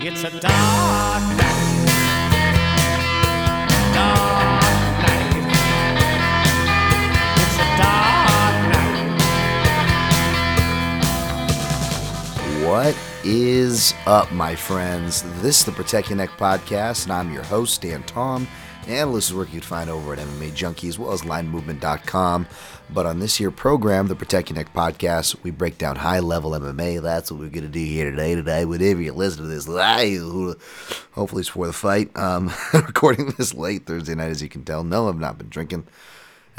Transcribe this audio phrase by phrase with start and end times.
[0.00, 1.88] It's a dark night.
[3.92, 4.62] Dark
[5.02, 5.34] night.
[7.36, 9.18] It's a dark night.
[12.64, 15.24] What is up, my friends?
[15.42, 18.46] This is the Protect Your Neck Podcast, and I'm your host, Dan Tom.
[18.88, 22.46] And is work you'd find over at MMA Junkie as well as linemovement.com.
[22.88, 26.52] But on this here program, the Protect Your Neck podcast, we break down high level
[26.52, 27.02] MMA.
[27.02, 28.34] That's what we're going to do here today.
[28.34, 29.68] Today, whenever you listen to this
[31.12, 32.16] hopefully it's for the fight.
[32.16, 34.82] Um, recording this late Thursday night, as you can tell.
[34.82, 35.86] No, I've not been drinking.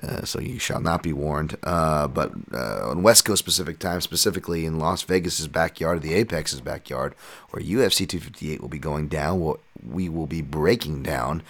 [0.03, 1.57] Uh, so you shall not be warned.
[1.63, 6.61] Uh, but uh, on West Coast Pacific time, specifically in Las Vegas's backyard, the Apex's
[6.61, 7.15] backyard,
[7.49, 11.41] where UFC 258 will be going down, we will be breaking down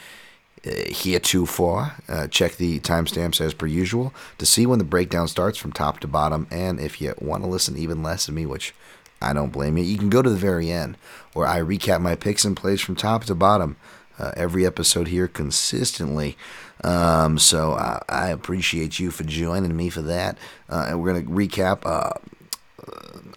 [0.64, 1.94] heretofore.
[2.08, 6.00] Uh, check the timestamps as per usual to see when the breakdown starts from top
[6.00, 6.48] to bottom.
[6.52, 8.74] And if you want to listen even less to me, which
[9.22, 10.98] I don't blame you, you can go to the very end
[11.34, 13.78] where I recap my picks and plays from top to bottom.
[14.18, 16.36] Uh, every episode here consistently.
[16.84, 20.38] Um, so I, I appreciate you for joining me for that.
[20.70, 21.86] Uh, and we're going to recap.
[21.86, 22.12] Uh,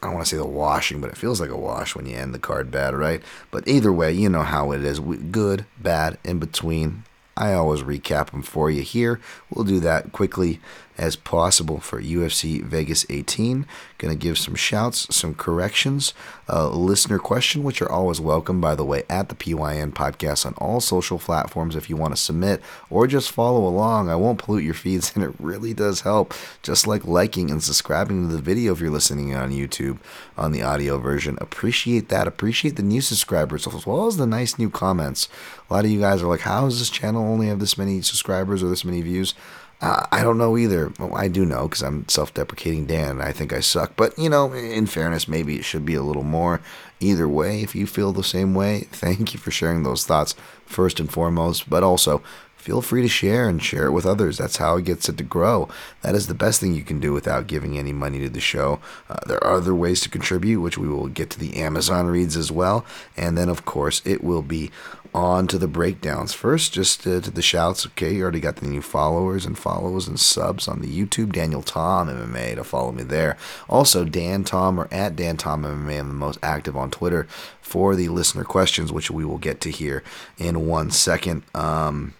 [0.02, 2.16] I don't want to say the washing, but it feels like a wash when you
[2.16, 3.22] end the card bad, right?
[3.52, 4.98] But either way, you know how it is.
[4.98, 7.04] Good, bad, in between.
[7.36, 9.20] I always recap them for you here.
[9.50, 10.60] We'll do that quickly
[10.98, 13.66] as possible for UFC Vegas 18.
[13.98, 16.12] Going to give some shouts, some corrections,
[16.48, 20.54] a listener question, which are always welcome, by the way, at the PYN podcast on
[20.54, 24.08] all social platforms if you want to submit or just follow along.
[24.08, 26.34] I won't pollute your feeds, and it really does help.
[26.62, 29.98] Just like liking and subscribing to the video if you're listening on YouTube
[30.36, 31.38] on the audio version.
[31.40, 32.26] Appreciate that.
[32.26, 35.28] Appreciate the new subscribers as well as the nice new comments.
[35.70, 38.02] A lot of you guys are like, how does this channel only have this many
[38.02, 39.34] subscribers or this many views?
[39.82, 40.92] Uh, I don't know either.
[41.00, 43.96] Well, I do know because I'm self deprecating Dan and I think I suck.
[43.96, 46.60] But, you know, in fairness, maybe it should be a little more.
[47.00, 51.00] Either way, if you feel the same way, thank you for sharing those thoughts first
[51.00, 51.68] and foremost.
[51.68, 52.22] But also,
[52.62, 54.38] feel free to share and share it with others.
[54.38, 55.68] That's how it gets it to grow.
[56.02, 58.78] That is the best thing you can do without giving any money to the show.
[59.10, 62.36] Uh, there are other ways to contribute, which we will get to the Amazon reads
[62.36, 62.86] as well.
[63.16, 64.70] And then, of course, it will be
[65.12, 66.32] on to the breakdowns.
[66.32, 67.84] First, just uh, to the shouts.
[67.84, 71.32] Okay, you already got the new followers and follows and subs on the YouTube.
[71.32, 73.36] Daniel Tom MMA to follow me there.
[73.68, 75.98] Also, Dan Tom or at Dan Tom MMA.
[75.98, 77.26] I'm the most active on Twitter
[77.60, 80.02] for the listener questions, which we will get to here
[80.38, 81.42] in one second.
[81.54, 82.14] Um,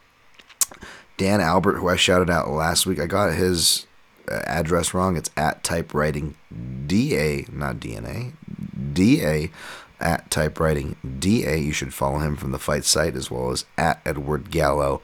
[1.22, 3.86] Dan Albert, who I shouted out last week, I got his
[4.28, 5.16] uh, address wrong.
[5.16, 6.34] It's at typewriting
[6.88, 8.32] DA, not DNA,
[8.92, 9.48] DA
[10.00, 11.58] at typewriting DA.
[11.58, 15.00] You should follow him from the fight site as well as at Edward Gallo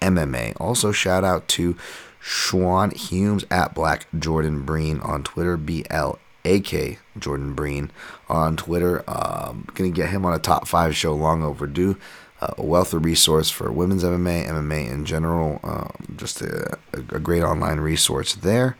[0.00, 0.58] MMA.
[0.58, 1.76] Also, shout out to
[2.22, 7.90] Schwan Humes at Black Jordan Breen on Twitter, B L A K Jordan Breen
[8.30, 9.04] on Twitter.
[9.06, 11.98] Um, gonna get him on a top five show, long overdue.
[12.42, 15.60] A wealth of resource for women's MMA, MMA in general.
[15.62, 18.78] Um, just a, a, great online resource there.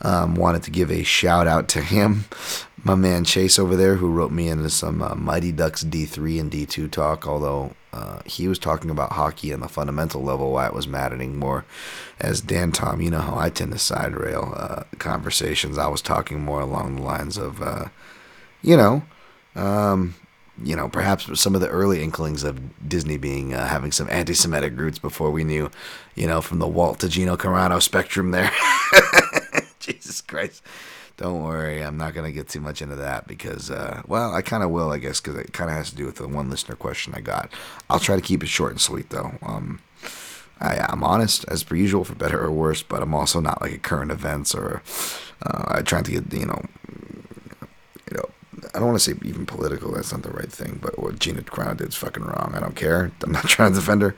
[0.00, 2.26] Um, wanted to give a shout out to him,
[2.84, 6.52] my man Chase over there, who wrote me into some uh, Mighty Ducks D3 and
[6.52, 7.26] D2 talk.
[7.26, 11.36] Although uh, he was talking about hockey on the fundamental level, why it was maddening
[11.36, 11.64] more.
[12.20, 15.78] As Dan Tom, you know how I tend to side rail uh, conversations.
[15.78, 17.86] I was talking more along the lines of, uh,
[18.62, 19.02] you know,
[19.56, 20.14] um,
[20.62, 24.78] you know, perhaps some of the early inklings of Disney being uh, having some anti-Semitic
[24.78, 25.70] roots before we knew,
[26.14, 28.50] you know, from the Walt to Gina Carano spectrum there.
[29.80, 30.62] Jesus Christ.
[31.16, 34.40] Don't worry, I'm not going to get too much into that because, uh, well, I
[34.40, 36.48] kind of will, I guess, because it kind of has to do with the one
[36.48, 37.52] listener question I got.
[37.90, 39.34] I'll try to keep it short and sweet, though.
[39.42, 39.80] Um,
[40.60, 43.72] I, am honest, as per usual, for better or worse, but I'm also not like
[43.72, 44.82] a current events or
[45.42, 46.62] uh, I try to get, you know,
[48.74, 49.92] I don't want to say even political.
[49.92, 50.78] That's not the right thing.
[50.82, 52.52] But what Gina Carano did is fucking wrong.
[52.54, 53.10] I don't care.
[53.22, 54.14] I'm not trying to defend her.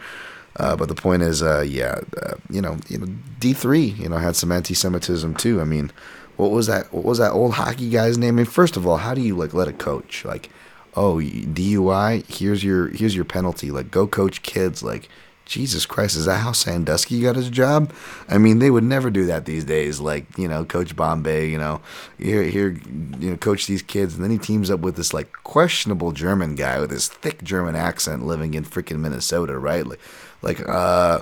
[0.57, 3.07] Uh, but the point is, uh, yeah, uh, you know, you know,
[3.41, 5.61] D three, you know, had some anti-Semitism too.
[5.61, 5.91] I mean,
[6.37, 6.93] what was that?
[6.93, 8.35] What was that old hockey guy's name?
[8.35, 10.51] I mean, first of all, how do you like let a coach like,
[10.95, 12.31] oh, DUI?
[12.31, 13.71] Here's your here's your penalty.
[13.71, 14.83] Like, go coach kids.
[14.83, 15.09] Like,
[15.53, 17.93] Jesus Christ, is that how Sandusky got his job?
[18.27, 20.01] I mean, they would never do that these days.
[20.01, 21.83] Like, you know, Coach Bombay, you know,
[22.19, 22.81] here, here,
[23.21, 26.55] you know, coach these kids, and then he teams up with this like questionable German
[26.55, 29.87] guy with his thick German accent living in freaking Minnesota, right?
[29.87, 30.01] Like,
[30.41, 31.21] like, uh,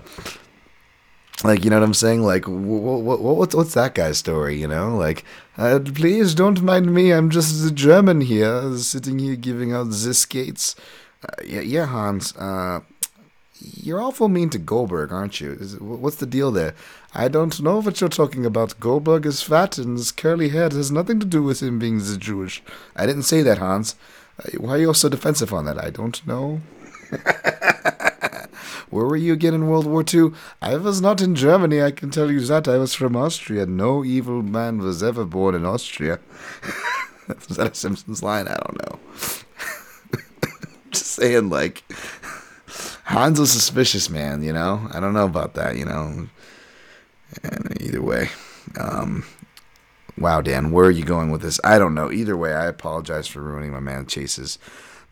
[1.43, 2.23] like you know what I'm saying?
[2.23, 4.61] Like, what, what, what's what's that guy's story?
[4.61, 5.25] You know, like,
[5.59, 7.11] uh, please don't mind me.
[7.11, 10.77] I'm just a German here, sitting here giving out the skates.
[11.25, 12.37] Uh, yeah, yeah, Hans.
[12.37, 12.81] Uh,
[13.60, 15.52] you're awful mean to Goldberg, aren't you?
[15.52, 16.74] Is, what's the deal there?
[17.14, 18.78] I don't know what you're talking about.
[18.80, 22.62] Goldberg is fat and his curly hair has nothing to do with him being Jewish.
[22.96, 23.96] I didn't say that, Hans.
[24.38, 25.82] Uh, why are you so defensive on that?
[25.82, 26.60] I don't know.
[28.90, 30.32] Where were you again in World War II?
[30.60, 32.66] I was not in Germany, I can tell you that.
[32.66, 33.66] I was from Austria.
[33.66, 36.18] No evil man was ever born in Austria.
[37.28, 38.48] was that a Simpsons line?
[38.48, 38.98] I don't know.
[40.90, 41.84] Just saying, like,
[43.10, 44.40] Han's suspicious, man.
[44.40, 45.76] You know, I don't know about that.
[45.76, 46.28] You know,
[47.42, 48.28] and either way,
[48.78, 49.24] um,
[50.16, 51.58] wow, Dan, where are you going with this?
[51.64, 52.12] I don't know.
[52.12, 54.60] Either way, I apologize for ruining my man Chase's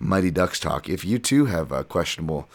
[0.01, 0.89] Mighty Ducks talk.
[0.89, 2.49] If you too have uh, questionable,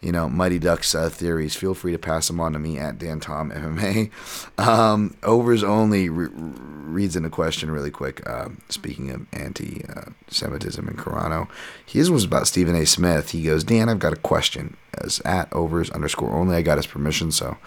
[0.00, 2.98] you know, Mighty Ducks uh, theories, feel free to pass them on to me at
[2.98, 4.10] Dan Tom MMA.
[4.58, 8.26] Um, overs only re- reads in a question really quick.
[8.28, 11.48] Uh, speaking of anti-Semitism in Carano,
[11.84, 12.86] his was about Stephen A.
[12.86, 13.30] Smith.
[13.30, 14.76] He goes, Dan, I've got a question.
[14.94, 17.58] As at overs underscore only, I got his permission, so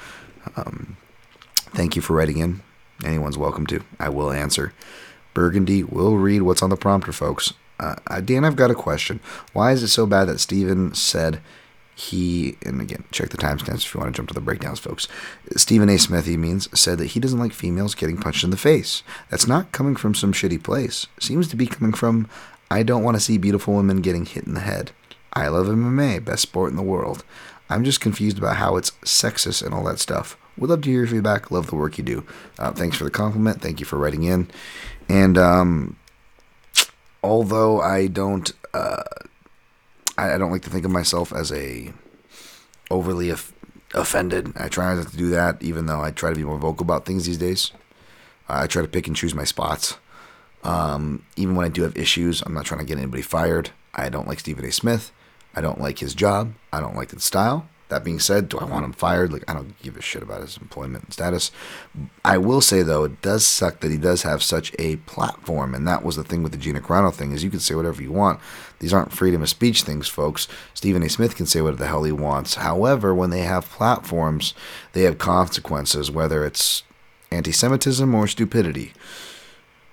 [0.56, 0.98] um,
[1.74, 2.62] thank you for writing in.
[3.06, 3.84] Anyone's welcome to.
[4.00, 4.74] I will answer.
[5.34, 7.54] Burgundy will read what's on the prompter, folks.
[7.80, 9.20] Uh, Dan, I've got a question.
[9.54, 11.42] Why is it so bad that Steven said
[12.00, 15.08] he, and again, check the timestamps if you want to jump to the breakdowns, folks.
[15.58, 15.98] Stephen A.
[16.00, 19.04] Smith, he means, said that he doesn't like females getting punched in the face.
[19.30, 21.08] That's not coming from some shitty place.
[21.20, 22.30] Seems to be coming from,
[22.72, 24.92] I don't want to see beautiful women getting hit in the head.
[25.34, 27.26] I love MMA, best sport in the world.
[27.70, 30.38] I'm just confused about how it's sexist and all that stuff.
[30.58, 31.52] Would love to hear your feedback.
[31.52, 32.26] Love the work you do.
[32.58, 33.62] Uh, thanks for the compliment.
[33.62, 34.50] Thank you for writing in.
[35.10, 35.98] And um,
[37.24, 39.04] although I don't, uh,
[40.18, 41.94] I, don't like to think of myself as a
[42.92, 43.54] overly of,
[43.94, 44.54] offended.
[44.56, 47.06] I try not to do that, even though I try to be more vocal about
[47.06, 47.72] things these days.
[48.48, 49.98] I try to pick and choose my spots.
[50.64, 53.72] Um, even when I do have issues, I'm not trying to get anybody fired.
[53.94, 54.72] I don't like Stephen A.
[54.72, 55.12] Smith.
[55.56, 56.54] I don't like his job.
[56.72, 57.68] I don't like the style.
[57.90, 59.34] That being said, do I want him fired?
[59.34, 61.52] Like I don't give a shit about his employment status.
[62.24, 65.88] I will say though, it does suck that he does have such a platform, and
[65.88, 68.12] that was the thing with the Gina Carano thing is you can say whatever you
[68.12, 68.40] want.
[68.78, 70.48] These aren't freedom of speech things, folks.
[70.74, 71.10] Stephen A.
[71.10, 72.56] Smith can say whatever the hell he wants.
[72.56, 74.54] However, when they have platforms,
[74.94, 76.84] they have consequences, whether it's
[77.32, 78.94] anti-Semitism or stupidity.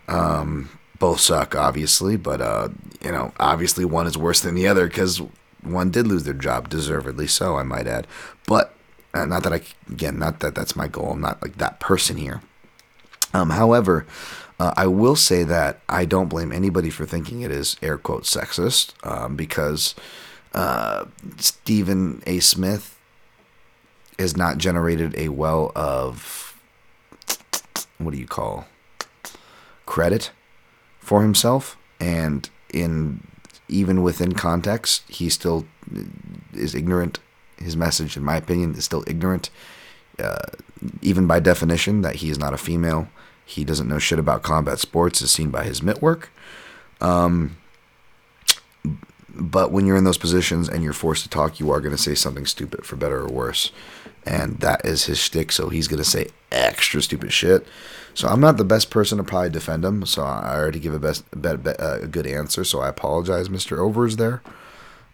[0.08, 2.68] Um, both suck, obviously, but uh,
[3.02, 5.22] you know, obviously one is worse than the other because
[5.66, 8.06] one did lose their job, deservedly so, I might add.
[8.46, 8.74] But
[9.14, 11.12] uh, not that I, again, not that that's my goal.
[11.12, 12.42] I'm not like that person here.
[13.32, 14.06] Um, however,
[14.58, 18.22] uh, I will say that I don't blame anybody for thinking it is air quote
[18.22, 19.94] sexist um, because
[20.54, 21.04] uh,
[21.36, 22.40] Stephen A.
[22.40, 22.98] Smith
[24.18, 26.58] has not generated a well of
[27.98, 28.66] what do you call
[29.84, 30.30] credit
[31.00, 33.26] for himself, and in
[33.68, 35.66] even within context, he still
[36.52, 37.18] is ignorant.
[37.58, 39.50] His message, in my opinion, is still ignorant.
[40.18, 40.38] Uh,
[41.02, 43.08] even by definition, that he is not a female.
[43.44, 46.30] He doesn't know shit about combat sports, as seen by his mitt work.
[47.00, 47.56] Um,
[49.28, 52.02] but when you're in those positions and you're forced to talk, you are going to
[52.02, 53.72] say something stupid, for better or worse.
[54.24, 57.66] And that is his shtick, so he's going to say extra stupid shit.
[58.16, 60.06] So I'm not the best person to probably defend him.
[60.06, 62.64] So I already give a best uh, a good answer.
[62.64, 63.76] So I apologize, Mr.
[63.78, 64.40] Overs there.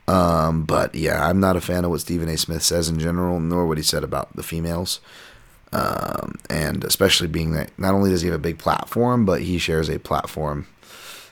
[0.07, 2.39] Um, but yeah, I'm not a fan of what Stephen A.
[2.39, 5.01] Smith says in general, nor what he said about the females.
[5.73, 9.59] Um, and especially being that not only does he have a big platform, but he
[9.59, 10.69] shares a platform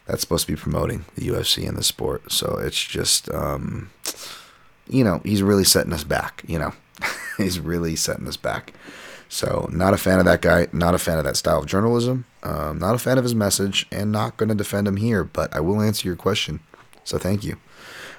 [0.07, 2.33] that's supposed to be promoting the UFC and the sport.
[2.33, 3.91] So it's just, um,
[4.89, 6.43] you know, he's really setting us back.
[6.49, 6.73] You know,
[7.37, 8.73] he's really setting us back.
[9.33, 12.25] So, not a fan of that guy, not a fan of that style of journalism,
[12.43, 15.55] um, not a fan of his message, and not going to defend him here, but
[15.55, 16.59] I will answer your question.
[17.05, 17.57] So, thank you.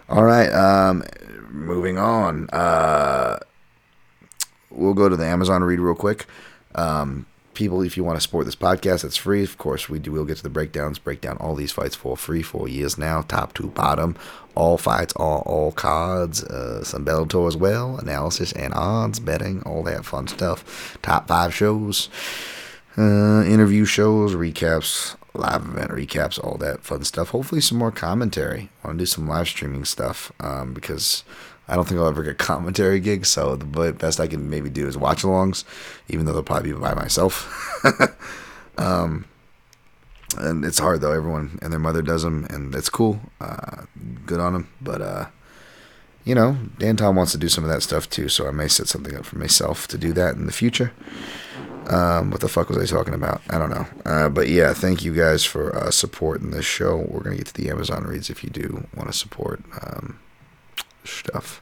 [0.08, 1.04] All right, um,
[1.50, 2.50] moving on.
[2.54, 3.40] Uh,
[4.70, 6.28] we'll go to the Amazon read real quick.
[6.76, 9.44] Um, people, if you want to support this podcast, it's free.
[9.44, 10.12] Of course, we do.
[10.12, 11.00] We'll get to the breakdowns.
[11.00, 14.16] Break down all these fights for free for years now, top to bottom.
[14.56, 19.84] All fights, all all cards, uh, some Bellator as well, analysis and odds, betting, all
[19.84, 20.98] that fun stuff.
[21.02, 22.10] Top five shows.
[22.98, 27.30] Uh, interview shows, recaps, live event recaps, all that fun stuff.
[27.30, 28.70] Hopefully, some more commentary.
[28.84, 31.24] I want to do some live streaming stuff um, because
[31.72, 33.30] I don't think I'll ever get commentary gigs.
[33.30, 35.64] So the best I can maybe do is watch alongs,
[36.10, 37.50] even though they'll probably be by myself.
[38.78, 39.24] um,
[40.38, 41.14] and it's hard though.
[41.14, 43.22] Everyone and their mother does them, and it's cool.
[43.40, 43.84] Uh,
[44.26, 44.68] good on them.
[44.82, 45.26] But uh,
[46.26, 48.68] you know, Dan Tom wants to do some of that stuff too, so I may
[48.68, 50.92] set something up for myself to do that in the future.
[51.88, 53.42] Um, what the fuck was I talking about?
[53.50, 53.88] I don't know.
[54.06, 56.98] Uh, but yeah, thank you guys for uh, supporting this show.
[56.98, 60.20] We're gonna get to the Amazon reads if you do want to support um,
[61.04, 61.62] stuff.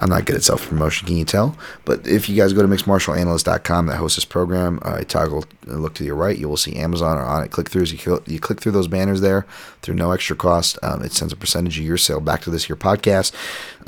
[0.00, 1.56] I'm not good at self promotion, can you tell?
[1.84, 6.04] But if you guys go to mixedmartialanalyst.com that hosts this program, uh, toggle look to
[6.04, 7.92] your right, you will see Amazon or Onnit click throughs.
[7.92, 9.44] You, you click through those banners there
[9.82, 10.78] through no extra cost.
[10.84, 13.32] Um, it sends a percentage of your sale back to this here podcast.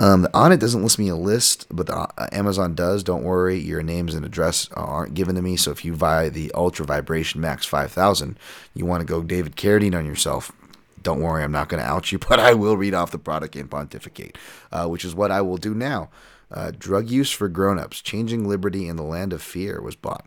[0.01, 3.05] Um, the Onnit doesn't list me a list, but the, uh, Amazon does.
[3.05, 5.57] Don't worry, your names and address aren't given to me.
[5.57, 8.37] So if you buy the Ultra Vibration Max 5000,
[8.75, 10.51] you want to go David Carradine on yourself
[11.03, 13.57] don't worry, I'm not going to out you, but I will read off the product
[13.57, 14.37] and pontificate,
[14.73, 16.11] uh, which is what I will do now.
[16.51, 20.27] Uh, drug use for grown-ups, changing liberty in the land of fear was bought.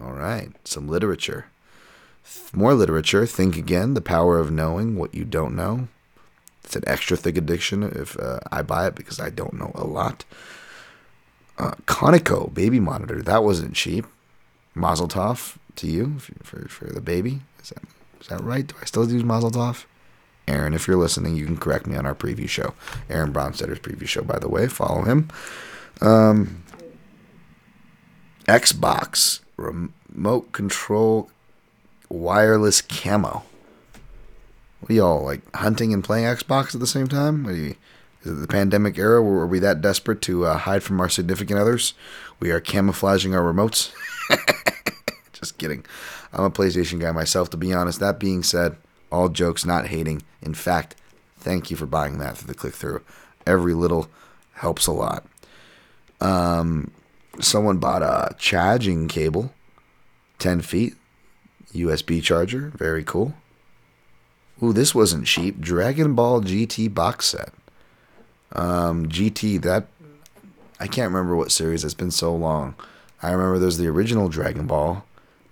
[0.00, 1.46] All right, some literature.
[2.52, 3.26] More literature.
[3.26, 3.94] Think again.
[3.94, 5.88] The power of knowing what you don't know.
[6.64, 9.84] It's an extra thick addiction if uh, I buy it because I don't know a
[9.84, 10.24] lot.
[11.56, 11.74] Uh,
[12.52, 13.22] baby monitor.
[13.22, 14.06] That wasn't cheap.
[14.74, 17.40] Mazel tov to you for, for the baby.
[17.62, 17.82] Is that
[18.20, 18.66] is that right?
[18.66, 19.84] Do I still use Mazel Tov?
[20.46, 22.74] Aaron, if you're listening, you can correct me on our preview show.
[23.10, 24.66] Aaron Bronsteter's preview show, by the way.
[24.66, 25.28] Follow him.
[26.00, 26.64] Um,
[28.46, 31.30] Xbox remote control
[32.08, 33.44] wireless camo.
[34.80, 37.44] What are y'all like hunting and playing Xbox at the same time?
[37.46, 37.74] You,
[38.22, 39.22] is it the pandemic era?
[39.22, 41.94] Were we that desperate to uh, hide from our significant others?
[42.40, 43.92] We are camouflaging our remotes.
[45.32, 45.84] Just kidding.
[46.32, 48.00] I'm a PlayStation guy myself, to be honest.
[48.00, 48.76] That being said,
[49.10, 50.22] all jokes, not hating.
[50.42, 50.94] In fact,
[51.38, 53.02] thank you for buying that through the click through.
[53.46, 54.08] Every little
[54.54, 55.24] helps a lot.
[56.20, 56.90] Um,
[57.40, 59.52] someone bought a charging cable,
[60.38, 60.94] 10 feet,
[61.72, 62.72] USB charger.
[62.76, 63.34] Very cool.
[64.62, 65.60] Ooh, this wasn't cheap.
[65.60, 67.52] Dragon Ball GT box set.
[68.52, 69.86] Um, GT, that.
[70.80, 71.84] I can't remember what series.
[71.84, 72.74] It's been so long.
[73.22, 75.04] I remember there's the original Dragon Ball.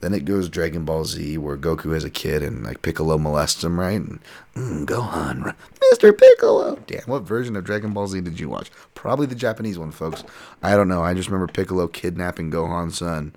[0.06, 3.64] Then it goes Dragon Ball Z, where Goku has a kid and like Piccolo molests
[3.64, 4.00] him, right?
[4.00, 4.20] And
[4.54, 5.52] mm, Gohan,
[5.92, 6.16] Mr.
[6.16, 6.76] Piccolo.
[6.86, 8.70] Damn, what version of Dragon Ball Z did you watch?
[8.94, 10.22] Probably the Japanese one, folks.
[10.62, 11.02] I don't know.
[11.02, 13.34] I just remember Piccolo kidnapping Gohan's son,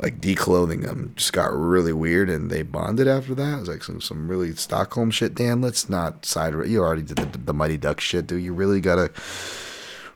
[0.00, 1.14] like declothing him.
[1.16, 3.56] Just got really weird, and they bonded after that.
[3.56, 5.34] It was like some some really Stockholm shit.
[5.34, 6.54] Dan, let's not side.
[6.68, 8.44] You already did the, the Mighty Duck shit, dude.
[8.44, 9.10] You really gotta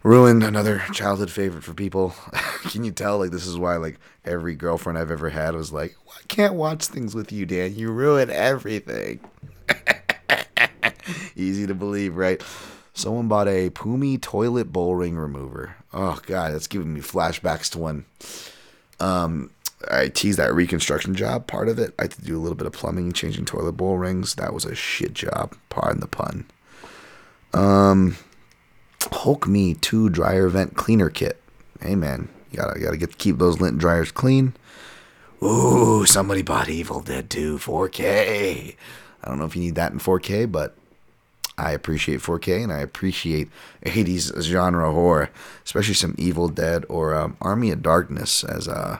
[0.03, 2.15] ruined another childhood favorite for people.
[2.71, 3.19] Can you tell?
[3.19, 6.55] Like this is why like every girlfriend I've ever had was like, well, I can't
[6.55, 7.75] watch things with you, Dan.
[7.75, 9.21] You ruin everything.
[11.37, 12.43] Easy to believe, right?
[12.95, 15.77] Someone bought a Pumi toilet bowl ring remover.
[15.93, 18.05] Oh god, that's giving me flashbacks to when
[19.01, 19.51] um
[19.91, 21.93] I teased that reconstruction job part of it.
[21.99, 24.37] I had to do a little bit of plumbing, changing toilet bowl rings.
[24.37, 25.55] That was a shit job.
[25.71, 26.47] Pardon the pun.
[27.53, 28.17] Um
[29.11, 31.41] Hulk Me 2 dryer vent cleaner kit.
[31.81, 34.55] Hey man, you gotta you gotta get keep those lint dryers clean.
[35.43, 38.77] Ooh, somebody bought Evil Dead 2 4K.
[39.25, 40.77] I don't know if you need that in 4K, but
[41.59, 43.49] I appreciate 4K and I appreciate
[43.85, 45.31] 80s genre horror,
[45.65, 48.45] especially some Evil Dead or um, Army of Darkness.
[48.45, 48.99] As uh,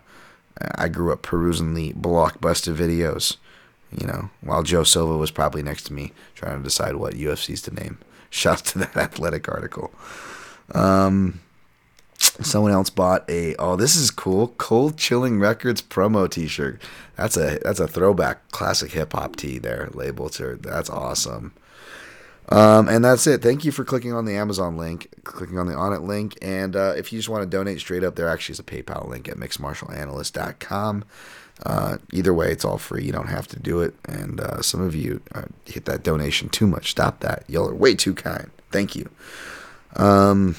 [0.77, 3.37] I grew up perusing the blockbuster videos,
[3.97, 7.63] you know, while Joe Silva was probably next to me trying to decide what UFCs
[7.65, 7.99] to name.
[8.33, 9.93] Shouts to that athletic article.
[10.75, 11.41] Um,
[12.19, 14.49] someone else bought a oh this is cool.
[14.57, 16.81] Cold chilling records promo t-shirt.
[17.17, 21.53] That's a that's a throwback classic hip-hop tee there label to that's awesome.
[22.49, 23.43] Um, and that's it.
[23.43, 26.39] Thank you for clicking on the amazon link clicking on the Onnit link.
[26.41, 29.09] And uh, if you just want to donate straight up there actually is a paypal
[29.09, 31.05] link at mixedmartialanalyst.com
[31.65, 33.05] uh, either way, it's all free.
[33.05, 33.95] You don't have to do it.
[34.05, 36.91] And uh, some of you uh, hit that donation too much.
[36.91, 37.45] Stop that.
[37.49, 38.51] Y'all are way too kind.
[38.71, 39.09] Thank you.
[39.97, 40.57] Um,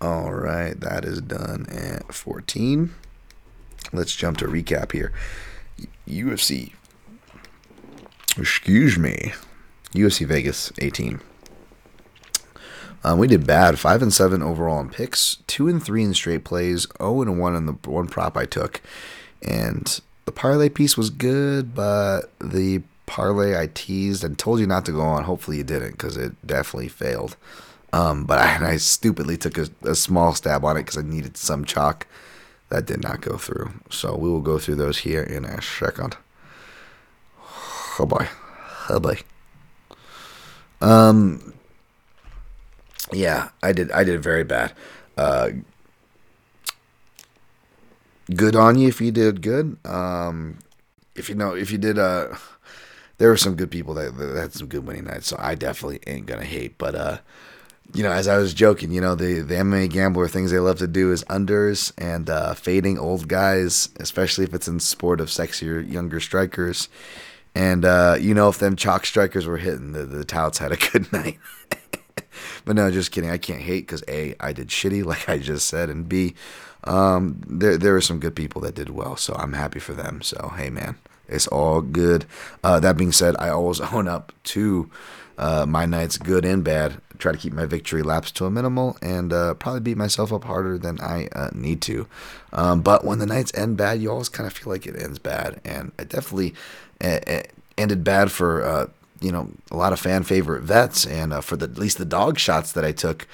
[0.00, 2.94] all right, that is done at 14.
[3.92, 5.12] Let's jump to recap here.
[6.06, 6.72] UFC.
[8.36, 9.32] Excuse me.
[9.92, 11.20] UFC Vegas 18.
[13.04, 13.78] Um, we did bad.
[13.78, 15.36] Five and seven overall in picks.
[15.46, 16.86] Two and three in straight plays.
[17.00, 18.82] Oh and one in the one prop I took.
[19.42, 24.84] And the parlay piece was good, but the parlay I teased and told you not
[24.86, 25.24] to go on.
[25.24, 27.36] Hopefully you didn't because it definitely failed.
[27.92, 31.36] Um, but I, I, stupidly took a, a, small stab on it because I needed
[31.36, 32.06] some chalk.
[32.68, 33.72] that did not go through.
[33.90, 36.16] So we will go through those here in a second.
[37.98, 38.28] Oh boy,
[38.90, 39.18] oh boy.
[40.80, 41.54] Um,
[43.12, 43.90] yeah, I did.
[43.90, 44.72] I did very bad.
[45.16, 45.50] Uh,
[48.34, 49.76] good on you if you did good.
[49.84, 50.58] Um,
[51.14, 52.34] if you know, if you did, uh,
[53.18, 55.26] there were some good people that, that had some good winning nights.
[55.26, 56.78] So I definitely ain't gonna hate.
[56.78, 57.18] But uh,
[57.94, 60.78] you know, as I was joking, you know, the the MMA gambler things they love
[60.78, 65.28] to do is unders and uh, fading old guys, especially if it's in sport of
[65.28, 66.88] sexier younger strikers.
[67.54, 70.76] And uh, you know, if them chalk strikers were hitting, the the touts had a
[70.92, 71.38] good night.
[72.64, 73.30] but no, just kidding.
[73.30, 76.34] I can't hate because a I did shitty, like I just said, and b
[76.84, 80.22] um, there there are some good people that did well, so I'm happy for them.
[80.22, 80.96] So hey, man,
[81.28, 82.24] it's all good.
[82.62, 84.90] Uh, that being said, I always own up to
[85.36, 87.00] uh, my nights, good and bad.
[87.18, 90.44] Try to keep my victory laps to a minimal and uh, probably beat myself up
[90.44, 92.06] harder than I uh, need to.
[92.52, 95.18] Um, but when the nights end bad, you always kind of feel like it ends
[95.18, 96.54] bad, and it definitely
[97.02, 97.42] uh, uh,
[97.76, 101.76] ended bad for you know a lot of fan favorite vets and for the, at
[101.76, 103.26] least the dog shots that I took.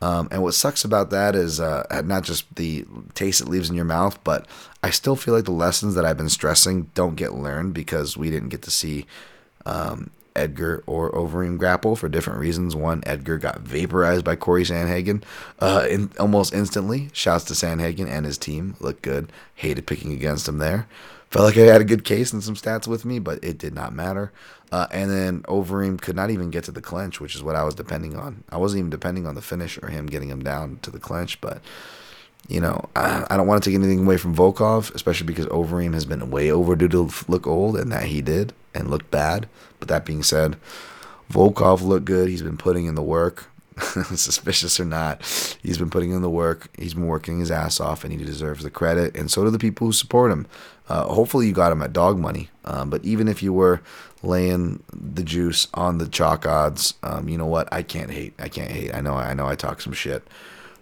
[0.00, 2.84] Um, and what sucks about that is uh, not just the
[3.14, 4.46] taste it leaves in your mouth, but
[4.82, 8.28] I still feel like the lessons that I've been stressing don't get learned because we
[8.28, 9.06] didn't get to see
[9.64, 12.74] um, Edgar or Overeem grapple for different reasons.
[12.74, 15.22] One, Edgar got vaporized by Corey Sandhagen
[15.60, 17.08] uh, in, almost instantly.
[17.12, 18.76] Shouts to Sandhagen and his team.
[18.80, 19.32] Looked good.
[19.54, 20.86] Hated picking against him there.
[21.34, 23.74] Felt like I had a good case and some stats with me, but it did
[23.74, 24.30] not matter.
[24.70, 27.64] Uh, and then Overeem could not even get to the clinch, which is what I
[27.64, 28.44] was depending on.
[28.50, 31.40] I wasn't even depending on the finish or him getting him down to the clinch,
[31.40, 31.60] but
[32.46, 35.92] you know, I, I don't want to take anything away from Volkov, especially because Overeem
[35.94, 39.48] has been way overdue to look old, and that he did and looked bad.
[39.80, 40.56] But that being said,
[41.32, 42.28] Volkov looked good.
[42.28, 43.46] He's been putting in the work.
[44.14, 45.20] suspicious or not,
[45.60, 46.68] he's been putting in the work.
[46.78, 49.16] He's been working his ass off, and he deserves the credit.
[49.16, 50.46] And so do the people who support him.
[50.88, 52.50] Uh, hopefully, you got him at dog money.
[52.64, 53.80] Um, but even if you were
[54.22, 57.68] laying the juice on the chalk odds, um, you know what?
[57.72, 58.34] I can't hate.
[58.38, 58.94] I can't hate.
[58.94, 59.14] I know.
[59.14, 59.46] I know.
[59.46, 60.26] I talk some shit.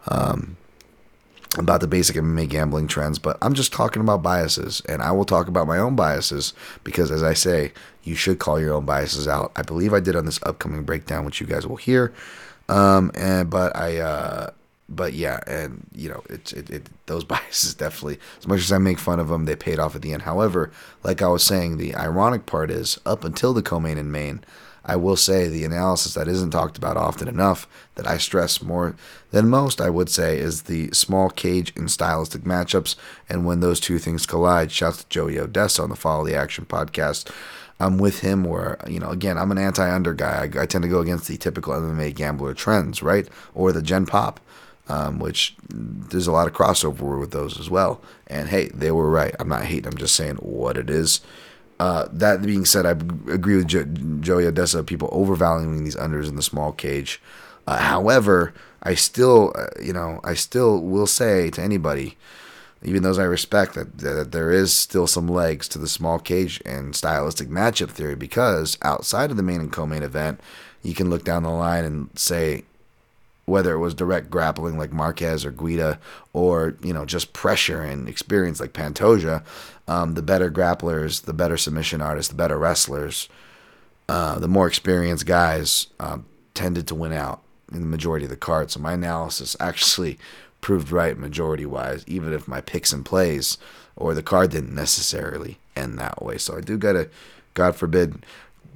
[0.09, 0.57] Um,
[1.59, 5.27] about the basic MMA gambling trends, but I'm just talking about biases, and I will
[5.27, 7.73] talk about my own biases because, as I say,
[8.05, 9.53] you should call your own biases out.
[9.55, 12.13] I believe I did on this upcoming breakdown, which you guys will hear.
[12.69, 14.51] Um, and but I, uh,
[14.95, 18.19] but yeah, and you know, it's it, it those biases definitely.
[18.39, 20.23] As much as I make fun of them, they paid off at the end.
[20.23, 20.71] However,
[21.03, 24.45] like I was saying, the ironic part is up until the co-main and main,
[24.85, 28.97] I will say the analysis that isn't talked about often enough that I stress more
[29.31, 32.97] than most, I would say, is the small cage and stylistic matchups.
[33.29, 36.67] And when those two things collide, shouts to Joey Oddessa on the Follow the Action
[36.67, 37.31] podcast.
[37.79, 40.49] I'm with him where, you know, again, I'm an anti under guy.
[40.55, 43.29] I, I, tend to go against the typical MMA gambler trends, right?
[43.55, 44.39] Or the Gen Pop,
[44.89, 48.01] um, which there's a lot of crossover with those as well.
[48.27, 49.35] And hey, they were right.
[49.39, 51.21] I'm not hating, I'm just saying what it is.
[51.79, 52.91] Uh, that being said, I
[53.33, 53.85] agree with jo-
[54.21, 57.21] Joey Oddessa, people overvaluing these unders in the small cage.
[57.67, 62.17] Uh, however, I still, uh, you know, I still will say to anybody,
[62.85, 66.61] even those I respect, that, that there is still some legs to the small cage
[66.65, 70.41] and stylistic matchup theory because outside of the main and co-main event,
[70.83, 72.65] you can look down the line and say
[73.53, 76.01] whether it was direct grappling like Marques or Guida,
[76.33, 79.45] or you know just pressure and experience like Pantoja,
[79.87, 83.29] um, the better grapplers, the better submission artists, the better wrestlers,
[84.09, 88.37] uh, the more experienced guys um, tended to win out in the majority of the
[88.37, 88.73] cards.
[88.73, 90.19] So my analysis actually
[90.63, 93.59] proved right majority wise, even if my picks and plays
[93.97, 96.39] or the card didn't necessarily end that way.
[96.39, 97.11] So I do gotta,
[97.53, 98.25] God forbid,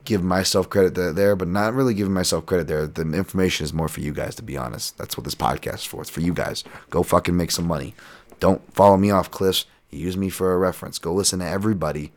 [0.07, 2.87] give myself credit there, but not really giving myself credit there.
[2.87, 4.97] The information is more for you guys, to be honest.
[4.97, 6.01] That's what this podcast is for.
[6.01, 6.65] It's for you guys.
[6.89, 7.95] Go fucking make some money.
[8.41, 9.67] Don't follow me off cliffs.
[9.91, 10.99] Use me for a reference.
[10.99, 12.13] Go listen to everybody,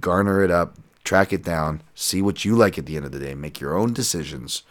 [0.00, 3.18] garner it up, track it down, see what you like at the end of the
[3.18, 4.62] day, make your own decisions.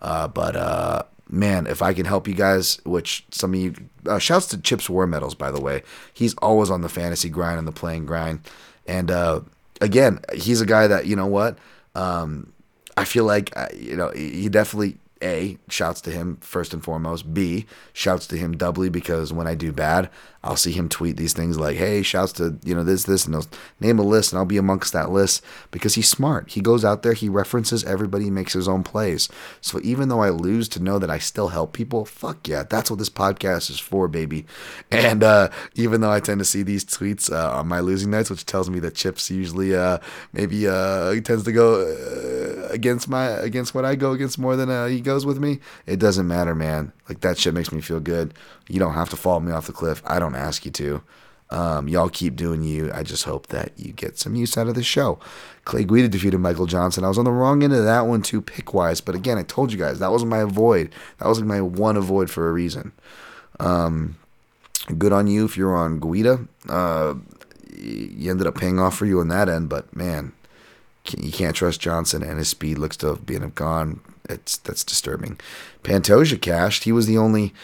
[0.00, 3.74] Uh, but uh, man, if I can help you guys, which some of you,
[4.06, 5.82] uh, shouts to Chips War Medals, by the way.
[6.12, 8.40] He's always on the fantasy grind and the playing grind.
[8.86, 9.40] And uh,
[9.80, 11.58] again, he's a guy that, you know what?
[11.96, 12.52] Um,
[12.96, 17.32] I feel like, uh, you know, he definitely a, shouts to him first and foremost.
[17.32, 20.10] B, shouts to him doubly because when I do bad,
[20.46, 23.34] I'll see him tweet these things like, hey, shouts to, you know, this, this, and
[23.34, 23.46] he'll
[23.80, 26.50] name a list and I'll be amongst that list because he's smart.
[26.52, 29.28] He goes out there, he references everybody, makes his own plays.
[29.60, 32.90] So even though I lose to know that I still help people, fuck yeah, that's
[32.90, 34.46] what this podcast is for, baby.
[34.90, 38.30] And uh, even though I tend to see these tweets uh, on my losing nights,
[38.30, 39.98] which tells me that Chips usually uh,
[40.32, 44.70] maybe uh, tends to go uh, against my against what I go against more than
[44.70, 46.92] uh, he goes with me, it doesn't matter, man.
[47.08, 48.34] Like that shit makes me feel good.
[48.68, 50.02] You don't have to fall me off the cliff.
[50.04, 51.02] I don't ask you to.
[51.48, 52.90] Um, y'all keep doing you.
[52.92, 55.18] I just hope that you get some use out of the show.
[55.64, 57.04] Clay Guida defeated Michael Johnson.
[57.04, 59.00] I was on the wrong end of that one too, pick wise.
[59.00, 60.92] But again, I told you guys that was my avoid.
[61.18, 62.92] That was my one avoid for a reason.
[63.60, 64.16] Um,
[64.98, 66.46] good on you if you're on Guida.
[66.68, 67.14] Uh,
[67.78, 70.32] you ended up paying off for you on that end, but man,
[71.16, 74.00] you can't trust Johnson, and his speed looks to have been gone.
[74.28, 75.38] It's that's disturbing.
[75.82, 76.84] Pantoja cashed.
[76.84, 77.54] He was the only.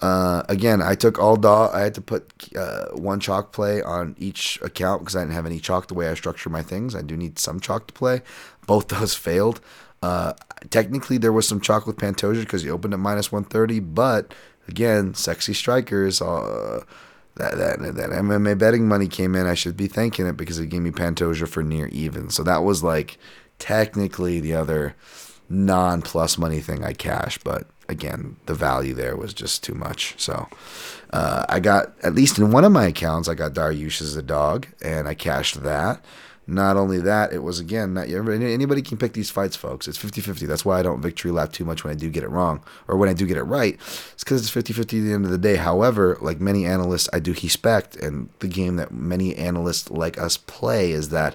[0.00, 1.74] Uh, again, I took all dog.
[1.74, 5.46] I had to put uh, one chalk play on each account because I didn't have
[5.46, 6.94] any chalk the way I structure my things.
[6.94, 8.20] I do need some chalk to play.
[8.66, 9.60] Both those failed.
[10.02, 10.34] Uh,
[10.68, 14.34] technically, there was some chalk with Pantoja because he opened at minus 130, but
[14.68, 16.20] again, sexy strikers.
[16.20, 16.84] Uh,
[17.36, 20.68] that, that that MMA betting money came in, I should be thanking it because it
[20.68, 22.30] gave me Pantoja for near even.
[22.30, 23.18] So that was like
[23.58, 24.94] technically the other
[25.54, 30.14] non plus money thing I cashed, but again, the value there was just too much.
[30.18, 30.48] So
[31.12, 34.22] uh, I got at least in one of my accounts, I got Dariush as a
[34.22, 36.04] dog, and I cashed that.
[36.46, 39.88] Not only that, it was again, not anybody can pick these fights, folks.
[39.88, 40.44] It's 50 50.
[40.44, 42.98] That's why I don't victory lap too much when I do get it wrong or
[42.98, 43.74] when I do get it right.
[44.12, 45.56] It's because it's 50 50 at the end of the day.
[45.56, 50.36] However, like many analysts, I do respect, and the game that many analysts like us
[50.36, 51.34] play is that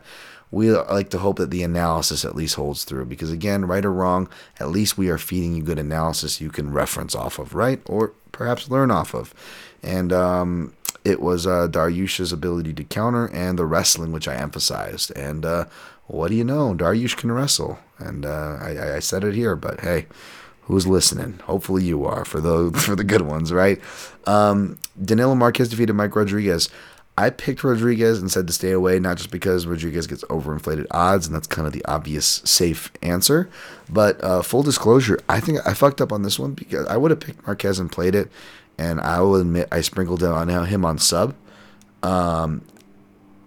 [0.52, 3.94] we like to hope that the analysis at least holds through because again right or
[3.94, 4.28] wrong
[4.60, 8.14] at least we are feeding you good analysis you can reference off of right or
[8.32, 9.34] perhaps learn off of
[9.84, 15.12] and um, it was uh, Dariush's ability to counter and the wrestling, which I emphasized.
[15.18, 15.66] And uh,
[16.08, 16.74] what do you know?
[16.74, 17.80] Dariush can wrestle.
[17.98, 20.08] And uh, I, I, said it here, but hey,
[20.64, 21.40] who's listening?
[21.46, 23.82] Hopefully you are for the for the good ones, right?
[24.26, 26.70] Um, Danilo Marques defeated Mike Rodriguez.
[27.20, 31.28] I picked Rodriguez and said to stay away, not just because Rodriguez gets overinflated odds,
[31.28, 33.50] and that's kind of the obvious safe answer.
[33.90, 37.12] But uh, full disclosure, I think I fucked up on this one because I would
[37.12, 38.32] have picked Marques and played it
[38.80, 41.36] and I will admit I sprinkled on him on sub.
[42.02, 42.62] Um,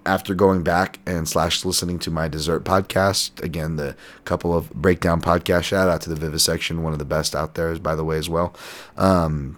[0.05, 5.21] after going back and slash listening to my dessert podcast again the couple of breakdown
[5.23, 8.19] podcast shout out to the vivisection one of the best out there by the way
[8.19, 8.53] as well
[8.97, 9.57] um,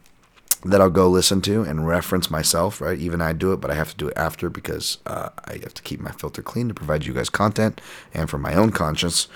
[0.64, 3.74] that i'll go listen to and reference myself right even i do it but i
[3.74, 6.74] have to do it after because uh, i have to keep my filter clean to
[6.74, 7.80] provide you guys content
[8.12, 9.28] and for my own conscience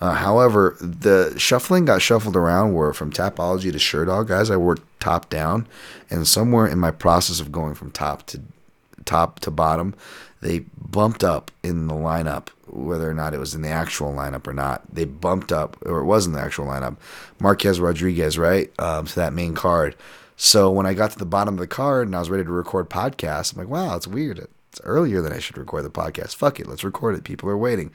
[0.00, 4.82] uh, however, the shuffling got shuffled around where from Tapology to Sherdog, guys, I worked
[5.00, 5.66] top down,
[6.10, 8.42] and somewhere in my process of going from top to
[9.04, 9.94] top to bottom,
[10.40, 14.46] they bumped up in the lineup, whether or not it was in the actual lineup
[14.46, 14.82] or not.
[14.92, 16.96] They bumped up, or it was in the actual lineup,
[17.40, 19.96] Marques Rodriguez, right, um, to that main card.
[20.36, 22.50] So when I got to the bottom of the card and I was ready to
[22.50, 24.38] record podcast, I'm like, wow, it's weird.
[24.38, 26.34] It's earlier than I should record the podcast.
[26.34, 27.24] Fuck it, let's record it.
[27.24, 27.92] People are waiting.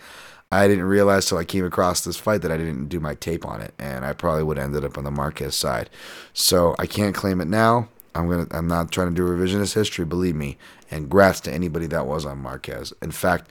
[0.51, 3.45] I didn't realize till I came across this fight that I didn't do my tape
[3.45, 5.91] on it, and I probably would have ended up on the Marques side.
[6.33, 7.87] So I can't claim it now.
[8.15, 8.47] I'm gonna.
[8.49, 10.05] I'm not trying to do revisionist history.
[10.05, 10.57] Believe me.
[10.89, 12.91] And grats to anybody that was on Marques.
[13.03, 13.47] In fact,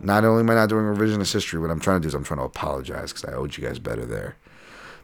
[0.00, 2.22] not only am I not doing revisionist history, what I'm trying to do is I'm
[2.22, 4.36] trying to apologize because I owed you guys better there.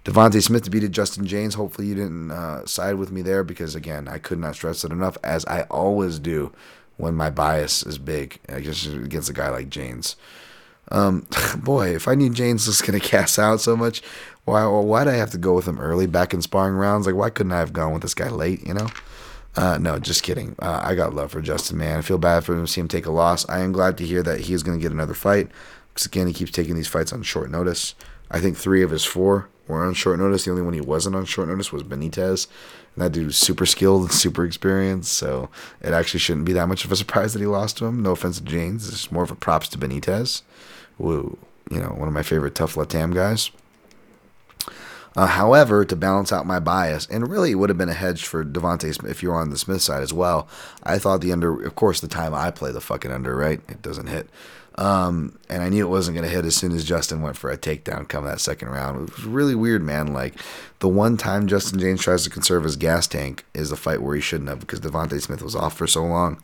[0.04, 1.54] Devonte Smith defeated Justin Jaynes.
[1.54, 4.92] Hopefully you didn't uh, side with me there because again I could not stress it
[4.92, 6.52] enough as I always do
[6.96, 10.16] when my bias is big against a guy like Jaynes.
[10.90, 11.26] Um,
[11.58, 14.02] boy, if I knew Jaynes was gonna cast out so much,
[14.44, 17.06] why why'd I have to go with him early back in sparring rounds?
[17.06, 18.66] Like, why couldn't I have gone with this guy late?
[18.66, 18.88] You know?
[19.54, 20.56] Uh, no, just kidding.
[20.58, 21.98] Uh, I got love for Justin, man.
[21.98, 23.46] I feel bad for him to see him take a loss.
[23.48, 25.48] I am glad to hear that he is going to get another fight
[25.92, 27.94] because again, he keeps taking these fights on short notice.
[28.30, 30.44] I think three of his four were on short notice.
[30.44, 32.46] The only one he wasn't on short notice was Benitez.
[32.94, 35.48] And that dude's super skilled and super experienced, so
[35.80, 38.02] it actually shouldn't be that much of a surprise that he lost to him.
[38.02, 38.88] No offense to Jaynes.
[38.88, 40.42] it's more of a props to Benitez
[40.98, 41.38] who,
[41.70, 43.50] you know, one of my favorite tough Latam guys.
[45.14, 48.24] Uh, however, to balance out my bias, and really it would have been a hedge
[48.24, 50.48] for Devonte if you're on the Smith side as well.
[50.82, 53.60] I thought the under, of course, the time I play the fucking under, right?
[53.68, 54.30] It doesn't hit.
[54.76, 57.50] Um, and I knew it wasn't going to hit as soon as Justin went for
[57.50, 59.08] a takedown come that second round.
[59.08, 60.12] It was really weird, man.
[60.12, 60.34] Like,
[60.78, 64.14] the one time Justin Jaynes tries to conserve his gas tank is the fight where
[64.14, 66.42] he shouldn't have because Devonte Smith was off for so long.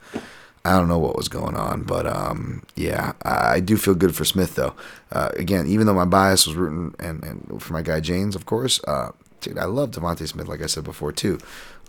[0.65, 4.25] I don't know what was going on, but um, yeah, I, do feel good for
[4.25, 4.75] Smith though.
[5.11, 8.45] Uh, again, even though my bias was rooting and, and for my guy Jaynes, of
[8.45, 11.39] course, uh, dude, I love Devonte Smith, like I said before too,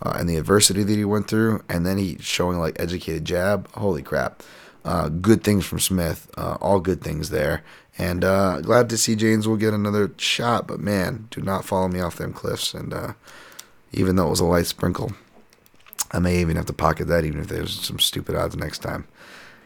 [0.02, 3.70] uh, and the adversity that he went through, and then he showing like educated jab.
[3.72, 4.42] Holy crap!
[4.84, 7.62] Uh, good things from Smith, uh, all good things there,
[7.98, 10.66] and uh, glad to see Jaynes will get another shot.
[10.66, 12.94] But man, do not follow me off them cliffs, and
[13.92, 15.12] even though it was a light sprinkle.
[16.12, 19.06] I may even have to pocket that, even if there's some stupid odds next time.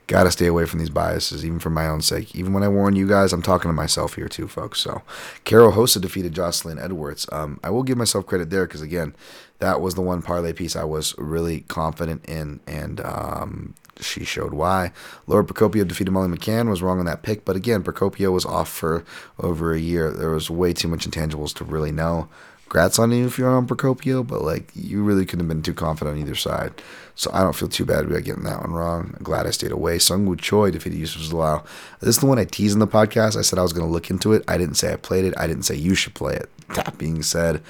[0.06, 2.34] Gotta stay away from these biases, even for my own sake.
[2.34, 4.80] Even when I warn you guys, I'm talking to myself here too, folks.
[4.80, 5.00] So,
[5.44, 7.26] Karol Rosa defeated Joselyne Edwards.
[7.32, 9.14] Um, I will give myself credit there because again,
[9.60, 14.54] that was the one parlay piece I was really confident in, and um, she showed
[14.54, 14.92] why.
[15.26, 16.68] Lara Procopio defeated Molly McCann.
[16.68, 19.04] Was wrong on that pick, but again, Procopio was off for
[19.38, 20.10] over a year.
[20.10, 22.28] There was way too much intangibles to really know.
[22.68, 25.74] Grats on you if you're on Procopio, but like you really couldn't have been too
[25.74, 26.72] confident on either side.
[27.14, 29.14] So I don't feel too bad about getting that one wrong.
[29.16, 29.98] I'm glad I stayed away.
[29.98, 31.64] Seungwoo Choi defeated Youssef Zalal.
[32.00, 33.36] This is the one I teased in the podcast.
[33.36, 34.42] I said I was going to look into it.
[34.48, 35.34] I didn't say I played it.
[35.36, 36.50] I didn't say you should play it.
[36.74, 37.62] That being said,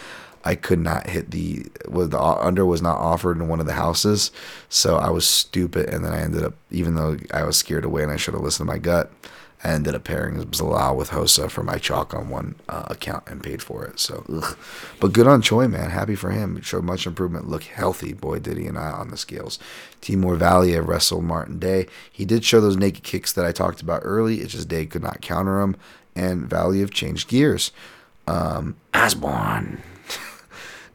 [0.44, 3.72] I could not hit the was the under was not offered in one of the
[3.72, 4.30] houses,
[4.68, 8.02] so I was stupid, and then I ended up even though I was scared away
[8.02, 9.11] and I should have listened to my gut.
[9.62, 13.42] I ended up pairing Zalal with Rosa for my chalk on one uh, account and
[13.42, 13.98] paid for it.
[13.98, 14.59] So, ugh.
[15.00, 15.88] but good on Choi, man.
[15.88, 16.61] Happy for him.
[16.61, 17.48] Showed much improvement.
[17.48, 19.59] Look healthy, boy, did he and I on the scales.
[20.02, 21.87] Timur Valiev wrestled Martin Day.
[22.12, 24.42] He did show those naked kicks that I talked about early.
[24.42, 25.76] It's just Day could not counter him,
[26.14, 27.72] and Valiev changed gears.
[28.26, 29.83] Um, Osborne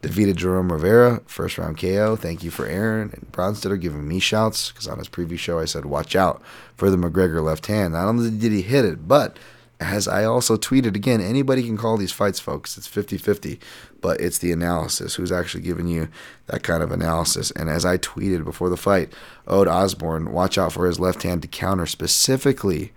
[0.01, 2.15] defeated Jerome Rivera, first round KO.
[2.15, 5.65] Thank you for Aaron and Bronsteter giving me shouts because on his preview show I
[5.65, 6.41] said, watch out
[6.75, 7.93] for the McGregor left hand.
[7.93, 9.37] Not only did he hit it, but
[9.79, 12.77] as I also tweeted again, anybody can call these fights, folks.
[12.77, 13.59] It's 50 50,
[14.01, 15.15] but it's the analysis.
[15.15, 16.09] Who's actually giving you
[16.47, 17.51] that kind of analysis?
[17.51, 19.13] And as I tweeted before the fight,
[19.47, 22.91] Ode Osborne, watch out for his left hand to counter specifically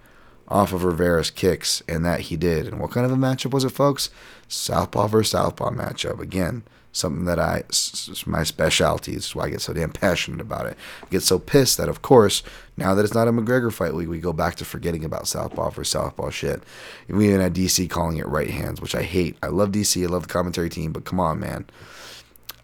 [0.48, 2.66] off of Rivera's kicks, and that he did.
[2.66, 4.10] And what kind of a matchup was it, folks?
[4.48, 6.20] Southpaw versus Southpaw matchup.
[6.20, 6.62] Again,
[6.92, 9.14] something that I, it's my specialty.
[9.14, 10.76] It's why I get so damn passionate about it.
[11.02, 12.42] I get so pissed that, of course,
[12.76, 15.70] now that it's not a McGregor fight week, we go back to forgetting about Southpaw
[15.70, 16.62] for Southpaw shit.
[17.09, 19.37] We even had DC calling it right hands, which I hate.
[19.42, 20.02] I love DC.
[20.02, 21.66] I love the commentary team, but come on, man.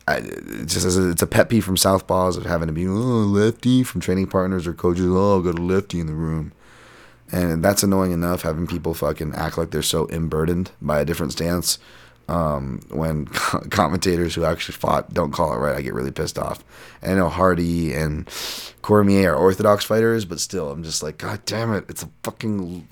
[0.06, 3.82] I, it's just it's a pet peeve from Southpaws of having to be oh, lefty
[3.82, 5.06] from training partners or coaches.
[5.06, 6.52] Oh, got a lefty in the room.
[7.30, 11.32] And that's annoying enough having people fucking act like they're so unburdened by a different
[11.32, 11.78] stance.
[12.28, 13.26] Um, when
[13.70, 16.62] commentators who actually fought don't call it right, I get really pissed off.
[17.00, 18.28] And I know Hardy and
[18.82, 22.86] Cormier are orthodox fighters, but still, I'm just like, God damn it, it's a fucking,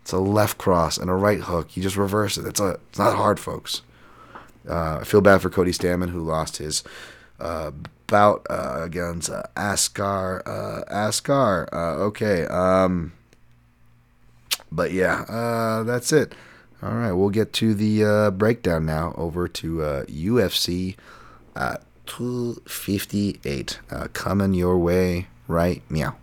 [0.00, 1.76] it's a left cross and a right hook.
[1.76, 2.46] You just reverse it.
[2.46, 3.82] It's a, it's not hard, folks.
[4.68, 6.82] Uh, I feel bad for Cody Stamann who lost his
[7.38, 7.70] uh,
[8.06, 10.42] bout uh, against uh, Askar.
[10.46, 11.68] Uh, Askar.
[11.72, 12.46] Uh, okay.
[12.46, 13.12] Um,
[14.72, 16.34] but yeah, that's it.
[16.82, 19.14] All right, we'll get to the uh, breakdown now.
[19.16, 20.94] Over to uh, UFC
[21.54, 26.16] uh, 258 uh, coming your way right meow.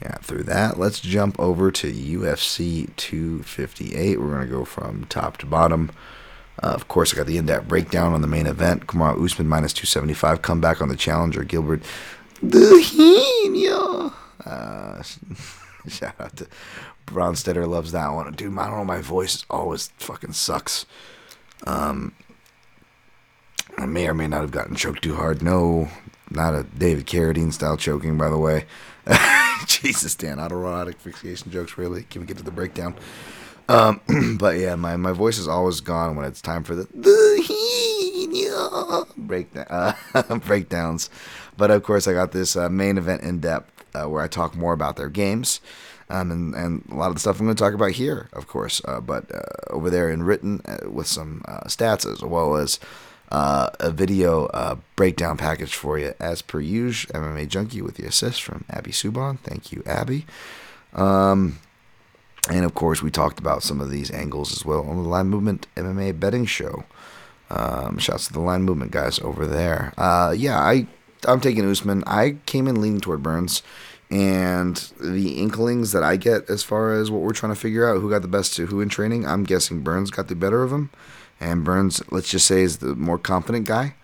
[0.00, 4.18] Yeah, through that, let's jump over to UFC 258.
[4.18, 5.90] We're going to go from top to bottom.
[6.62, 8.86] Uh, of course, I got the in-depth breakdown on the main event.
[8.86, 10.42] Kamaru Usman minus 275.
[10.42, 11.44] Comeback on the challenger.
[11.44, 11.82] Gilbert
[12.42, 14.14] Durinho.
[14.44, 15.02] Uh,
[15.88, 16.46] shout out to
[17.06, 17.66] Bronsteter.
[17.66, 18.32] Loves that one.
[18.32, 18.84] Dude, I don't know.
[18.84, 20.86] My voice always fucking sucks.
[21.66, 22.14] Um,
[23.76, 25.42] I may or may not have gotten choked too hard.
[25.42, 25.88] No,
[26.30, 28.66] not a David Carradine style choking, by the way.
[29.66, 32.02] Jesus, Dan, autoerotic fixation jokes, really?
[32.04, 32.94] Can we get to the breakdown?
[33.68, 34.00] Um,
[34.38, 39.66] but yeah, my, my voice is always gone when it's time for the, the breakdown,
[39.68, 41.10] uh, breakdowns.
[41.56, 44.56] But of course, I got this uh, main event in depth uh, where I talk
[44.56, 45.60] more about their games.
[46.08, 48.48] Um, and, and a lot of the stuff I'm going to talk about here, of
[48.48, 52.80] course, uh, but uh, over there in written uh, with some stats as well as
[53.30, 57.12] a video breakdown package for you, as per usual.
[57.14, 59.38] MMA Junkie with the assist from Abby Subban.
[59.38, 60.26] Thank you, Abby.
[60.94, 61.58] Um,
[62.48, 65.28] and of course, we talked about some of these angles as well on the Line
[65.28, 66.84] Movement MMA betting show.
[67.50, 69.92] Um, shouts to the Line Movement guys over there.
[69.98, 70.86] Uh, yeah, I
[71.26, 72.04] I'm taking Usman.
[72.06, 73.62] I came in leaning toward Burns,
[74.10, 78.00] and the inklings that I get as far as what we're trying to figure out
[78.00, 80.72] who got the best to who in training, I'm guessing Burns got the better of
[80.72, 80.90] him,
[81.38, 83.94] and Burns, let's just say, is the more confident guy.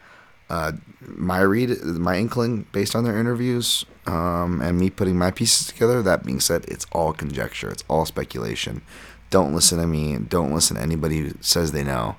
[0.48, 5.66] Uh, my read, my inkling, based on their interviews, um, and me putting my pieces
[5.66, 6.02] together.
[6.02, 7.70] That being said, it's all conjecture.
[7.70, 8.82] It's all speculation.
[9.30, 10.16] Don't listen to me.
[10.18, 12.16] Don't listen to anybody who says they know,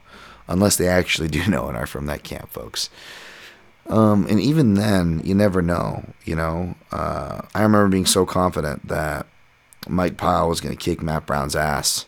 [0.48, 2.90] unless they actually do know and are from that camp, folks.
[3.90, 6.04] Um, and even then, you never know.
[6.26, 9.28] You know, uh, I remember being so confident that
[9.88, 12.06] Mike Pyle was going to kick Matt Brown's ass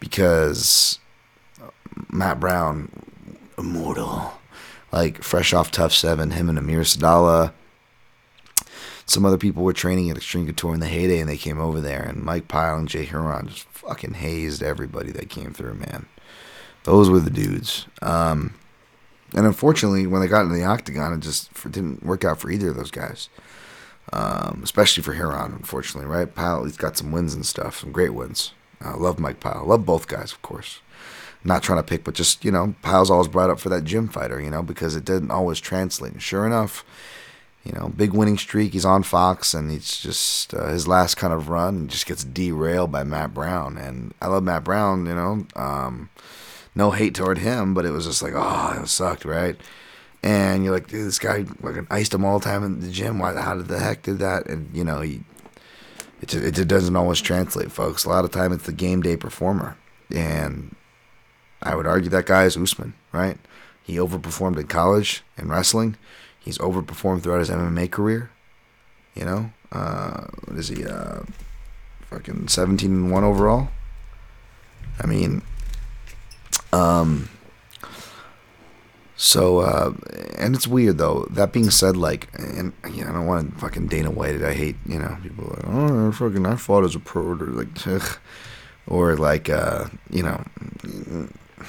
[0.00, 0.98] because
[2.10, 2.90] Matt Brown,
[3.56, 4.34] immortal,
[4.92, 7.52] like fresh off Tough Seven, him and Amir Sadollah
[9.08, 11.80] some other people were training at Extreme Couture in the heyday, and they came over
[11.80, 16.06] there, and Mike Pyle and Jay Hieron just fucking hazed everybody that came through, man.
[16.84, 17.86] Those were the dudes.
[18.02, 18.54] Um,
[19.34, 22.70] And unfortunately, when they got into the octagon, it just didn't work out for either
[22.70, 23.28] of those guys.
[24.10, 26.34] Um, especially for Hieron, unfortunately, right?
[26.34, 28.54] Pyle, he's got some wins and stuff, some great wins.
[28.80, 29.64] I love Mike Pyle.
[29.66, 30.80] Love both guys, of course.
[31.44, 34.08] Not trying to pick, but just, you know, Pyle's always brought up for that gym
[34.08, 36.12] fighter, you know, because it didn't always translate.
[36.12, 36.84] And sure enough,
[37.64, 38.72] you know, big winning streak.
[38.72, 42.90] He's on Fox, and he's just uh, his last kind of run just gets derailed
[42.90, 43.76] by Matt Brown.
[43.76, 45.46] And I love Matt Brown, you know.
[45.54, 46.08] Um,
[46.78, 49.56] no hate toward him, but it was just like, oh, it sucked, right?
[50.22, 53.18] And you're like, dude, this guy fucking iced him all the time in the gym.
[53.18, 53.34] Why?
[53.34, 54.46] How did the heck did that?
[54.46, 55.24] And you know, he
[56.22, 58.04] it just, it doesn't always translate, folks.
[58.04, 59.76] A lot of time it's the game day performer,
[60.14, 60.74] and
[61.62, 63.38] I would argue that guy is Usman, right?
[63.82, 65.96] He overperformed in college in wrestling.
[66.38, 68.30] He's overperformed throughout his MMA career.
[69.14, 70.84] You know, uh, what is he?
[70.84, 71.22] Uh,
[72.02, 73.68] fucking seventeen and one overall.
[75.00, 75.42] I mean,
[76.72, 77.28] um,
[79.16, 79.94] so, uh,
[80.38, 81.26] and it's weird though.
[81.30, 84.42] That being said, like, and you know, I don't want to fucking Dana White it.
[84.42, 87.86] I hate, you know, people like, oh, fucking, I fought as a pro, or like,
[87.86, 88.18] ugh.
[88.86, 90.40] or like, uh, you know,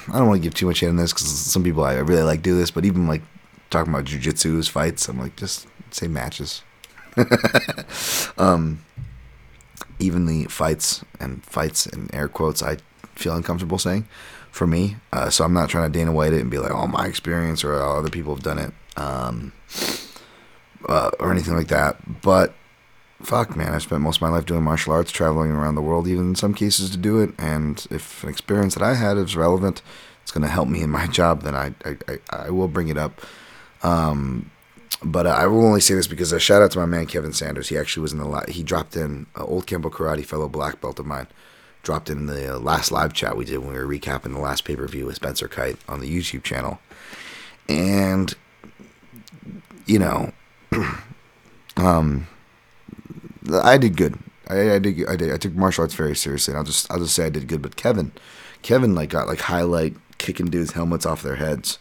[0.08, 2.42] I don't want to give too much on this because some people I really like
[2.42, 3.22] do this, but even like
[3.68, 6.62] talking about jujitsu's fights, I'm like, just say matches.
[8.38, 8.84] um,
[9.98, 12.76] even the fights and fights in air quotes, I
[13.16, 14.06] feel uncomfortable saying
[14.60, 14.96] for me.
[15.10, 17.64] Uh, so I'm not trying to Dana White it and be like, oh, my experience
[17.64, 19.54] or oh, other people have done it um,
[20.86, 22.20] uh, or anything like that.
[22.20, 22.52] But
[23.22, 26.06] fuck, man, I've spent most of my life doing martial arts, traveling around the world,
[26.06, 27.30] even in some cases to do it.
[27.38, 29.80] And if an experience that I had is relevant,
[30.20, 32.98] it's going to help me in my job, then I, I, I, will bring it
[32.98, 33.22] up.
[33.82, 34.50] Um,
[35.02, 37.32] but uh, I will only say this because a shout out to my man Kevin
[37.32, 37.70] Sanders.
[37.70, 40.82] He actually was in the la- he dropped in uh, old Kempo Karate fellow black
[40.82, 41.28] belt of mine
[41.82, 44.76] dropped in the last live chat we did when we were recapping the last pay
[44.76, 46.78] per view with Spencer Kite on the YouTube channel.
[47.68, 48.34] And,
[49.86, 50.32] you know,
[51.76, 52.26] um,
[53.52, 54.18] I did good.
[54.48, 55.08] I, I, did.
[55.08, 55.32] I did.
[55.32, 57.62] I took martial arts very seriously, and I'll just I'll just say I did good.
[57.62, 58.12] But Kevin,
[58.62, 61.78] Kevin like got like highlight kicking dudes' helmets off their heads,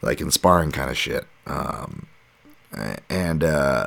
[0.00, 1.26] like in sparring kind of shit.
[1.46, 2.06] Um,
[3.10, 3.86] and uh,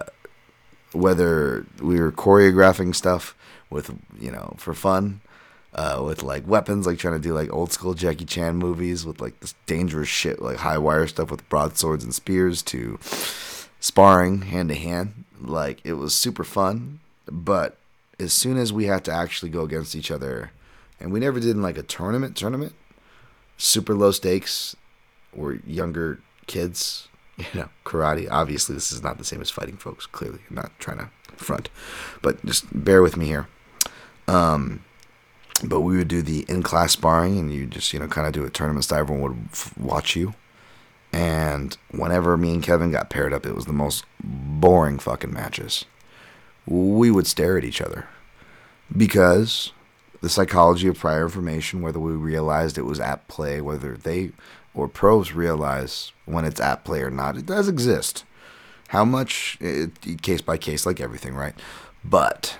[0.91, 3.36] whether we were choreographing stuff
[3.69, 5.21] with you know for fun
[5.76, 9.20] uh, with like weapons, like trying to do like old school Jackie Chan movies with
[9.20, 13.00] like this dangerous shit, like high wire stuff with broadswords and spears, to
[13.80, 15.26] sparring hand to hand.
[15.42, 17.78] Like it was super fun, but
[18.20, 20.52] as soon as we had to actually go against each other,
[21.00, 22.74] and we never did in like a tournament, tournament,
[23.58, 24.76] super low stakes,
[25.36, 27.08] or younger kids,
[27.38, 28.28] you know, karate.
[28.30, 30.06] Obviously, this is not the same as fighting, folks.
[30.06, 31.70] Clearly, I'm not trying to front,
[32.22, 33.48] but just bear with me here.
[34.28, 34.84] Um,
[35.63, 38.34] but we would do the in class sparring, and you just you know kind of
[38.34, 39.00] do a tournament style.
[39.00, 40.34] Everyone would f- watch you,
[41.12, 45.86] and whenever me and Kevin got paired up, it was the most boring fucking matches.
[46.66, 48.08] We would stare at each other
[48.96, 49.72] because
[50.22, 54.32] the psychology of prior information, whether we realized it was at play, whether they
[54.74, 58.24] or pros realize when it's at play or not, it does exist.
[58.88, 61.56] How much, it, case by case, like everything, right?
[62.04, 62.58] But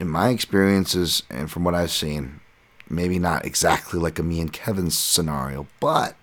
[0.00, 2.40] in my experiences and from what I've seen,
[2.88, 6.16] maybe not exactly like a me and Kevin scenario, but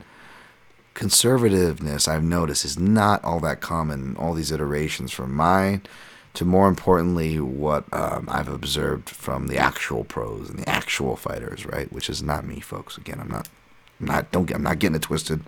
[0.94, 5.82] conservativeness I've noticed is not all that common in all these iterations from mine
[6.36, 11.66] to more importantly what um, I've observed from the actual pros and the actual fighters,
[11.66, 11.92] right?
[11.92, 12.98] Which is not me, folks.
[12.98, 13.48] Again, I'm not,
[14.00, 15.42] I'm not don't get, I'm not getting it twisted.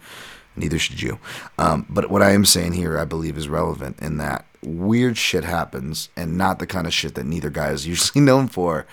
[0.56, 1.20] Neither should you.
[1.60, 5.44] Um, but what I am saying here, I believe, is relevant in that weird shit
[5.44, 8.86] happens and not the kind of shit that neither guy is usually known for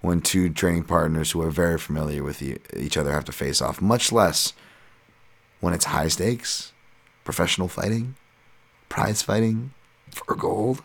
[0.00, 2.42] when two training partners who are very familiar with
[2.76, 4.52] each other have to face off, much less
[5.60, 6.72] when it's high stakes,
[7.24, 8.16] professional fighting,
[8.88, 9.72] prize fighting
[10.10, 10.82] for gold,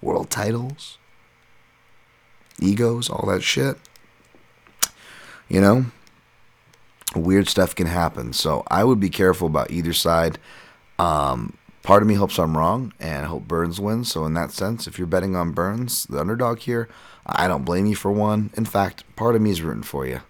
[0.00, 0.98] world titles,
[2.60, 3.76] egos, all that shit.
[5.48, 5.86] You know,
[7.16, 8.32] weird stuff can happen.
[8.32, 10.38] So I would be careful about either side.
[10.98, 14.10] Um, part of me hopes I'm wrong and hope Burns wins.
[14.10, 16.88] So, in that sense, if you're betting on Burns, the underdog here,
[17.24, 18.50] I don't blame you for one.
[18.56, 20.20] In fact, part of me is rooting for you.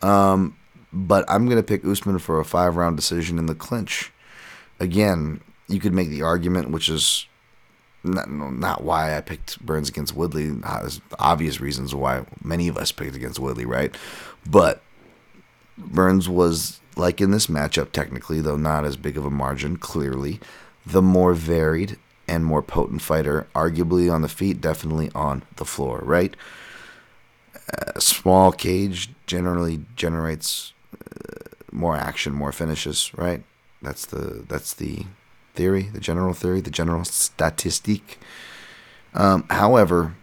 [0.00, 0.56] Um,
[0.92, 4.12] but I'm going to pick Usman for a five round decision in the clinch.
[4.78, 7.26] Again, you could make the argument, which is
[8.04, 10.50] not, not why I picked Burns against Woodley.
[10.50, 13.94] There's obvious reasons why many of us picked against Woodley, right?
[14.48, 14.82] But
[15.78, 20.40] Burns was like in this matchup, technically, though not as big of a margin, clearly
[20.84, 26.00] the more varied and more potent fighter, arguably on the feet, definitely on the floor,
[26.02, 26.34] right?
[27.94, 33.42] A small cage generally generates uh, more action, more finishes, right?
[33.80, 35.06] That's the that's the
[35.54, 38.16] theory, the general theory, the general statistique.
[39.14, 40.14] Um, however,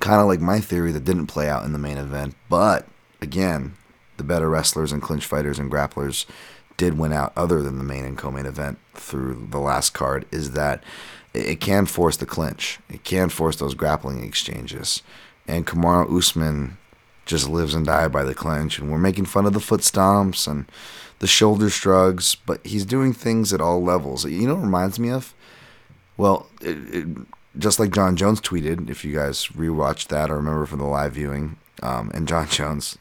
[0.00, 2.86] kind of like my theory that didn't play out in the main event, but
[3.20, 3.74] again,
[4.16, 6.26] the better wrestlers and clinch fighters and grapplers
[6.78, 10.52] did win out other than the main and co-main event through the last card is
[10.52, 10.82] that
[11.34, 12.78] it can force the clinch.
[12.88, 15.02] It can force those grappling exchanges.
[15.46, 16.78] And Kamaru Usman
[17.26, 18.78] just lives and dies by the clinch.
[18.78, 20.64] And we're making fun of the foot stomps and
[21.18, 24.24] the shoulder shrugs, but he's doing things at all levels.
[24.24, 25.34] You know what reminds me of?
[26.16, 27.06] Well, it, it,
[27.58, 31.14] just like Jon Jones tweeted, if you guys rewatched that or remember from the live
[31.14, 32.98] viewing, um, and Jon Jones,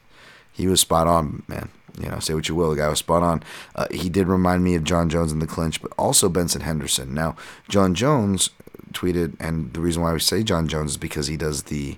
[0.52, 1.70] he was spot on, man.
[2.00, 3.44] You know, say what you will, the guy was spot on.
[3.76, 7.14] Uh, he did remind me of Jon Jones in the clinch, but also Benson Henderson.
[7.14, 7.36] Now,
[7.68, 8.52] Jon Jones
[8.92, 11.98] tweeted, and the reason why we say Jon Jones is because he does the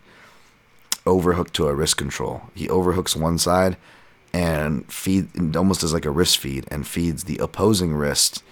[1.06, 2.44] overhook to a wrist control.
[2.56, 3.78] He overhooks one side
[4.34, 8.44] and feed almost as like a wrist feed and feeds the opposing wrist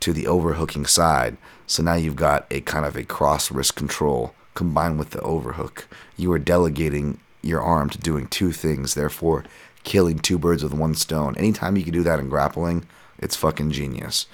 [0.00, 1.36] to the overhooking side.
[1.66, 5.88] So now you've got a kind of a cross wrist control combined with the overhook.
[6.16, 9.44] You are delegating your arm to doing two things, therefore
[9.84, 11.36] killing two birds with one stone.
[11.36, 12.84] Anytime you can do that in grappling,
[13.18, 14.26] it's fucking genius.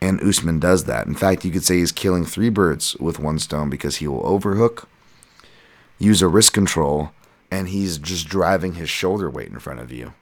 [0.00, 1.06] And Usman does that.
[1.06, 4.26] In fact, you could say he's killing three birds with one stone because he will
[4.26, 4.88] overhook,
[5.98, 7.12] use a wrist control,
[7.50, 10.14] and he's just driving his shoulder weight in front of you.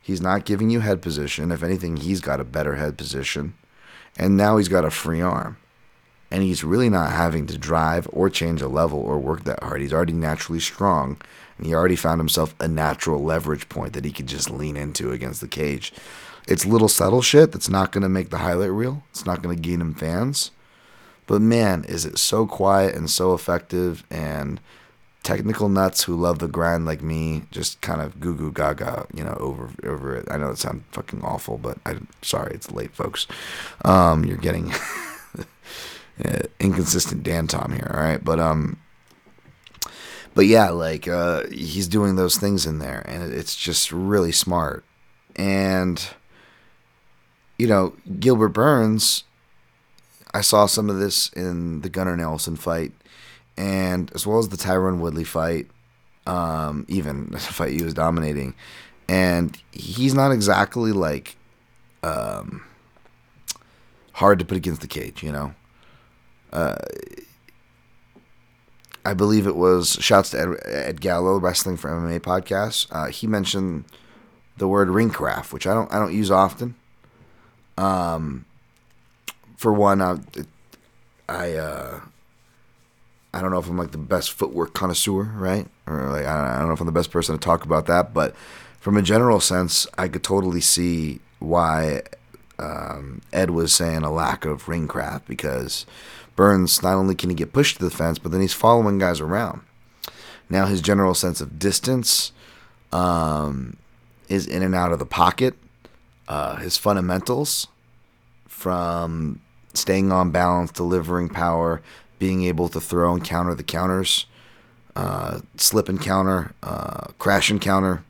[0.00, 1.52] He's not giving you head position.
[1.52, 3.54] If anything, he's got a better head position.
[4.18, 5.56] And now he's got a free arm.
[6.30, 9.80] And he's really not having to drive or change a level or work that hard.
[9.80, 11.18] He's already naturally strong.
[11.62, 15.12] And he already found himself a natural leverage point that he could just lean into
[15.12, 15.92] against the cage.
[16.48, 19.04] It's little subtle shit that's not going to make the highlight reel.
[19.10, 20.50] It's not going to gain him fans.
[21.28, 24.58] But man, is it so quiet and so effective and
[25.22, 29.22] technical nuts who love the grind like me just kind of goo goo gaga, you
[29.22, 30.26] know, over over it.
[30.32, 33.28] I know it sounds fucking awful, but I'm sorry, it's late, folks.
[33.84, 34.72] Um, you're getting
[36.58, 38.24] inconsistent Dan Tom here, all right?
[38.24, 38.78] But um,
[40.34, 44.84] but yeah, like uh, he's doing those things in there, and it's just really smart.
[45.36, 46.04] And
[47.58, 49.24] you know, Gilbert Burns.
[50.34, 52.92] I saw some of this in the Gunnar Nelson fight
[53.56, 55.68] and as well as the Tyron Woodley fight,
[56.26, 58.54] um, even the fight he was dominating,
[59.08, 61.36] and he's not exactly like
[62.02, 62.64] um,
[64.12, 65.54] hard to put against the cage, you know.
[66.52, 66.76] Uh,
[69.04, 72.86] I believe it was shouts to Ed, Ed Gallo, wrestling for MMA podcast.
[72.90, 73.84] Uh, he mentioned
[74.56, 76.74] the word ring craft, which I don't I don't use often.
[77.76, 78.44] Um,
[79.56, 80.18] for one, I,
[81.28, 82.00] I uh,
[83.34, 85.66] I don't know if I'm like the best footwork connoisseur, right?
[85.86, 88.36] Or like I don't know if I'm the best person to talk about that, but
[88.78, 92.02] from a general sense, I could totally see why
[92.58, 95.86] um, Ed was saying a lack of ring craft because
[96.36, 99.20] Burns not only can he get pushed to the fence, but then he's following guys
[99.20, 99.62] around.
[100.48, 102.32] Now his general sense of distance
[102.92, 103.76] um,
[104.28, 105.54] is in and out of the pocket.
[106.28, 107.68] Uh, his fundamentals
[108.46, 109.40] from
[109.74, 111.82] staying on balance, delivering power,
[112.18, 114.26] being able to throw and counter the counters,
[114.94, 118.04] uh, slip and counter, uh, crash and counter.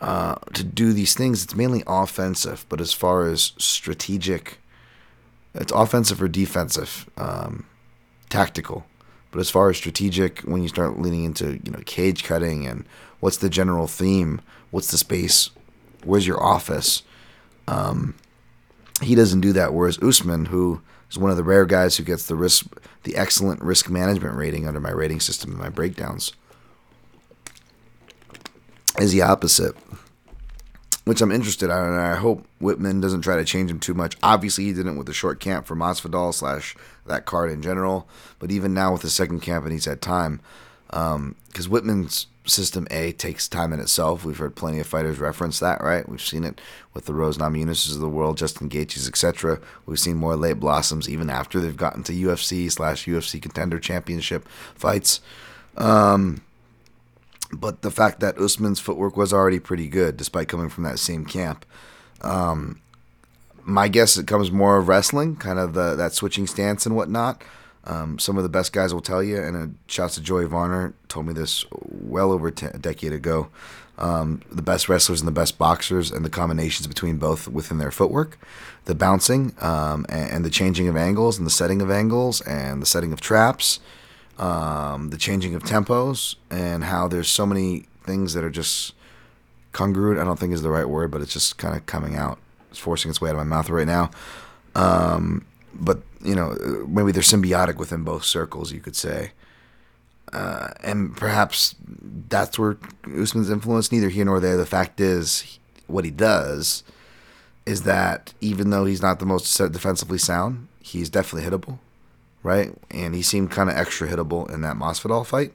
[0.00, 4.58] Uh, to do these things, it's mainly offensive, but as far as strategic,
[5.56, 7.66] it's offensive or defensive, um,
[8.28, 8.86] tactical.
[9.30, 12.84] But as far as strategic, when you start leaning into you know cage cutting and
[13.20, 14.40] what's the general theme,
[14.70, 15.50] what's the space,
[16.04, 17.02] where's your office,
[17.68, 18.14] um,
[19.02, 19.74] he doesn't do that.
[19.74, 20.80] Whereas Usman, who
[21.10, 22.66] is one of the rare guys who gets the risk,
[23.02, 26.32] the excellent risk management rating under my rating system and my breakdowns,
[28.98, 29.76] is the opposite.
[31.06, 34.16] Which I'm interested in, and I hope Wittman doesn't try to change him too much.
[34.22, 36.76] Obviously, he didn't with the short camp for Masvidal slash
[37.06, 38.08] that card in general,
[38.40, 40.40] but even now with the second camp and he's had time,
[40.88, 44.24] because um, Wittman's System A takes time in itself.
[44.24, 46.08] We've heard plenty of fighters reference that, right?
[46.08, 46.60] We've seen it
[46.94, 49.60] with the Rose Namajunas of the world, Justin Gaethjes, etc.
[49.84, 54.46] We've seen more late blossoms even after they've gotten to UFC slash UFC Contender Championship
[54.74, 55.20] fights.
[55.76, 56.42] Um,
[57.52, 61.24] but the fact that Usman's footwork was already pretty good, despite coming from that same
[61.24, 61.64] camp.
[62.22, 62.80] Um,
[63.64, 67.42] my guess it comes more of wrestling, kind of the, that switching stance and whatnot.
[67.84, 70.94] Um, some of the best guys will tell you, and uh, shouts to Joey Varner,
[71.08, 73.48] told me this well over a decade ago.
[73.98, 77.90] Um, the best wrestlers and the best boxers, and the combinations between both within their
[77.90, 78.38] footwork,
[78.84, 82.82] the bouncing, um, and, and, the changing of angles, and the setting of angles, and
[82.82, 83.80] the setting of traps,
[84.38, 88.94] um, the changing of tempos, and how there's so many things that are just
[89.72, 90.20] congruent.
[90.20, 92.38] I don't think is the right word, but it's just kind of coming out
[92.70, 94.10] It's forcing its way out of my mouth right now.
[94.74, 96.56] Um, but you know,
[96.88, 99.32] maybe they're symbiotic within both circles, you could say.
[100.32, 101.76] Uh, and perhaps
[102.28, 103.92] that's where Usman's influence.
[103.92, 104.56] Neither here nor there.
[104.56, 106.82] The fact is, what he does
[107.64, 111.78] is that even though he's not the most defensively sound, he's definitely hittable,
[112.46, 112.72] right?
[112.92, 115.52] And he seemed kind of extra hittable in that Masvidal fight.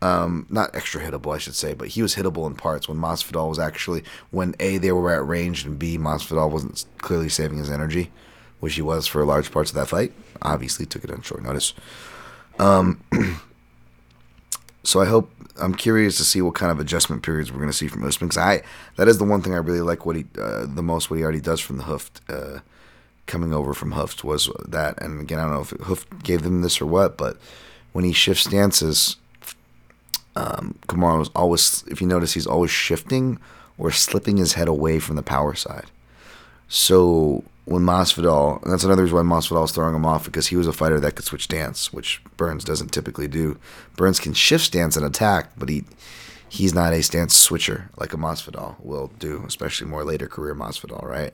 [0.00, 3.48] Um, not extra hittable, I should say, but he was hittable in parts when Masvidal
[3.48, 7.68] was actually when a they were at range and b Masvidal wasn't clearly saving his
[7.68, 8.12] energy,
[8.60, 10.12] which he was for large parts of that fight.
[10.40, 11.74] Obviously, took it on short notice.
[12.60, 13.00] Um,
[14.84, 17.76] so I hope I'm curious to see what kind of adjustment periods we're going to
[17.76, 18.62] see from Usman because I
[18.96, 21.24] that is the one thing I really like what he uh, the most what he
[21.24, 22.60] already does from the Hooft uh,
[23.30, 26.62] coming over from Hooft was that and again I don't know if Hooft gave them
[26.62, 27.38] this or what but
[27.92, 29.16] when he shifts stances
[30.36, 33.38] um, Kamaru was always, if you notice, he's always shifting
[33.78, 35.86] or slipping his head away from the power side.
[36.68, 40.56] So when Masvidal, and that's another reason why Masvidal is throwing him off because he
[40.56, 43.58] was a fighter that could switch stance, which Burns doesn't typically do.
[43.96, 45.84] Burns can shift stance and attack, but he
[46.48, 51.04] he's not a stance switcher like a Masvidal will do, especially more later career Masvidal,
[51.04, 51.32] right?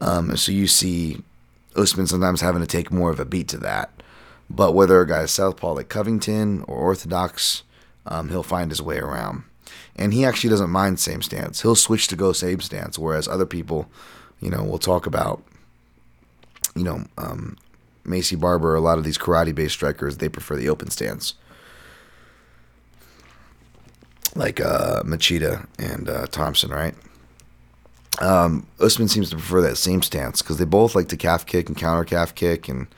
[0.00, 1.22] Um, so you see
[1.76, 3.90] Usman sometimes having to take more of a beat to that.
[4.50, 7.62] But whether a guy is southpaw like Covington or orthodox,
[8.06, 9.44] um, he'll find his way around.
[9.96, 11.62] And he actually doesn't mind same stance.
[11.62, 13.90] He'll switch to go same stance, whereas other people,
[14.40, 15.42] you know, we'll talk about,
[16.74, 17.56] you know, um,
[18.06, 21.34] Maycee Barber, a lot of these karate based strikers, they prefer the open stance.
[24.34, 26.94] Like uh, Machida and uh, Thompson, right?
[28.20, 31.68] Um, Usman seems to prefer that same stance because they both like to calf kick
[31.68, 32.88] and counter calf kick and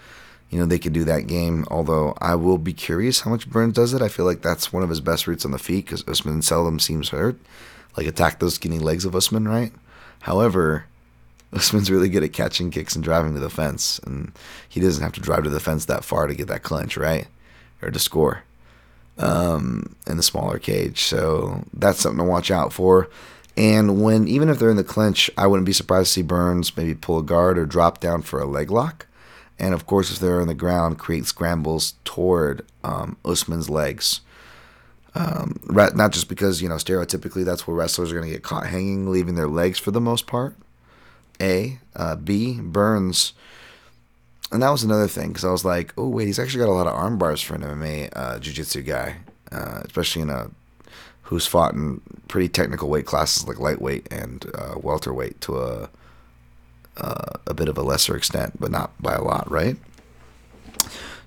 [0.50, 1.64] you know, they can do that game.
[1.70, 4.02] Although I will be curious how much Burns does it.
[4.02, 6.80] I feel like that's one of his best routes on the feet because Usman seldom
[6.80, 7.38] seems hurt.
[7.96, 9.72] Like attack those skinny legs of Usman, right?
[10.20, 10.86] However,
[11.52, 14.32] Usman's really good at catching kicks and driving to the fence, and
[14.68, 17.26] he doesn't have to drive to the fence that far to get that clinch, right,
[17.82, 18.44] or to score
[19.18, 21.02] um, in the smaller cage.
[21.02, 23.08] So that's something to watch out for.
[23.60, 26.76] And when even if they're in the clinch, I wouldn't be surprised to see Burns
[26.76, 29.06] maybe pull a guard or drop down for a leg lock
[29.60, 34.22] and of course, if they're on the ground, create scrambles toward um, Usman's legs.
[35.14, 38.66] Um, not just because you know stereotypically that's where wrestlers are going to get caught
[38.66, 40.56] hanging, leaving their legs for the most part.
[41.40, 43.34] A, uh, B, Burns,
[44.52, 46.72] and that was another thing because I was like, oh wait, he's actually got a
[46.72, 49.16] lot of arm bars for an MMA uh, jiu-jitsu guy,
[49.50, 50.50] uh, especially in a
[51.30, 55.88] who's fought in pretty technical weight classes like lightweight and uh, welterweight to a
[56.96, 59.76] uh, a bit of a lesser extent, but not by a lot, right?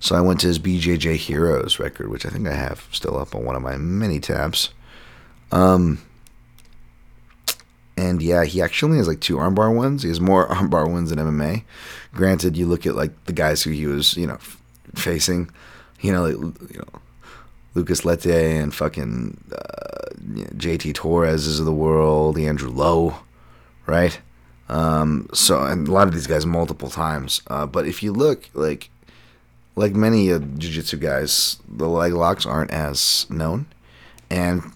[0.01, 3.33] So I went to his BJJ Heroes record, which I think I have still up
[3.33, 4.71] on one of my many tabs.
[5.53, 6.01] Um,
[7.95, 10.03] and yeah, he actually has like two armbar wins.
[10.03, 11.63] He has more armbar wins than MMA.
[12.13, 14.37] Granted, you look at like the guys who he was, you know,
[14.95, 15.49] facing,
[16.01, 16.35] you know, like,
[16.73, 16.99] you know,
[17.75, 18.25] Lucas Leite
[18.61, 19.92] and fucking uh,
[20.23, 23.17] JT Torres is of the world, the Andrew Lowe,
[23.85, 24.19] right?
[24.69, 27.41] Um, so and a lot of these guys multiple times.
[27.47, 28.89] Uh, but if you look like
[29.75, 33.65] like many uh, jiu-jitsu guys, the leg locks aren't as known.
[34.29, 34.71] And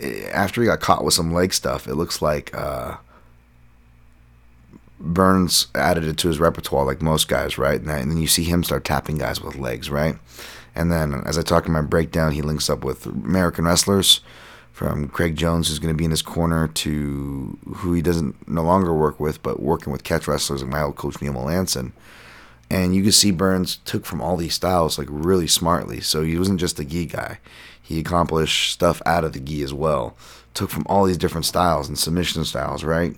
[0.00, 2.96] eh, after he got caught with some leg stuff, it looks like uh,
[5.00, 7.80] Burns added it to his repertoire, like most guys, right?
[7.80, 10.16] And, then you see him start tapping guys with legs, right?
[10.74, 14.20] And then, as I talk in my breakdown, he links up with American wrestlers
[14.78, 18.62] from Craig Jones, who's going to be in his corner, to who he doesn't no
[18.62, 21.90] longer work with, but working with catch wrestlers like my old coach Neil Melanson.
[22.70, 26.00] And you can see Burns took from all these styles like really smartly.
[26.00, 27.40] So he wasn't just a gi guy;
[27.82, 30.16] he accomplished stuff out of the gi as well.
[30.54, 33.16] Took from all these different styles and submission styles, right?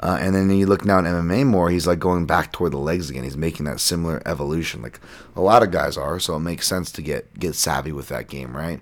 [0.00, 2.78] Uh, and then you look now at MMA more, he's like going back toward the
[2.78, 3.22] legs again.
[3.22, 4.98] He's making that similar evolution, like
[5.36, 6.18] a lot of guys are.
[6.18, 8.80] So it makes sense to get get savvy with that game, right?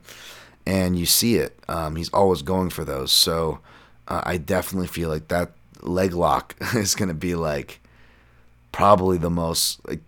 [0.67, 1.59] And you see it.
[1.69, 3.13] Um, he's always going for those.
[3.13, 3.61] So
[4.09, 5.53] uh, I definitely feel like that
[5.83, 7.81] leg lock is going to be like
[8.73, 10.01] probably the most like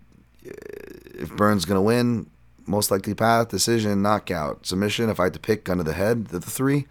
[0.43, 2.29] if Burns going to win,
[2.65, 5.09] most likely path, decision, knockout, submission.
[5.09, 6.87] If I had to pick under the head of the three,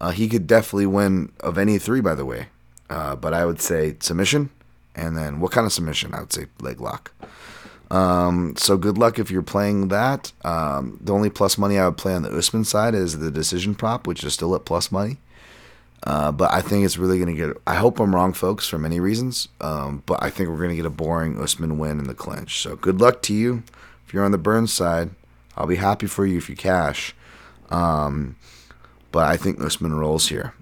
[0.00, 2.00] uh, he could definitely win of any three.
[2.00, 2.48] By the way,
[2.90, 4.50] uh, but I would say submission,
[4.94, 6.14] and then what kind of submission?
[6.14, 7.12] I would say leg lock.
[7.90, 10.32] Um, so good luck if you're playing that.
[10.44, 13.74] Um, the only plus money I would play on the Usman side is the decision
[13.74, 15.18] prop, which is still at plus money.
[16.06, 17.56] Uh, but I think it's really going to get.
[17.66, 19.48] I hope I'm wrong, folks, for many reasons.
[19.60, 22.60] Um, but I think we're going to get a boring Usman win in the clinch.
[22.60, 23.62] So good luck to you.
[24.06, 25.10] If you're on the Burns side,
[25.56, 27.14] I'll be happy for you if you cash.
[27.70, 28.36] Um,
[29.12, 30.52] but I think Usman rolls here.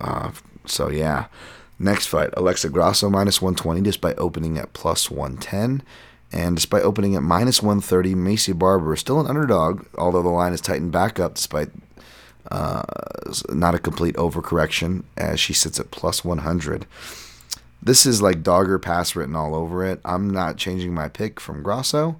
[0.00, 0.32] Uh,
[0.66, 1.26] so yeah.
[1.78, 5.82] Next fight, Alexa Grasso minus 120 just by opening at plus 110.
[6.32, 10.52] And despite opening at minus 130, Maycee Barber is still an underdog, although the line
[10.52, 11.68] is tightened back up despite
[12.50, 12.82] uh,
[13.50, 16.86] not a complete overcorrection as she sits at plus 100.
[17.82, 20.00] This is like dogger pass written all over it.
[20.04, 22.18] I'm not changing my pick from Grasso.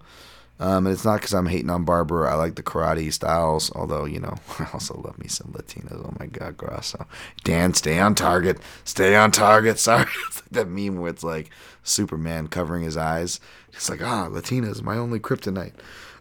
[0.61, 2.29] Um, and it's not because I'm hating on Barber.
[2.29, 6.05] I like the karate styles, although, you know, I also love me some Latinos.
[6.05, 7.07] Oh my God, Grasso.
[7.43, 8.59] Dan, stay on target.
[8.85, 9.79] Stay on target.
[9.81, 10.07] Sorry.
[10.29, 11.51] It's like that meme where it's like
[11.83, 13.41] Superman covering his eyes.
[13.73, 15.73] It's like, ah, Latinas, my only kryptonite.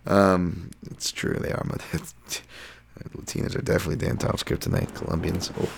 [0.05, 1.35] Um, it's true.
[1.35, 1.63] They are.
[3.15, 4.93] Latinas are definitely Dan Tom's kryptonite.
[4.95, 5.51] Colombians.
[5.59, 5.69] Oh.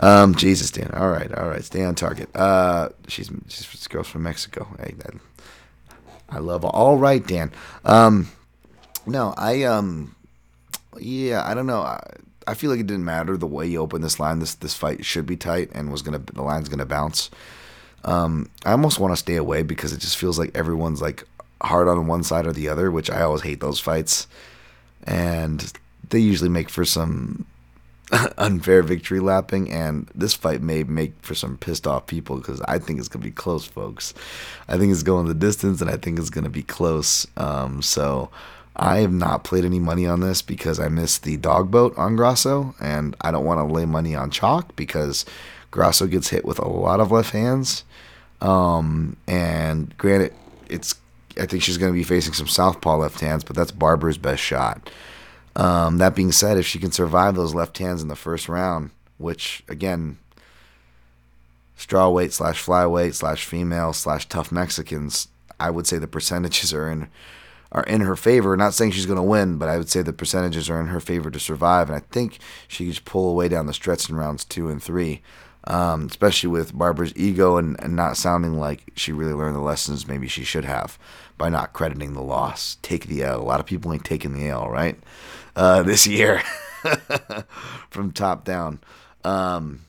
[0.00, 0.90] Um, Jesus, Dan.
[0.94, 1.64] All right, all right.
[1.64, 2.34] Stay on target.
[2.34, 4.66] Uh, she's she's girls from Mexico.
[4.78, 5.14] That,
[6.30, 6.64] I love.
[6.64, 7.52] All right, Dan.
[7.84, 8.30] Um,
[9.06, 10.16] no, I um,
[10.98, 11.80] yeah, I don't know.
[11.80, 12.02] I,
[12.46, 14.38] I feel like it didn't matter the way you open this line.
[14.38, 17.30] This this fight should be tight and was gonna the line's gonna bounce.
[18.04, 21.24] Um, I almost want to stay away because it just feels like everyone's like
[21.62, 24.26] hard on one side or the other, which I always hate those fights,
[25.04, 25.72] and
[26.08, 27.46] they usually make for some
[28.38, 32.78] unfair victory lapping, and this fight may make for some pissed off people because I
[32.78, 34.14] think it's gonna be close, folks.
[34.68, 37.26] I think it's going the distance, and I think it's gonna be close.
[37.36, 38.30] Um, so
[38.76, 42.16] I have not played any money on this because I missed the dog boat on
[42.16, 45.24] Grasso, and I don't want to lay money on chalk because
[45.70, 47.84] Grasso gets hit with a lot of left hands.
[48.40, 50.34] Um, and granted,
[50.68, 50.94] it's
[51.38, 54.42] I think she's going to be facing some southpaw left hands, but that's Barber's best
[54.42, 54.90] shot.
[55.56, 58.90] Um, that being said, if she can survive those left hands in the first round,
[59.18, 60.18] which again,
[61.78, 65.28] strawweight slash flyweight slash female slash tough Mexicans,
[65.58, 67.08] I would say the percentages are in
[67.72, 68.56] are in her favor.
[68.56, 71.00] Not saying she's going to win, but I would say the percentages are in her
[71.00, 71.88] favor to survive.
[71.88, 74.82] And I think she could just pull away down the stretch in rounds two and
[74.82, 75.22] three,
[75.70, 80.08] um, especially with Barbara's ego and, and not sounding like she really learned the lessons
[80.08, 80.98] maybe she should have
[81.38, 82.76] by not crediting the loss.
[82.82, 83.40] Take the L.
[83.40, 84.98] A lot of people ain't taking the L, right?
[85.54, 86.42] Uh, this year
[87.90, 88.80] from top down.
[89.22, 89.86] Um,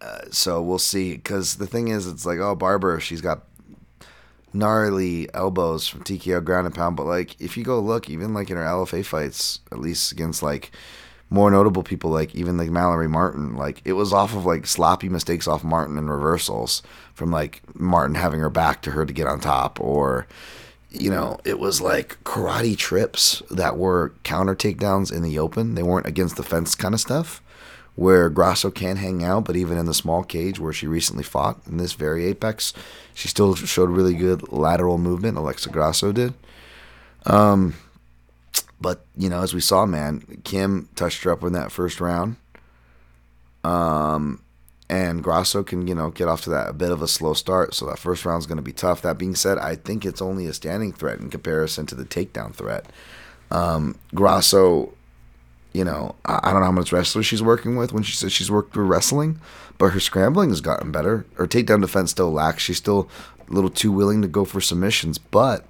[0.00, 1.14] uh, so we'll see.
[1.14, 3.42] Because the thing is, it's like, oh, Barbara, she's got
[4.52, 6.94] gnarly elbows from TKO ground and pound.
[6.94, 10.40] But like, if you go look, even like in her LFA fights, at least against
[10.40, 10.70] like
[11.32, 15.08] more notable people, like even like Mallory Martin, like it was off of like sloppy
[15.08, 16.82] mistakes off Martin and reversals
[17.14, 20.26] from like Martin having her back to her to get on top, or
[20.90, 25.74] you know, it was like karate trips that were counter takedowns in the open.
[25.74, 27.42] They weren't against the fence kind of stuff
[27.94, 31.58] where Grasso can hang out, but even in the small cage where she recently fought
[31.66, 32.72] in this very apex,
[33.14, 35.36] she still showed really good lateral movement.
[35.36, 36.34] Alexa Grasso did.
[37.24, 37.74] Um,
[38.82, 42.36] but you know, as we saw, man, Kim touched her up in that first round.
[43.64, 44.42] Um,
[44.90, 47.74] and Grasso can you know get off to that a bit of a slow start,
[47.74, 49.02] so that first round is going to be tough.
[49.02, 52.54] That being said, I think it's only a standing threat in comparison to the takedown
[52.54, 52.86] threat.
[53.50, 54.92] Um, Grasso
[55.72, 58.50] you know, I don't know how much wrestler she's working with when she says she's
[58.50, 59.40] worked with wrestling,
[59.78, 61.24] but her scrambling has gotten better.
[61.34, 62.62] Her takedown defense still lacks.
[62.62, 63.08] She's still
[63.48, 65.66] a little too willing to go for submissions, but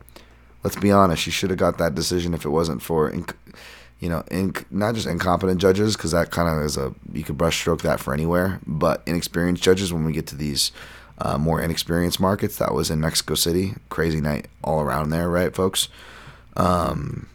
[0.62, 3.12] let's be honest, she should have got that decision if it wasn't for,
[4.00, 7.38] you know, inc- not just incompetent judges, because that kind of is a, you could
[7.38, 10.72] brushstroke that for anywhere, but inexperienced judges when we get to these
[11.18, 12.56] uh, more inexperienced markets.
[12.58, 13.74] That was in Mexico City.
[13.88, 15.88] Crazy night all around there, right, folks?
[16.56, 17.28] Um,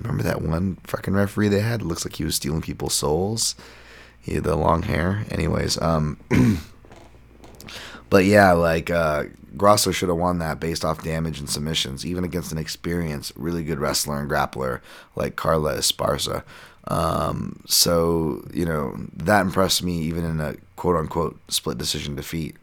[0.00, 1.80] Remember that one fucking referee they had?
[1.80, 3.54] It looks like he was stealing people's souls.
[4.20, 5.24] He had the long hair.
[5.30, 6.18] Anyways, um,
[8.10, 9.24] but yeah, like uh,
[9.56, 13.62] Grasso should have won that based off damage and submissions, even against an experienced, really
[13.62, 14.80] good wrestler and grappler
[15.16, 16.42] like Carla Esparza.
[16.86, 22.56] Um, so you know that impressed me even in a quote unquote split decision defeat.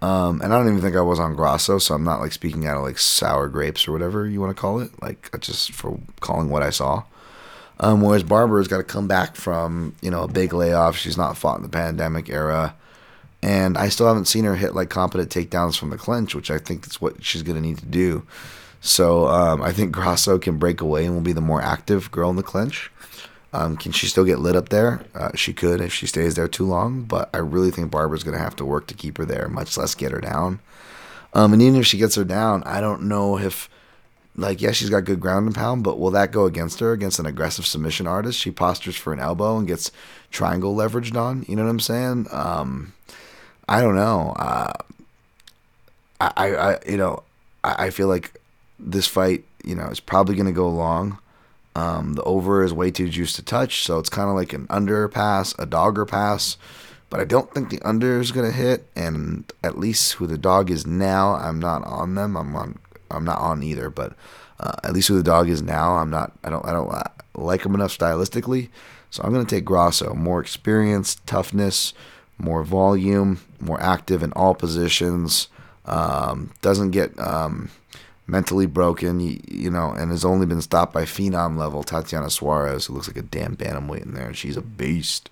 [0.00, 2.66] Um, and I don't even think I was on Grasso, so I'm not like speaking
[2.66, 6.00] out of like sour grapes or whatever you want to call it, like just for
[6.20, 7.04] calling what I saw.
[7.78, 10.96] Um, whereas Barbara's got to come back from you know a big layoff.
[10.96, 12.74] She's not fought in the pandemic era,
[13.42, 16.58] and I still haven't seen her hit like competent takedowns from the clinch, which I
[16.58, 18.24] think is what she's gonna need to do.
[18.80, 22.30] So um, I think Grasso can break away and will be the more active girl
[22.30, 22.90] in the clinch.
[23.52, 25.04] Um, can she still get lit up there?
[25.14, 28.36] Uh, she could if she stays there too long, but I really think Barber's going
[28.36, 30.60] to have to work to keep her there, much less get her down.
[31.34, 33.68] Um, and even if she gets her down, I don't know if,
[34.36, 37.18] like, yeah, she's got good ground and pound, but will that go against her, against
[37.18, 38.38] an aggressive submission artist?
[38.38, 39.92] She postures for an elbow and gets
[40.30, 41.44] triangle leveraged on.
[41.46, 42.28] You know what I'm saying?
[42.32, 42.94] Um,
[43.72, 44.34] I don't know.
[44.36, 44.72] Uh,
[46.20, 47.22] I, I, you know,
[47.64, 48.38] I, I feel like
[48.78, 51.18] this fight, you know, is probably going to go long.
[51.74, 54.66] Um, the over is way too juiced to touch, so it's kind of like an
[54.68, 56.58] under pass, a dogger pass.
[57.08, 58.86] but I don't think the under is gonna hit.
[58.94, 62.36] And at least who the dog is now, I'm not on them.
[62.36, 62.78] I'm on.
[63.10, 63.88] I'm not on either.
[63.88, 64.14] But
[64.60, 66.32] uh, at least who the dog is now, I'm not.
[66.44, 66.64] I don't.
[66.66, 67.04] I don't uh,
[67.34, 68.68] like him enough stylistically.
[69.10, 70.14] So I'm gonna take Grasso.
[70.14, 71.94] More experience, toughness,
[72.38, 75.48] more volume, more active in all positions.
[75.84, 77.70] Um, doesn't get um,
[78.26, 82.86] mentally broken, you, you, know, and has only been stopped by phenom level Tatiana Suarez,
[82.86, 85.30] who looks like a damn bantamweight in there, she's a beast,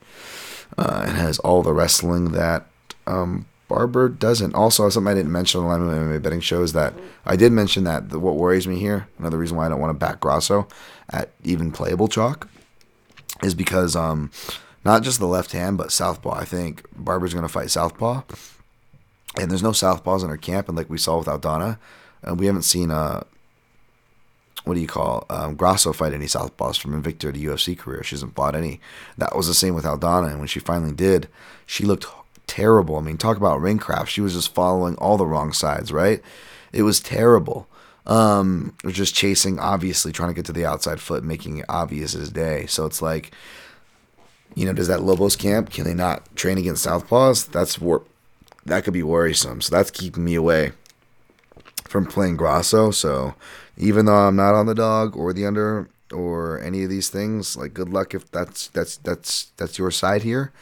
[0.76, 2.66] uh, and has all the wrestling that
[3.06, 4.54] um, Barber doesn't.
[4.54, 6.92] Also, something I didn't mention on the Line MMA betting show is that
[7.24, 9.90] I did mention that the, what worries me here, another reason why I don't want
[9.90, 10.66] to back Grasso
[11.08, 12.48] at even playable chalk,
[13.42, 14.32] is because um,
[14.84, 16.34] not just the left hand, but southpaw.
[16.34, 18.22] I think Barber's going to fight southpaw
[19.38, 21.78] and there's no southpaws in her camp, and like we saw with Aldana,
[22.22, 23.22] and we haven't seen uh
[24.64, 28.02] what do you call um, Grasso fight any southpaws from Invicta to UFC career.
[28.02, 28.78] She hasn't fought any.
[29.16, 31.28] That was the same with Aldana, and when she finally did,
[31.64, 32.06] she looked
[32.46, 32.96] terrible.
[32.96, 34.10] I mean, talk about ring craft.
[34.10, 36.20] She was just following all the wrong sides, right?
[36.72, 37.68] It was terrible.
[38.06, 42.14] Um, was just chasing, obviously trying to get to the outside foot, making it obvious
[42.14, 42.66] as day.
[42.66, 43.32] So it's like,
[44.54, 45.70] you know, does that Lobos camp?
[45.70, 47.50] Can they not train against southpaws?
[47.50, 48.04] That's war-
[48.66, 49.60] that could be worrisome.
[49.60, 50.72] So that's keeping me away
[51.84, 52.90] from playing Grasso.
[52.90, 53.34] So
[53.76, 57.56] even though I'm not on the dog or the under or any of these things,
[57.56, 60.52] like good luck if that's that's that's that's your side here.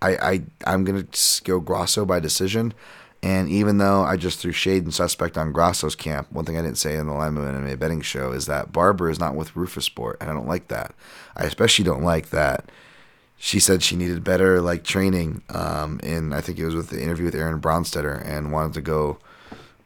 [0.00, 1.06] I, I I'm gonna
[1.44, 2.74] go Grasso by decision.
[3.20, 6.62] And even though I just threw shade and suspect on Grasso's camp, one thing I
[6.62, 10.18] didn't say in the Line MMA betting show is that Barber is not with Roufusport,
[10.20, 10.94] and I don't like that.
[11.36, 12.70] I especially don't like that
[13.38, 17.02] she said she needed better like training um and i think it was with the
[17.02, 19.18] interview with aaron bronsteter and wanted to go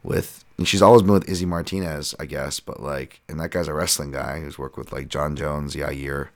[0.03, 3.68] with and she's always been with izzy martinez i guess but like and that guy's
[3.68, 6.28] a wrestling guy who's worked with like Jon jones yair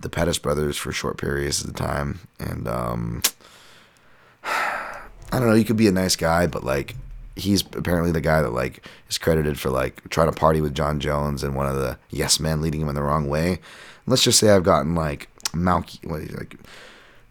[0.00, 3.22] the pettis brothers for short periods of the time and um
[4.44, 4.98] i
[5.32, 6.96] don't know you could be a nice guy but like
[7.36, 11.00] he's apparently the guy that like is credited for like trying to party with Jon
[11.00, 13.60] jones and one of the yes men leading him in the wrong way.
[14.06, 16.56] Let's just say i've gotten like Malki, what like,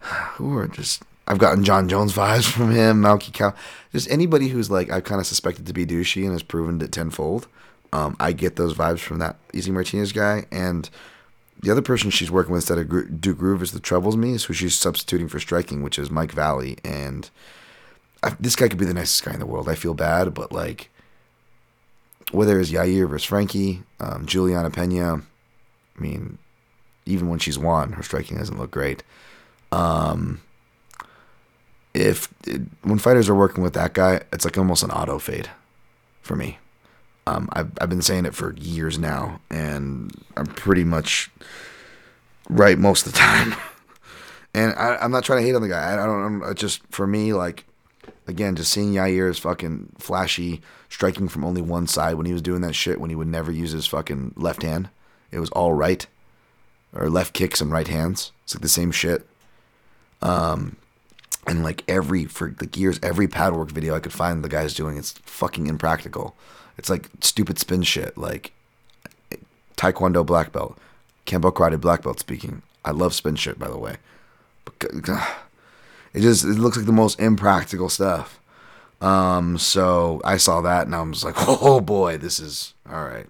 [0.34, 3.54] who are just I've gotten Jon Jones vibes from him, Malki Kawa,
[3.92, 6.92] just anybody who's like I kind of suspected to be douchey and has proven it
[6.92, 7.46] tenfold.
[7.92, 10.88] Um, I get those vibes from that Izzy Martinez guy, and
[11.60, 14.54] the other person she's working with instead of Duke is that troubles me is who
[14.54, 17.30] she's substituting for striking, which is Mike Valle, and
[18.22, 19.68] I, this guy could be the nicest guy in the world.
[19.68, 20.90] I feel bad, but like
[22.32, 25.22] whether it's Yair versus Frankie, um, Juliana Pena,
[25.96, 26.38] I mean
[27.10, 29.02] even when she's won, her striking doesn't look great.
[29.72, 30.40] Um,
[31.94, 35.50] if it, when fighters are working with that guy, it's like almost an auto fade
[36.22, 36.58] for me.
[37.26, 41.30] Um, I've I've been saying it for years now, and I'm pretty much
[42.48, 43.54] right most of the time.
[44.54, 45.90] and I, am not trying to hate on the guy.
[45.90, 46.42] I, I don't.
[46.42, 47.64] I'm, just for me, like
[48.26, 52.62] again, just seeing Yair's fucking flashy striking from only one side when he was doing
[52.62, 54.88] that shit when he would never use his fucking left hand.
[55.30, 56.06] It was all right
[56.94, 58.32] or left kicks and right hands.
[58.44, 59.26] It's like the same shit.
[60.22, 60.76] Um,
[61.46, 64.74] and like every for like years, every pad work video I could find the guys
[64.74, 66.36] doing, it's fucking impractical.
[66.76, 68.16] It's like stupid spin shit.
[68.18, 68.52] Like
[69.76, 70.78] Taekwondo black belt,
[71.26, 72.20] Kempo karate black belt.
[72.20, 73.96] Speaking, I love spin shit by the way.
[76.12, 78.40] It just it looks like the most impractical stuff.
[79.00, 83.28] Um, so I saw that and I was like, oh boy, this is all right.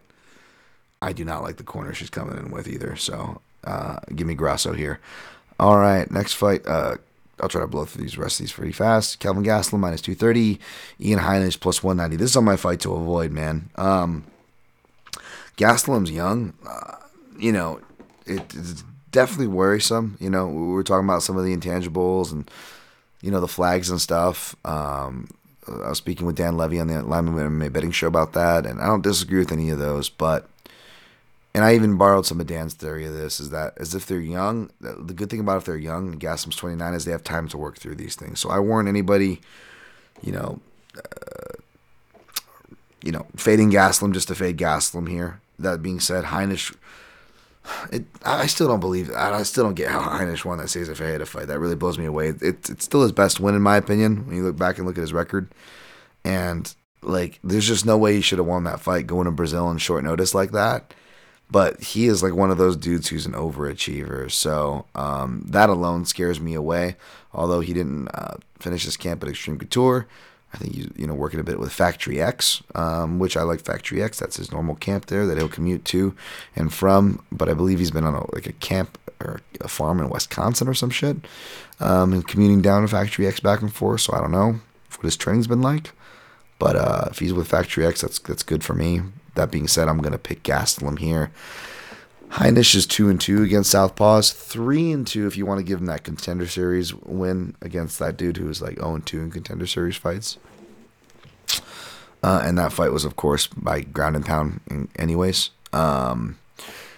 [1.02, 2.96] I do not like the corner she's coming in with either.
[2.96, 5.00] So uh, give me Grasso here.
[5.58, 6.66] All right, next fight.
[6.66, 6.96] Uh,
[7.40, 9.18] I'll try to blow through these rest of these pretty fast.
[9.18, 10.60] Kelvin Gastelum minus 230.
[11.00, 12.16] Ian Heinisch plus 190.
[12.16, 13.70] This is on my fight to avoid, man.
[13.76, 14.24] Um,
[15.56, 16.54] Gastelum's young.
[16.66, 16.96] Uh,
[17.38, 17.80] you know,
[18.26, 20.16] it, it's definitely worrisome.
[20.20, 22.50] You know, we were talking about some of the intangibles and,
[23.22, 24.54] you know, the flags and stuff.
[24.64, 25.28] Um,
[25.66, 28.80] I was speaking with Dan Levy on the Line MMA betting show about that, and
[28.80, 30.48] I don't disagree with any of those, but
[31.52, 34.20] and I even borrowed some of Dan's theory of this is that as if they're
[34.20, 37.58] young, the good thing about if they're young, Gastelum's 29, is they have time to
[37.58, 38.38] work through these things.
[38.38, 39.40] So I warn anybody,
[40.22, 40.60] you know,
[40.96, 41.60] uh,
[43.02, 45.40] you know, fading Gastelum just to fade Gastelum here.
[45.58, 46.74] That being said, Heinisch,
[47.92, 51.26] it, I still don't believe, I still don't get how Heinisch won that Cesar Ferreira
[51.26, 51.48] fight.
[51.48, 52.28] That really blows me away.
[52.28, 54.96] It, it's still his best win, in my opinion, when you look back and look
[54.96, 55.48] at his record.
[56.24, 56.72] And,
[57.02, 59.78] like, there's just no way he should have won that fight going to Brazil on
[59.78, 60.94] short notice like that
[61.50, 64.30] but he is like one of those dudes who's an overachiever.
[64.30, 66.96] So um, that alone scares me away.
[67.32, 70.06] Although he didn't uh, finish his camp at Extreme Couture,
[70.52, 73.60] I think he's you know working a bit with Factory X, um, which I like
[73.60, 74.18] Factory X.
[74.18, 76.14] That's his normal camp there that he'll commute to
[76.56, 77.24] and from.
[77.30, 80.66] But I believe he's been on a, like a camp or a farm in Wisconsin
[80.66, 81.16] or some shit,
[81.78, 84.02] um, and commuting down to Factory X back and forth.
[84.02, 84.60] So I don't know
[84.96, 85.92] what his training's been like,
[86.58, 89.02] but uh, if he's with Factory X, that's that's good for me.
[89.34, 91.30] That being said, I'm gonna pick Gastelum here.
[92.30, 95.80] Heinisch is two and two against Southpaws, three and two if you want to give
[95.80, 99.32] him that contender series win against that dude who was like 0 and two in
[99.32, 100.38] contender series fights.
[102.22, 104.60] Uh, and that fight was, of course, by ground and pound,
[104.96, 105.50] anyways.
[105.72, 106.38] Um,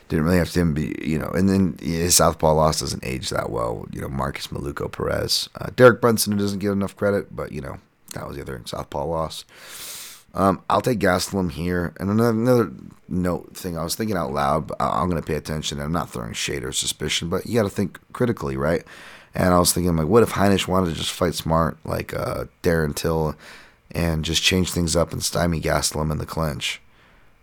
[0.09, 3.49] didn't really have to be, you know, and then his southpaw loss doesn't age that
[3.49, 3.87] well.
[3.91, 7.79] You know, Marcus Maluko Perez, uh, Derek Brunson doesn't get enough credit, but you know
[8.13, 9.47] that was the other southpaw loss.
[10.35, 11.93] Um, I'll take Gastelum here.
[12.01, 12.73] And another, another
[13.09, 15.81] note thing, I was thinking out loud, but I'm going to pay attention.
[15.81, 18.83] I'm not throwing shade or suspicion, but you got to think critically, right?
[19.35, 22.45] And I was thinking, like, what if Heinisch wanted to just fight smart, like uh,
[22.63, 23.35] Darren Till,
[23.91, 26.81] and just change things up and stymie Gastelum in the clinch?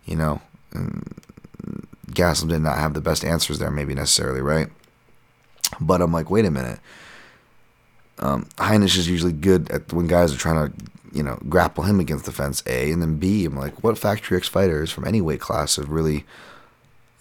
[0.06, 1.20] You know, and
[2.12, 4.68] Gastelum did not have the best answers there, maybe necessarily, right?
[5.80, 6.80] But I'm like, wait a minute.
[8.20, 11.99] Um, Heinisch is usually good at when guys are trying to you know, grapple him
[11.99, 12.91] against the fence, A.
[12.91, 16.26] And then B, I'm like, what Factory X fighters from any weight class have really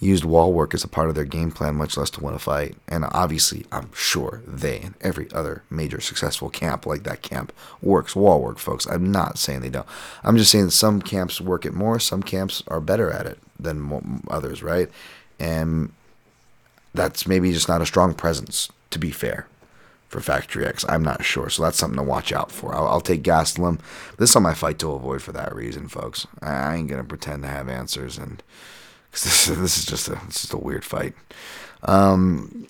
[0.00, 2.38] used wall work as a part of their game plan, much less to win a
[2.38, 2.76] fight?
[2.86, 8.14] And obviously, I'm sure they and every other major successful camp like that camp works
[8.14, 8.86] wall work, folks.
[8.86, 9.86] I'm not saying they don't.
[10.22, 14.22] I'm just saying some camps work it more, some camps are better at it than
[14.28, 14.88] others, right?
[15.40, 15.92] And
[16.94, 19.46] that's maybe just not a strong presence, to be fair
[20.08, 20.84] for Factory X.
[20.88, 22.74] I'm not sure, so that's something to watch out for.
[22.74, 23.78] I'll, I'll take Gastelum.
[24.18, 26.26] This is on my fight to avoid for that reason, folks.
[26.40, 28.42] I, I ain't gonna pretend to have answers, and
[29.12, 31.14] cause this, this is just a this is a weird fight.
[31.82, 32.66] Um,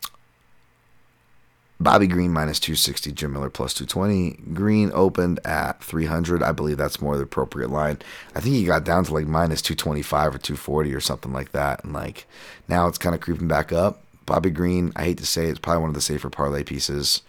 [1.81, 4.53] Bobby Green minus 260, Jim Miller plus 220.
[4.53, 6.43] Green opened at 300.
[6.43, 7.99] I believe that's more the appropriate line.
[8.35, 11.85] I think he got down to like minus 225 or 240 or something like that.
[11.85, 12.27] And like
[12.67, 14.03] now it's kind of creeping back up.
[14.27, 17.23] Bobby Green, I hate to say it, it's probably one of the safer parlay pieces.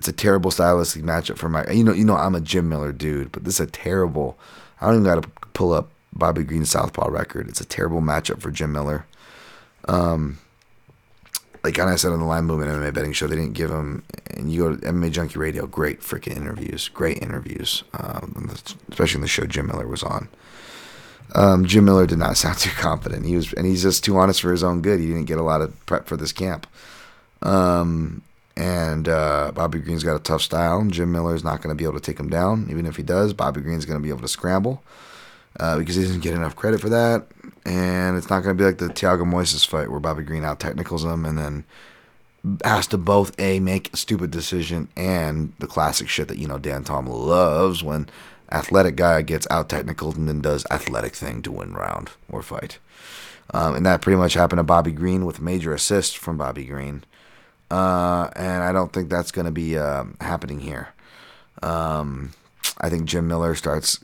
[0.00, 1.70] It's a terrible stylistic matchup for my.
[1.70, 4.38] You know, you know, I'm a Jim Miller dude, but this is a terrible.
[4.80, 7.50] I don't even got to pull up Bobby Green's southpaw record.
[7.50, 9.04] It's a terrible matchup for Jim Miller.
[9.88, 10.38] Um,
[11.62, 14.02] like I said on the Line Movement MMA betting show, they didn't give him.
[14.30, 18.50] And you go to MMA Junkie Radio, great freaking interviews, great interviews, um,
[18.88, 20.28] especially in the show Jim Miller was on.
[21.34, 23.26] Um, Jim Miller did not sound too confident.
[23.26, 24.98] He was, and he's just too honest for his own good.
[24.98, 26.66] He didn't get a lot of prep for this camp.
[27.42, 28.22] Um,
[28.60, 30.84] and uh, Bobby Green's got a tough style.
[30.84, 32.66] Jim Miller is not going to be able to take him down.
[32.68, 34.82] Even if he does, Bobby Green's going to be able to scramble
[35.58, 37.26] uh, because he doesn't get enough credit for that.
[37.64, 40.60] And it's not going to be like the Thiago Moises fight where Bobby Green out
[40.60, 41.64] technicals him and then
[42.62, 46.58] has to both a make a stupid decision and the classic shit that you know
[46.58, 48.08] Dan Tom loves when
[48.52, 52.78] athletic guy gets out technical and then does athletic thing to win round or fight.
[53.54, 57.04] Um, and that pretty much happened to Bobby Green with major assist from Bobby Green.
[57.70, 60.88] Uh, and I don't think that's going to be uh, happening here.
[61.62, 62.32] Um,
[62.78, 63.98] I think Jim Miller starts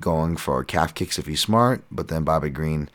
[0.00, 2.88] going for calf kicks if he's smart, but then Bobby Green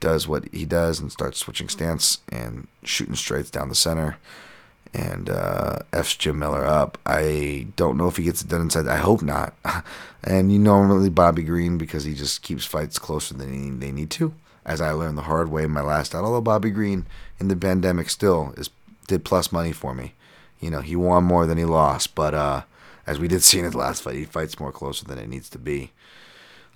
[0.00, 4.18] does what he does and starts switching stance and shooting straights down the center
[4.94, 6.98] and uh, F's Jim Miller up.
[7.06, 8.86] I don't know if he gets it done inside.
[8.86, 9.54] I hope not.
[10.24, 14.34] and you normally Bobby Green because he just keeps fights closer than they need to.
[14.64, 16.24] As I learned the hard way in my last out.
[16.24, 17.06] Although Bobby Green
[17.40, 18.70] in the pandemic still is
[19.06, 20.14] did plus money for me.
[20.60, 22.62] You know he won more than he lost, but uh,
[23.06, 25.48] as we did see in his last fight, he fights more closer than it needs
[25.50, 25.92] to be.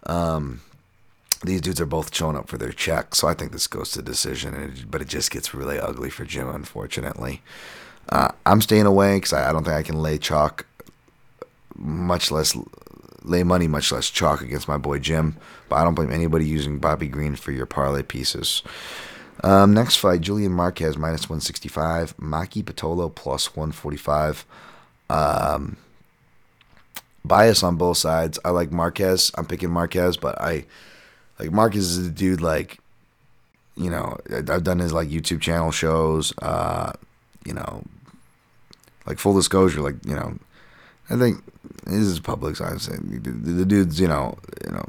[0.05, 0.61] Um,
[1.45, 4.03] these dudes are both showing up for their check, so I think this goes to
[4.03, 4.87] decision.
[4.91, 7.43] but it just gets really ugly for Jim, unfortunately.
[8.09, 10.67] Uh, I'm staying away because I, I, don't think I can lay chalk,
[11.77, 12.57] much less
[13.23, 15.37] lay money, much less chalk against my boy Jim.
[15.69, 18.63] But I don't blame anybody using Bobby Green for your parlay pieces.
[19.43, 24.45] Um, next fight, Julian Marquez minus 165, Maki Pitolo plus 145.
[25.11, 25.77] Um,
[27.25, 28.39] bias on both sides.
[28.45, 29.31] I like Marquez.
[29.37, 30.65] I'm picking Marquez, but I
[31.39, 32.79] like Marquez is a dude like
[33.77, 36.33] you know I've done his like YouTube channel shows.
[36.39, 36.93] Uh,
[37.45, 37.83] you know,
[39.07, 40.39] like full disclosure, like you know,
[41.11, 41.43] I think
[41.85, 42.57] this is public.
[42.57, 44.85] So I'm saying the, dudes, you know, you know,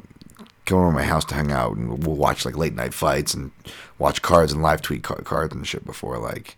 [0.68, 3.50] come over my house to hang out, and we'll watch like late night fights and
[3.98, 6.56] watch cards and live tweet cards and shit before like.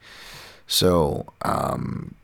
[0.67, 2.15] So um,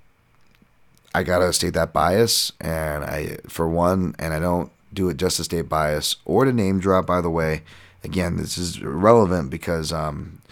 [1.15, 5.37] I gotta state that bias, and I for one, and I don't do it just
[5.39, 7.07] to state bias or to name drop.
[7.07, 7.63] By the way,
[8.05, 10.43] again, this is relevant because um,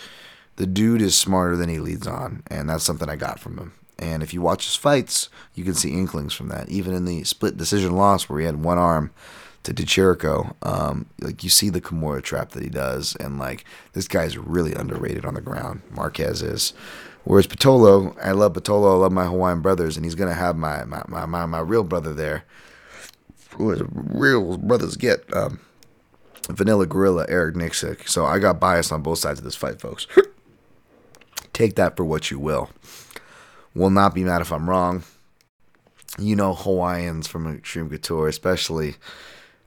[0.56, 3.72] the dude is smarter than he leads on, and that's something I got from him.
[3.98, 6.68] And if you watch his fights, you can see inklings from that.
[6.68, 9.12] Even in the split decision loss where he had one arm
[9.64, 14.06] to DiCirico, um, like you see the Kimura trap that he does, and like this
[14.06, 15.82] guy's really underrated on the ground.
[15.90, 16.72] Marquez is.
[17.24, 20.84] Whereas Pitolo, I love Pitolo, I love my Hawaiian brothers, and he's gonna have my
[20.84, 22.44] my, my, my, my real brother there.
[23.56, 25.60] Who is real brothers get um,
[26.48, 28.08] Vanilla Gorilla Eric Nicksick.
[28.08, 30.06] So I got bias on both sides of this fight, folks.
[31.52, 32.70] Take that for what you will.
[33.74, 35.04] Will not be mad if I'm wrong.
[36.18, 38.96] You know Hawaiians from Extreme Couture, especially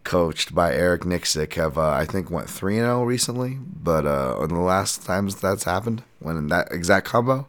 [0.08, 3.58] coached by Eric Nicksick, have uh, I think went three and zero recently.
[3.62, 7.48] But uh, the last times that's happened, when in that exact combo.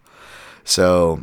[0.64, 1.22] So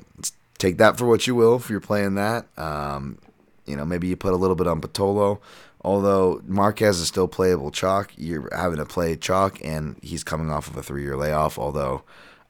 [0.57, 2.47] take that for what you will if you're playing that.
[2.57, 3.17] Um,
[3.65, 5.39] you know, maybe you put a little bit on Pitolo.
[5.81, 10.67] Although Marquez is still playable chalk, you're having to play chalk, and he's coming off
[10.67, 11.59] of a three-year layoff.
[11.59, 12.03] Although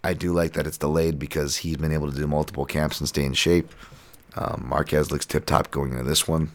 [0.04, 3.10] I do like that it's delayed because he's been able to do multiple camps and
[3.10, 3.74] stay in shape.
[4.36, 6.52] Um, Marquez looks tip top going into this one.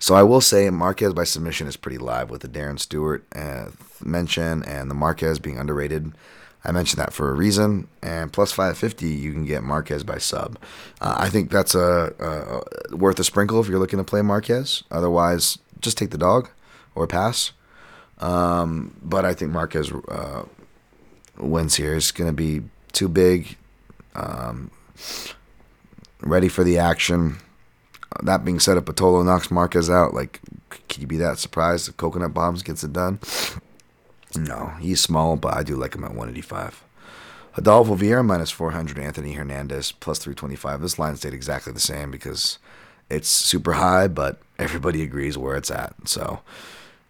[0.00, 3.66] So I will say Marquez by submission is pretty live with the Darren Stewart uh,
[4.02, 6.12] mention and the Marquez being underrated.
[6.64, 7.86] I mentioned that for a reason.
[8.02, 10.58] And plus 550, you can get Marquez by sub.
[11.02, 14.84] Uh, I think that's a, a, worth a sprinkle if you're looking to play Marquez.
[14.90, 16.48] Otherwise, just take the dog
[16.94, 17.52] or pass.
[18.18, 20.44] Um, but I think Marquez uh,
[21.38, 21.94] wins here.
[21.94, 23.56] It's going to be too big.
[24.14, 24.70] Um,
[26.22, 27.36] ready for the action.
[28.22, 30.40] That being said, if Pitolo knocks Marquez out, like,
[30.88, 33.18] can you be that surprised if Coconut Bombs gets it done?
[34.36, 36.84] No, he's small, but I do like him at 185.
[37.56, 40.80] Adolfo Vieira minus 400, Anthony Hernandez plus 325.
[40.80, 42.58] This line stayed exactly the same because
[43.08, 45.94] it's super high, but everybody agrees where it's at.
[46.06, 46.40] So,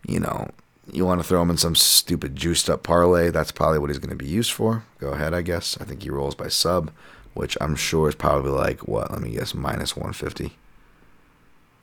[0.06, 0.48] you know,
[0.92, 3.98] you want to throw him in some stupid juiced up parlay, that's probably what he's
[3.98, 4.84] going to be used for.
[4.98, 5.76] Go ahead, I guess.
[5.80, 6.90] I think he rolls by sub,
[7.34, 10.56] which I'm sure is probably like, what, let me guess, minus 150.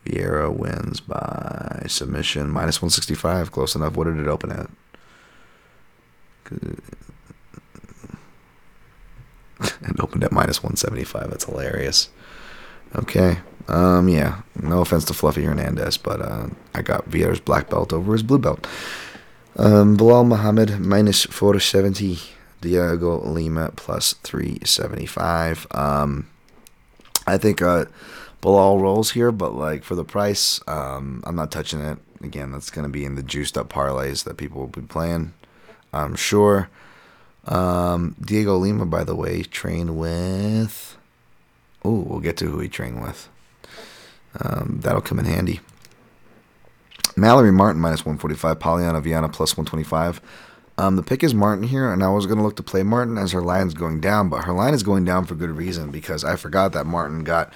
[0.07, 3.51] Vieira wins by submission, minus 165.
[3.51, 3.95] Close enough.
[3.95, 4.69] What did it open at?
[9.59, 11.31] It opened at minus 175.
[11.31, 12.09] That's hilarious.
[12.95, 13.39] Okay.
[13.67, 14.41] Um, yeah.
[14.61, 18.37] No offense to Fluffy Hernandez, but uh, I got Vieira's black belt over his blue
[18.37, 18.67] belt.
[19.57, 22.19] Um, Belal Muhammad minus 470.
[22.61, 25.67] Dhiego Lima plus 375.
[25.71, 26.27] Um,
[27.25, 27.85] I think uh,
[28.41, 31.97] Belal rolls here, but like for the price, um, I'm not touching it.
[32.21, 35.33] Again, that's going to be in the juiced up parlays that people will be playing.
[35.93, 36.69] I'm sure.
[37.45, 40.97] Um, Dhiego Lima, by the way, trained with.
[41.83, 43.29] Oh, we'll get to who he trained with.
[44.39, 45.61] Um, that'll come in handy.
[47.15, 50.21] Mallory Martin minus 145, Polyana Viana plus 125.
[50.77, 53.17] Um, the pick is Martin here, and I was going to look to play Martin
[53.17, 56.23] as her line's going down, but her line is going down for good reason because
[56.23, 57.51] I forgot that Martin got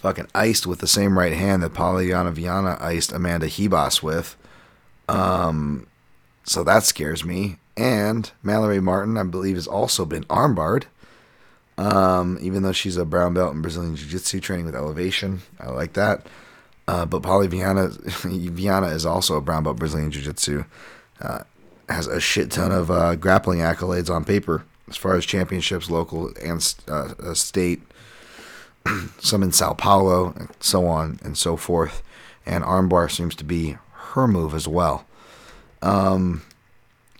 [0.00, 4.36] fucking iced with the same right hand that Polyana Viana iced Amanda Hebos with.
[5.08, 5.86] Um,
[6.44, 7.56] so that scares me.
[7.76, 10.84] And Mallory Martin, I believe, has also been armbarred.
[11.78, 15.40] Um, even though she's a brown belt in Brazilian Jiu Jitsu training with elevation.
[15.58, 16.26] I like that.
[16.86, 20.64] Uh, but Polly Viana, Viana is also a brown belt Brazilian Jiu Jitsu.
[21.20, 21.44] Uh,
[21.88, 26.32] has a shit ton of uh, grappling accolades on paper as far as championships, local
[26.42, 27.80] and uh, uh, state,
[29.18, 32.02] some in Sao Paulo, and so on and so forth.
[32.46, 35.06] And armbar seems to be her move as well.
[35.82, 36.42] Um,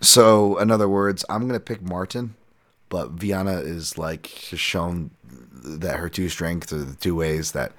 [0.00, 2.34] so, in other words, I'm going to pick Martin,
[2.88, 5.10] but Viana is like shown
[5.62, 7.72] that her two strengths are the two ways that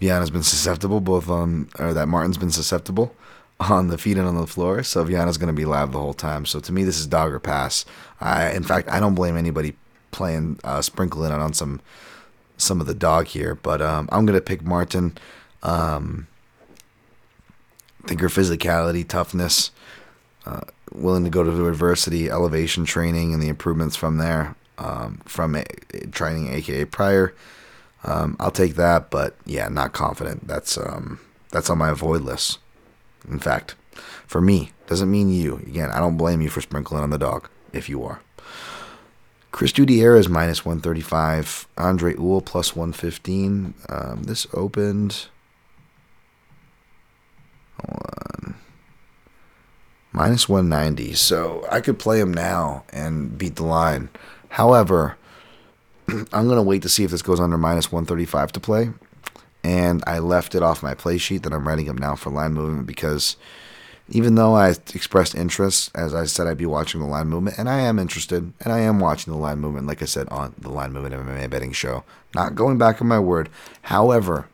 [0.00, 3.14] Viana's been susceptible, both on, or that Martin's been susceptible
[3.60, 4.82] on the feet and on the floor.
[4.82, 6.46] So Viana's going to be live the whole time.
[6.46, 7.84] So to me, this is dog or pass.
[8.20, 9.74] I, in fact, I don't blame anybody
[10.10, 11.80] playing uh, sprinkling it on some
[12.58, 15.16] some of the dog here, but um, I'm to pick Martin.
[15.62, 16.26] Um,
[18.04, 19.70] I think her physicality, toughness,
[20.46, 20.60] uh,
[20.92, 25.54] willing to go to the adversity, elevation training, and the improvements from there, um, from
[25.54, 25.64] a
[26.12, 27.34] training, aka prior.
[28.04, 30.46] Um, I'll take that, but yeah, not confident.
[30.46, 32.58] That's um, that's on my avoid list.
[33.28, 33.74] In fact,
[34.26, 35.56] for me, doesn't mean you.
[35.56, 38.20] Again, I don't blame you for sprinkling on the dog if you are.
[39.50, 41.66] Chris Gutierrez is minus 135.
[41.78, 43.74] Andre Ewell plus 115.
[43.88, 45.28] Um, this opened.
[47.88, 48.54] On.
[50.12, 51.14] Minus 190.
[51.14, 54.10] So I could play him now and beat the line.
[54.50, 55.16] However,
[56.08, 58.90] I'm going to wait to see if this goes under minus 135 to play.
[59.64, 62.52] And I left it off my play sheet that I'm writing up now for line
[62.52, 63.36] movement because
[64.10, 67.68] even though I expressed interest, as I said, I'd be watching the line movement, and
[67.68, 70.70] I am interested, and I am watching the line movement, like I said, on the
[70.70, 72.04] line movement MMA betting show.
[72.34, 73.50] Not going back on my word.
[73.82, 74.48] However,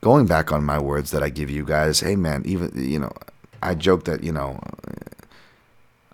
[0.00, 3.12] going back on my words that I give you guys, hey man, even, you know,
[3.62, 4.60] I joke that, you know,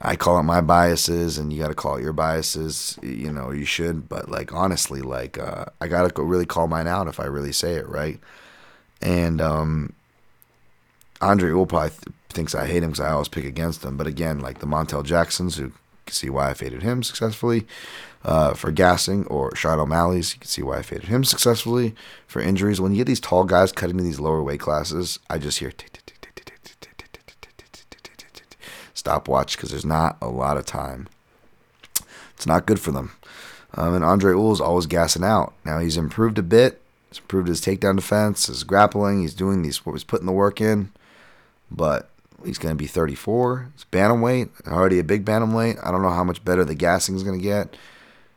[0.00, 2.98] I call it my biases, and you got to call it your biases.
[3.02, 4.08] You know, you should.
[4.08, 7.74] But like honestly, like uh, I gotta really call mine out if I really say
[7.74, 8.20] it right.
[9.00, 9.94] And um,
[11.20, 13.96] Andre probably th- thinks I hate him because I always pick against him.
[13.96, 15.72] But again, like the Montel Jacksons, who
[16.04, 17.66] can see why I faded him successfully
[18.24, 21.94] uh, for gassing, or Sean O'Malley's, you can see why I faded him successfully
[22.26, 22.80] for injuries.
[22.80, 25.72] When you get these tall guys cutting to these lower weight classes, I just hear
[29.06, 31.08] stopwatch because there's not a lot of time.
[32.34, 33.12] It's not good for them.
[33.74, 35.54] Um, and Andre is always gassing out.
[35.64, 36.82] Now he's improved a bit.
[37.08, 39.20] He's improved his takedown defense, his grappling.
[39.20, 39.80] He's doing these.
[39.84, 40.90] He's putting the work in,
[41.70, 42.10] but
[42.44, 43.72] he's going to be 34.
[43.74, 45.84] It's bantamweight, already a big bantamweight.
[45.84, 47.76] I don't know how much better the gassing is going to get.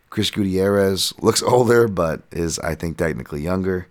[0.09, 3.87] Chris Gutierrez looks older, but is I think technically younger,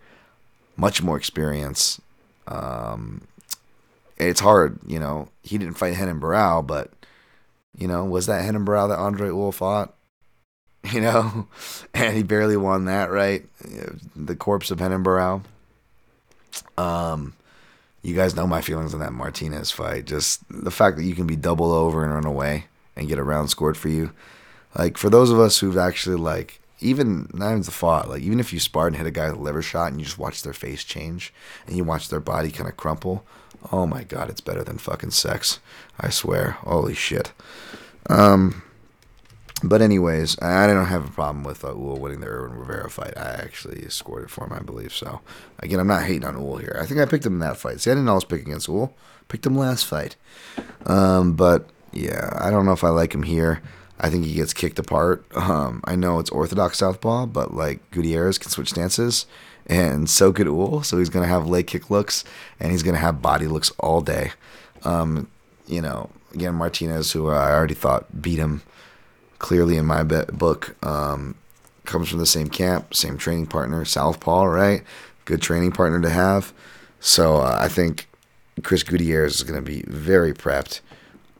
[0.77, 2.01] much more experience.
[2.47, 3.23] Um,
[4.17, 5.29] it's hard, you know.
[5.43, 6.91] He didn't fight Renan Barão, but
[7.77, 9.95] you know, was that Renan Barão that Andre Ewell fought?
[10.93, 11.49] You know,
[11.95, 13.45] and he barely won that, right?
[14.15, 15.43] The corpse of Renan Barão.
[16.79, 17.35] Um,
[18.03, 20.07] you guys know my feelings on that Martinez fight.
[20.07, 23.23] Just the fact that you can be double over and run away and get a
[23.23, 24.13] round scored for you.
[24.77, 28.39] Like for those of us who've actually like even not even the fought, like even
[28.39, 30.43] if you sparred and hit a guy with a liver shot and you just watch
[30.43, 31.33] their face change
[31.67, 33.25] and you watch their body kind of crumple,
[33.73, 35.59] oh my god, it's better than fucking sex.
[35.99, 36.53] I swear.
[36.63, 37.33] Holy shit.
[38.09, 38.63] Um
[39.63, 43.17] but anyways, I don't have a problem with uh, Ewell winning the Irwin Rivera fight.
[43.17, 44.93] I actually scored it for him, I believe.
[44.95, 45.21] So
[45.61, 46.77] again, I'm not hating on Ewell here.
[46.81, 47.81] I think I picked him in that fight.
[47.81, 48.95] See, I didn't always pick against Ewell.
[49.29, 50.17] Picked him last fight.
[50.87, 53.63] Um, but yeah, I don't know if I like him here.
[54.01, 55.25] I think he gets kicked apart.
[55.37, 59.27] Um, I know it's orthodox southpaw, but like Gutierrez can switch stances,
[59.67, 60.83] and so could Ewell.
[60.83, 62.23] So he's gonna have leg kick looks,
[62.61, 64.33] and he's gonna have body looks all day.
[64.85, 65.29] Um,
[65.67, 68.63] you know, again Martinez, who I already thought beat him
[69.39, 71.35] clearly in my book, um,
[71.85, 74.83] comes from the same camp, same training partner, Southpaw, right?
[75.25, 76.53] Good training partner to have.
[77.01, 78.09] So uh, I think
[78.63, 80.81] Chris Gutierrez is going to be very prepped.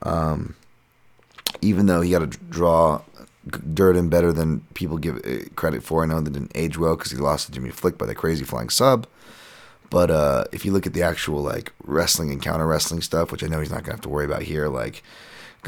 [0.03, 0.55] Um,
[1.61, 3.03] even though he got to draw
[3.49, 5.23] Durden better than people give
[5.57, 6.03] credit for.
[6.03, 8.45] I know that didn't age well because he lost to Jimmy Flick by the crazy
[8.45, 9.07] flying sub.
[9.91, 13.43] But uh, if you look at the actual like wrestling and counter wrestling stuff, which
[13.43, 15.03] I know he's not gonna have to worry about here, like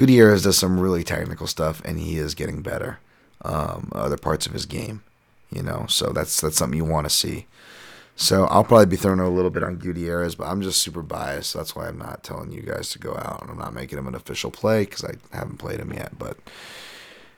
[0.00, 3.00] Gutierrez does some really technical stuff, and he is getting better.
[3.42, 5.02] Um, other parts of his game,
[5.50, 7.46] you know, so that's that's something you want to see.
[8.16, 11.52] So I'll probably be throwing a little bit on Gutierrez, but I'm just super biased.
[11.52, 14.06] That's why I'm not telling you guys to go out, and I'm not making him
[14.06, 16.18] an official play because I haven't played him yet.
[16.18, 16.38] But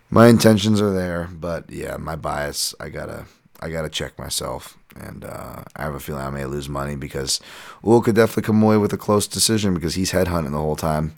[0.09, 1.29] my intentions are there.
[1.33, 3.25] But yeah, my bias, I gotta
[3.61, 7.41] I gotta check myself, and uh, I have a feeling I may lose money because
[7.83, 11.15] Will could definitely come away with a close decision because he's headhunting the whole time.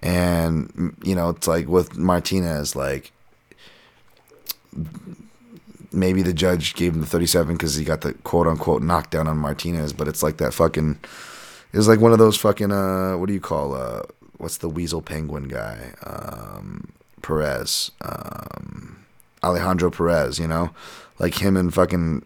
[0.00, 3.12] And you know, it's like with Martinez, like
[5.92, 9.36] maybe the judge gave him the 37 because he got the quote unquote knockdown on
[9.36, 10.98] Martinez, but it's like that fucking.
[11.72, 14.02] It was like one of those fucking uh, what do you call uh,
[14.38, 15.92] what's the weasel penguin guy?
[16.04, 16.92] Um,
[17.22, 19.04] Perez, um,
[19.44, 20.70] Alejandro Perez, you know,
[21.18, 22.24] like him and fucking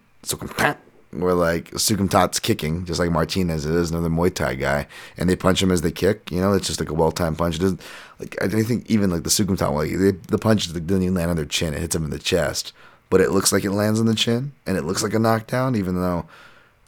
[1.21, 4.87] where like Sukumtat's kicking, just like Martinez is another Muay Thai guy,
[5.17, 6.31] and they punch him as they kick.
[6.31, 7.57] You know, it's just like a well timed punch.
[7.57, 7.81] It doesn't
[8.19, 11.37] like I think even like the Sukumtat, like they, the punch doesn't even land on
[11.37, 12.73] their chin; it hits them in the chest.
[13.11, 15.77] But it looks like it lands on the chin, and it looks like a knockdown,
[15.77, 16.27] even though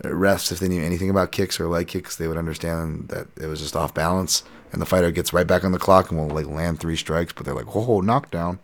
[0.03, 3.47] refs, if they knew anything about kicks or leg kicks, they would understand that it
[3.47, 6.29] was just off balance, and the fighter gets right back on the clock and will
[6.29, 7.33] like land three strikes.
[7.33, 8.59] But they're like, "Whoa, knockdown!"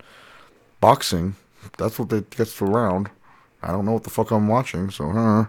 [0.80, 1.36] Boxing,
[1.78, 3.10] that's what they gets the round.
[3.62, 5.44] I don't know what the fuck I'm watching, so huh.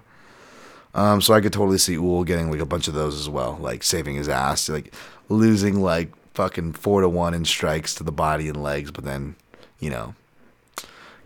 [0.95, 3.57] Um, so I could totally see Ewell getting like a bunch of those as well,
[3.59, 4.93] like saving his ass, like
[5.27, 9.35] losing like fucking four to one in strikes to the body and legs, but then,
[9.79, 10.13] you know,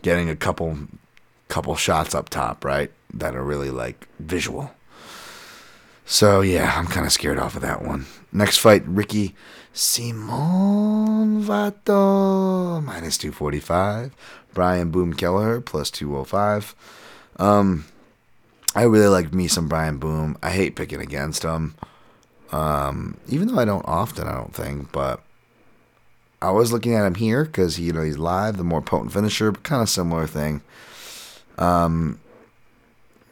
[0.02, 0.78] getting a couple
[1.48, 2.90] couple shots up top, right?
[3.12, 4.70] That are really like visual.
[6.06, 8.06] So yeah, I'm kind of scared off of that one.
[8.32, 9.34] Next fight, Ricky
[9.72, 14.14] Simon Vato minus 245.
[14.54, 16.74] Brian Boom Kelleher plus 205.
[17.36, 17.84] Um,
[18.74, 20.36] I really like me some Brian Boom.
[20.42, 21.74] I hate picking against him.
[22.50, 25.22] Um, even though I don't often, I don't think, but
[26.40, 29.52] I was looking at him here because you know he's live, the more potent finisher,
[29.52, 30.62] but kind of similar thing.
[31.58, 32.20] Um,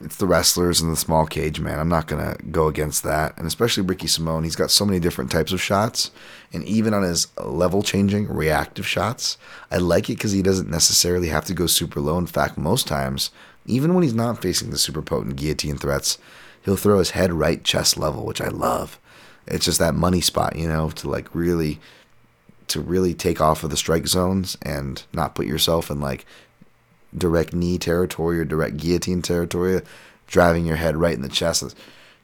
[0.00, 1.78] it's the wrestlers and the small cage man.
[1.78, 4.44] I'm not gonna go against that, and especially Ricky Simone.
[4.44, 6.10] He's got so many different types of shots,
[6.52, 9.38] and even on his level changing reactive shots,
[9.70, 12.18] I like it because he doesn't necessarily have to go super low.
[12.18, 13.30] In fact, most times,
[13.64, 16.18] even when he's not facing the super potent guillotine threats,
[16.62, 18.98] he'll throw his head right chest level, which I love.
[19.46, 21.80] It's just that money spot, you know, to like really
[22.68, 26.26] to really take off of the strike zones and not put yourself in like
[27.16, 29.80] direct knee territory or direct guillotine territory,
[30.26, 31.74] driving your head right in the chest.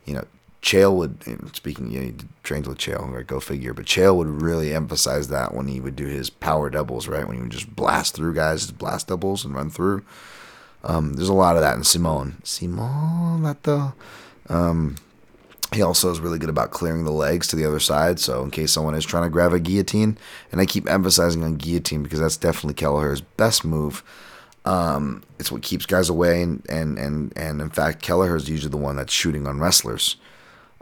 [0.05, 0.25] You know,
[0.63, 3.27] Chael would, speaking, you know, he trained with Chael, right?
[3.27, 3.75] Go figure.
[3.75, 7.27] But Chael would really emphasize that when he would do his power doubles, right?
[7.27, 10.05] When he would just blast through guys, blast doubles and run through.
[10.85, 12.37] Um, there's a lot of that in Simone.
[12.45, 13.95] Simone, that though.
[14.49, 14.97] Um,
[15.73, 18.21] he also is really good about clearing the legs to the other side.
[18.21, 20.19] So in case someone is trying to grab a guillotine,
[20.51, 24.03] and I keep emphasizing on guillotine because that's definitely Kelleher's best move.
[24.65, 28.71] Um, it's what keeps guys away, and and and and in fact, Kelleher is usually
[28.71, 30.17] the one that's shooting on wrestlers.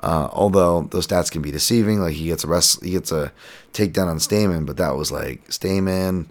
[0.03, 3.33] Uh, although those stats can be deceiving, like he gets a rest, he gets a
[3.73, 6.29] takedown on Stamen, but that was like Stamen,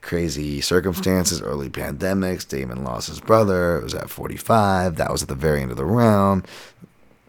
[0.00, 2.46] crazy circumstances, early pandemics.
[2.46, 3.78] Stamann lost his brother.
[3.78, 4.96] It was at 45.
[4.96, 6.46] That was at the very end of the round.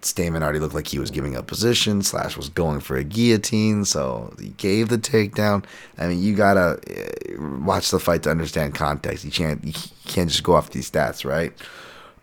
[0.03, 2.01] Stamann already looked like he was giving up position.
[2.01, 5.65] Slash was going for a guillotine, so he gave the takedown.
[5.97, 9.23] I mean, you gotta uh, watch the fight to understand context.
[9.25, 9.73] You can't you
[10.05, 11.53] can't just go off these stats, right?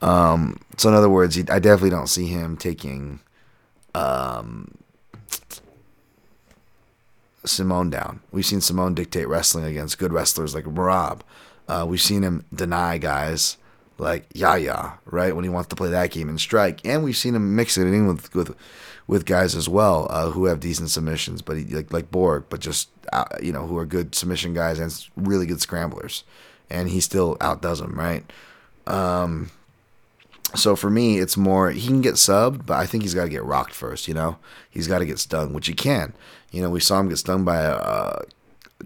[0.02, 3.20] Um, so in other words, I definitely don't see him taking
[3.94, 4.78] um,
[7.44, 8.20] Simone down.
[8.31, 11.23] We've seen Simone dictate wrestling against good wrestlers like Rob.
[11.69, 13.57] Uh, we've seen him deny guys
[14.01, 16.81] like Yahya, right, when he wants to play that game and strike.
[16.85, 18.57] And we've seen him mix it in with with,
[19.07, 22.61] with guys as well uh, who have decent submissions, but he, like like Borg, but
[22.61, 26.25] just uh, you know who are good submission guys and really good scramblers.
[26.69, 28.25] And he still outdoes them, right?
[28.87, 29.51] Um,
[30.55, 33.31] so for me, it's more he can get subbed, but I think he's got to
[33.31, 34.09] get rocked first.
[34.09, 34.39] You know,
[34.71, 36.13] he's got to get stung, which he can.
[36.51, 38.23] You know, we saw him get stung by a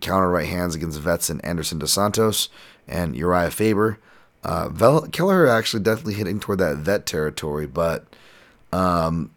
[0.00, 2.48] counter right hands against Vets and Anderson Dos Santos
[2.88, 3.98] and Urijah Faber.
[4.44, 8.04] Uh, Vel- Keller actually definitely hitting toward that vet territory, but
[8.72, 9.30] um,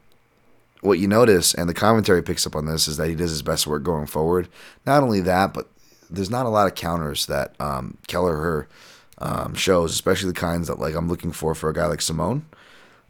[0.81, 3.41] what you notice, and the commentary picks up on this, is that he does his
[3.41, 4.47] best work going forward.
[4.85, 5.69] Not only that, but
[6.09, 8.67] there's not a lot of counters that um, Keller
[9.19, 12.45] um, shows, especially the kinds that like I'm looking for for a guy like Simone.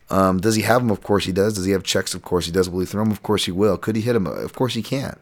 [0.09, 0.91] Um, does he have them?
[0.91, 1.55] Of course he does.
[1.55, 2.13] Does he have checks?
[2.13, 2.69] Of course he does.
[2.69, 3.11] Will he throw them?
[3.11, 3.77] Of course he will.
[3.77, 4.25] Could he hit him?
[4.25, 5.17] Of course he can.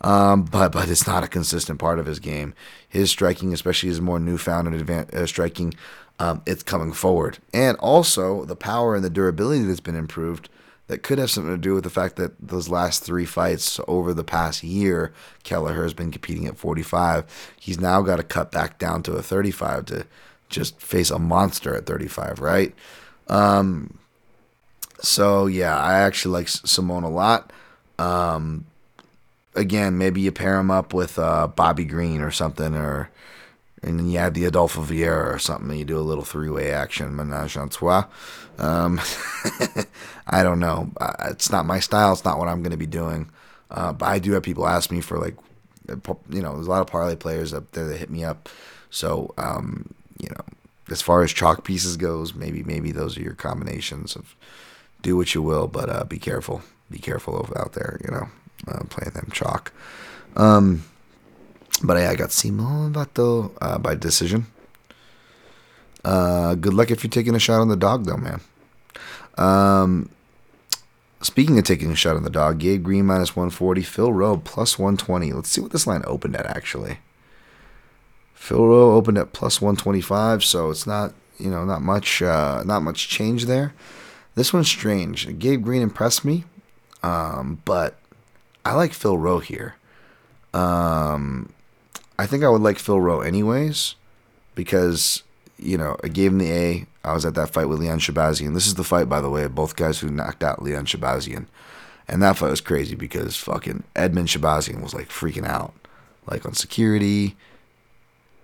[0.00, 2.54] Um, but but it's not a consistent part of his game.
[2.88, 5.74] His striking, especially his more newfound and advanced uh, striking,
[6.18, 10.48] um, it's coming forward, and also the power and the durability that's been improved.
[10.86, 14.12] That could have something to do with the fact that those last three fights over
[14.12, 15.12] the past year,
[15.44, 17.52] Kelleher has been competing at 45.
[17.60, 20.06] He's now got to cut back down to a 35 to
[20.48, 22.74] just face a monster at 35, right?
[23.28, 23.98] Um,
[25.00, 27.52] so yeah, I actually like Simone a lot.
[27.96, 28.66] Um,
[29.54, 33.10] again, maybe you pair him up with uh, Bobby Green or something, or
[33.82, 36.70] and then you add the Adolfo Vieira or something, and you do a little three-way
[36.70, 38.04] action, menage trois.
[38.58, 39.00] Um,
[40.26, 40.90] I don't know.
[41.30, 42.12] It's not my style.
[42.12, 43.30] It's not what I'm going to be doing.
[43.70, 45.36] Uh, but I do have people ask me for like,
[45.88, 48.48] you know, there's a lot of parlay players up there that hit me up.
[48.90, 50.44] So, um, you know,
[50.90, 54.34] as far as chalk pieces goes, maybe maybe those are your combinations of
[55.02, 56.62] do what you will, but uh, be careful.
[56.90, 58.00] Be careful out there.
[58.04, 58.28] You know,
[58.68, 59.72] uh, playing them chalk.
[60.36, 60.84] Um,
[61.82, 64.46] but yeah, I got Simon Vato uh, by decision.
[66.04, 68.40] Uh, good luck if you're taking a shot on the dog, though, man.
[69.36, 70.10] Um,
[71.22, 74.78] speaking of taking a shot on the dog, Gabe Green minus 140, Phil Rowe plus
[74.78, 75.32] 120.
[75.32, 76.98] Let's see what this line opened at, actually.
[78.34, 82.82] Phil Rowe opened at plus 125, so it's not, you know, not much, uh, not
[82.82, 83.74] much change there.
[84.34, 85.38] This one's strange.
[85.38, 86.44] Gabe Green impressed me,
[87.02, 87.99] um, but
[88.64, 89.76] I like Phil Rowe here.
[90.52, 91.52] Um,
[92.18, 93.94] I think I would like Phil Rowe anyways,
[94.54, 95.22] because
[95.58, 96.86] you know I gave him the A.
[97.04, 98.54] I was at that fight with Leon Shahbazyan.
[98.54, 101.46] This is the fight, by the way, both guys who knocked out Leon Shahbazyan.
[102.06, 105.72] And that fight was crazy because fucking Edmen Shahbazyan was like freaking out,
[106.26, 107.36] like on security,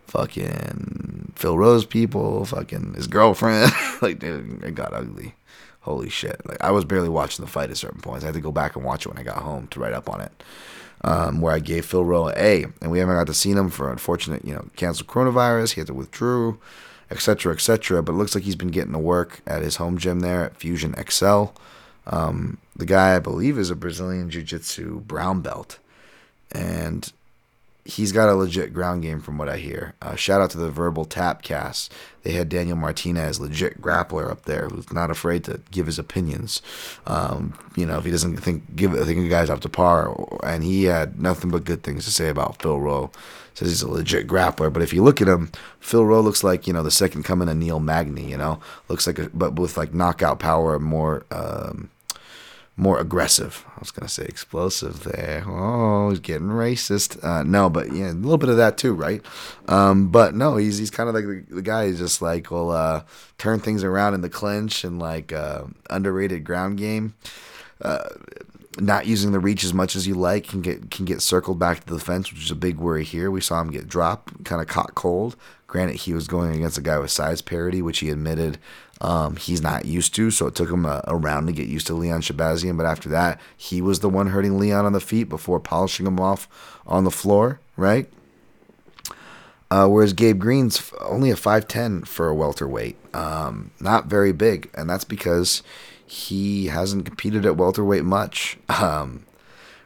[0.06, 3.72] fucking Phil Rowe's people, fucking his girlfriend.
[4.02, 5.34] like, dude, it got ugly.
[5.86, 6.44] Holy shit!
[6.44, 8.24] Like I was barely watching the fight at certain points.
[8.24, 10.10] I had to go back and watch it when I got home to write up
[10.10, 10.32] on it.
[11.04, 13.92] Um, where I gave Phil Rowe A, and we haven't got to see him for
[13.92, 15.74] unfortunate, you know, canceled coronavirus.
[15.74, 16.54] He had to withdraw,
[17.08, 18.02] etc., etc.
[18.02, 20.56] But it looks like he's been getting to work at his home gym there at
[20.56, 21.54] Fusion X-Cel.
[22.08, 25.78] Um, the guy, I believe, is a Brazilian Jiu Jitsu brown belt,
[26.50, 27.12] and
[27.86, 29.94] he's got a legit ground game from what I hear.
[30.02, 31.92] Uh, shout out to the Verbal Tap cast.
[32.22, 36.60] They had Daniel Martinez, legit grappler up there, who's not afraid to give his opinions.
[37.06, 40.64] Um, you know, if he doesn't think give think the guy's up to par, and
[40.64, 43.10] he had nothing but good things to say about Phil Rowe.
[43.54, 45.50] Says he's a legit grappler, but if you look at him,
[45.80, 48.28] Phil Rowe looks like you know the second coming of Neil Magny.
[48.30, 51.24] You know, looks like a, but with like knockout power, more.
[51.30, 51.90] Um,
[52.76, 53.64] more aggressive.
[53.68, 55.44] I was gonna say explosive there.
[55.46, 57.22] Oh, he's getting racist.
[57.24, 59.22] Uh, no, but yeah, a little bit of that too, right?
[59.68, 62.70] Um, but no, he's he's kind of like the, the guy who's just like will
[62.70, 63.02] uh,
[63.38, 67.14] turn things around in the clinch and like uh, underrated ground game.
[67.80, 68.08] Uh,
[68.78, 71.84] not using the reach as much as you like can get can get circled back
[71.84, 73.30] to the fence, which is a big worry here.
[73.30, 75.36] We saw him get dropped, kind of caught cold.
[75.66, 78.58] Granted, he was going against a guy with size parity, which he admitted
[79.00, 81.86] um, he's not used to, so it took him a, a, round to get used
[81.88, 82.76] to Leon Shahbazyan.
[82.76, 86.18] But after that, he was the one hurting Leon on the feet before polishing him
[86.18, 86.48] off
[86.86, 88.08] on the floor, right?
[89.70, 92.96] Uh, whereas Gabe Green's only a 5'10 for a welterweight.
[93.14, 95.62] Um, not very big, and that's because
[96.06, 98.58] he hasn't competed at welterweight much.
[98.68, 99.24] Um,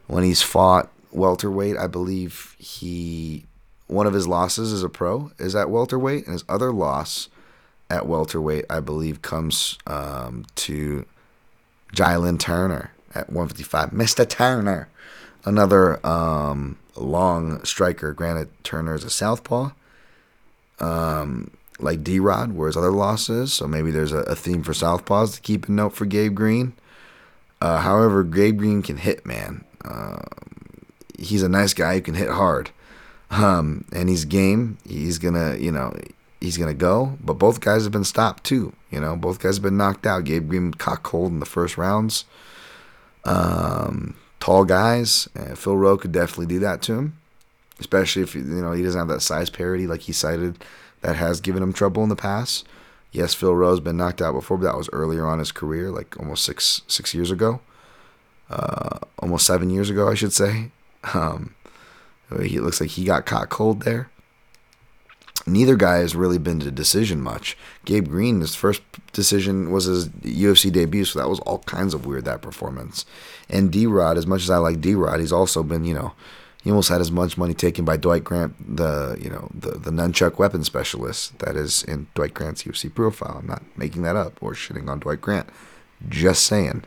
[0.06, 3.44] when he's fought welterweight, I believe he
[3.86, 7.28] one of his losses as a pro is at welterweight, and his other loss
[7.90, 11.04] at welterweight, I believe, comes um, to
[11.92, 13.90] Jalin Turner at 155.
[13.90, 14.26] Mr.
[14.26, 14.88] Turner,
[15.44, 18.12] another um, long striker.
[18.12, 19.72] Granted, Turner is a southpaw,
[20.78, 21.50] um,
[21.80, 23.52] like D Rod, where his other losses.
[23.52, 26.74] So maybe there's a, a, theme for southpaws to keep a note for Gabe Green.
[27.60, 29.64] Uh, however, Gabe Green can hit, man.
[29.84, 30.22] Uh,
[31.18, 32.70] he's a nice guy who can hit hard.
[33.30, 34.78] Um, and he's game.
[34.86, 35.94] He's gonna, you know,
[36.40, 37.18] he's gonna go.
[37.22, 38.72] But both guys have been stopped too.
[38.90, 40.24] You know, both guys have been knocked out.
[40.24, 42.24] Gabe Green caught cold in the first rounds.
[43.24, 45.28] Um, tall guys.
[45.36, 47.18] Uh, Phil Rowe could definitely do that to him,
[47.78, 50.64] especially if you know he doesn't have that size parity like he cited
[51.02, 52.66] that has given him trouble in the past.
[53.12, 56.18] Yes, Phil Rowe's been knocked out before, but that was earlier on his career, like
[56.18, 57.60] almost six six years ago,
[58.48, 60.70] uh, almost seven years ago, I should say.
[61.14, 61.54] Um,
[62.42, 64.09] he looks like he got caught cold there.
[65.46, 67.56] Neither guy has really been to decision much.
[67.84, 72.06] Gabe Green, his first decision was his UFC debut, so that was all kinds of
[72.06, 73.06] weird that performance.
[73.48, 76.12] And D Rod, as much as I like D Rod, he's also been, you know,
[76.62, 79.90] he almost had as much money taken by Dwight Grant, the you know the the
[79.90, 83.38] nunchuck weapon specialist that is in Dwight Grant's UFC profile.
[83.38, 85.48] I'm not making that up or shitting on Dwight Grant,
[86.08, 86.84] just saying.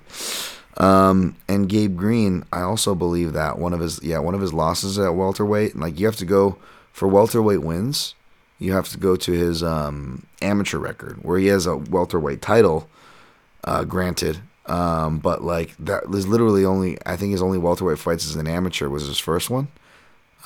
[0.78, 4.54] Um, and Gabe Green, I also believe that one of his yeah one of his
[4.54, 6.58] losses at welterweight, and like you have to go
[6.92, 8.14] for welterweight wins,
[8.60, 12.88] you have to go to his um, amateur record where he has a welterweight title,
[13.64, 14.40] uh, granted.
[14.66, 18.48] Um, but like that was literally only I think his only welterweight fights as an
[18.48, 19.68] amateur was his first one.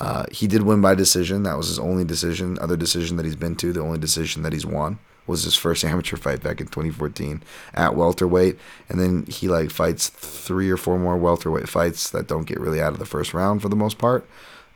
[0.00, 1.42] Uh, he did win by decision.
[1.42, 3.72] That was his only decision, other decision that he's been to.
[3.72, 7.42] The only decision that he's won was his first amateur fight back in 2014
[7.74, 8.56] at welterweight,
[8.88, 12.80] and then he like fights three or four more welterweight fights that don't get really
[12.80, 14.26] out of the first round for the most part,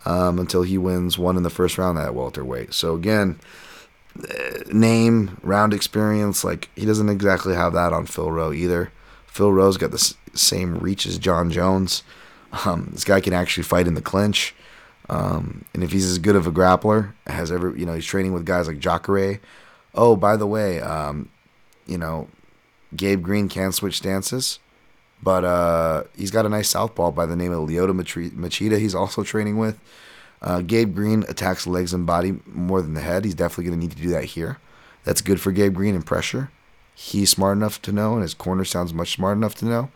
[0.05, 2.75] um, until he wins one in the first round at welterweight.
[2.75, 3.39] So again,
[4.19, 8.93] uh, name, round experience, like he doesn't exactly have that on Phil Rowe either.
[9.27, 12.03] Phil Rowe's got the same reach as Jon Jones.
[12.65, 14.55] Um, this guy can actually fight in the clinch.
[15.09, 18.33] Um, and if he's as good of a grappler, has ever, you know, he's training
[18.33, 19.41] with guys like Jacare,
[19.95, 21.29] Oh, by the way, um,
[21.87, 22.29] you know,
[22.97, 24.59] Gabe Green can switch stances,
[25.23, 28.79] but uh, he's got a nice southpaw by the name of Lyoto Machida.
[28.79, 29.79] He's also training with.
[30.41, 33.25] Uh, Gabe Green attacks legs and body more than the head.
[33.25, 34.59] He's definitely going to need to do that here.
[35.05, 36.51] That's good for Gabe Green in pressure.
[36.95, 39.91] He's smart enough to know, and his corner sounds much smart enough to know.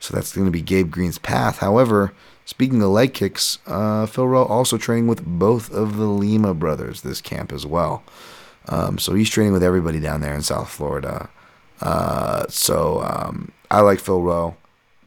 [0.00, 1.58] So that's going to be Gabe Green's path.
[1.58, 2.12] However,
[2.44, 7.00] speaking of leg kicks, uh, Phil Rowe also training with both of the Lima brothers
[7.00, 8.02] this camp as well.
[8.68, 11.30] Um, so he's training with everybody down there in South Florida.
[11.80, 14.56] Uh, so um, I like Phil Rowe.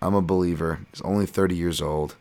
[0.01, 0.79] I'm a believer.
[0.91, 2.15] He's only 30 years old.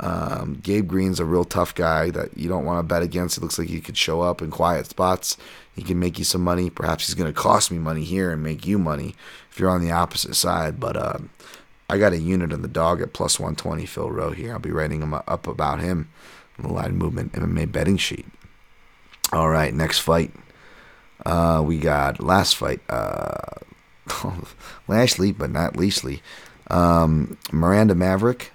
[0.00, 3.36] Um, Gabe Green's a real tough guy that you don't want to bet against.
[3.36, 5.36] It looks like he could show up in quiet spots.
[5.74, 6.70] He can make you some money.
[6.70, 9.14] Perhaps he's going to cost me money here and make you money
[9.50, 10.80] if you're on the opposite side.
[10.80, 11.18] But uh,
[11.88, 14.52] I got a unit on the dog at plus 120, Phil Rowe here.
[14.52, 16.10] I'll be writing him up about him
[16.58, 18.26] on the Line Movement MMA betting sheet.
[19.32, 20.32] All right, next fight.
[21.24, 23.60] Uh, we got last fight, uh,
[24.88, 26.20] Lashley, but not Leashley.
[26.68, 28.52] Um, Miranda Maverick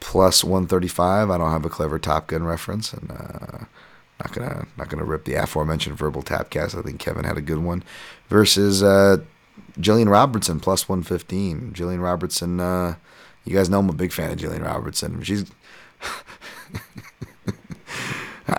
[0.00, 1.30] plus 135.
[1.30, 3.64] I don't have a clever Top Gun reference, and uh,
[4.20, 6.78] not gonna not gonna rip the aforementioned verbal tapcast.
[6.78, 7.82] I think Kevin had a good one.
[8.28, 9.18] Versus uh,
[9.78, 11.72] Gillian Robertson plus 115.
[11.72, 12.96] Gillian Robertson, uh,
[13.44, 15.22] you guys know I'm a big fan of Gillian Robertson.
[15.22, 15.44] She's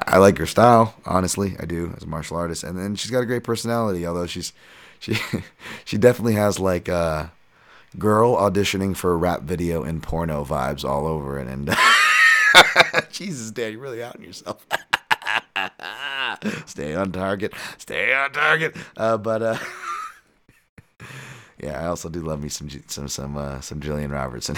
[0.08, 3.24] I like her style, honestly, I do as a martial artist, and then she's got
[3.24, 4.06] a great personality.
[4.06, 4.54] Although she's
[5.04, 5.18] she
[5.86, 7.28] she definitely has like a uh,
[8.00, 11.48] girl auditioning for a rap video and porno vibes all over it.
[11.48, 11.68] And
[13.12, 14.66] Jesus, Dad, you're really out on yourself.
[16.66, 17.54] Stay on target.
[17.78, 18.76] Stay on target.
[18.96, 19.58] Uh, but uh,
[21.62, 24.56] Yeah, I also do love me some some some uh, some Gillian Robertson.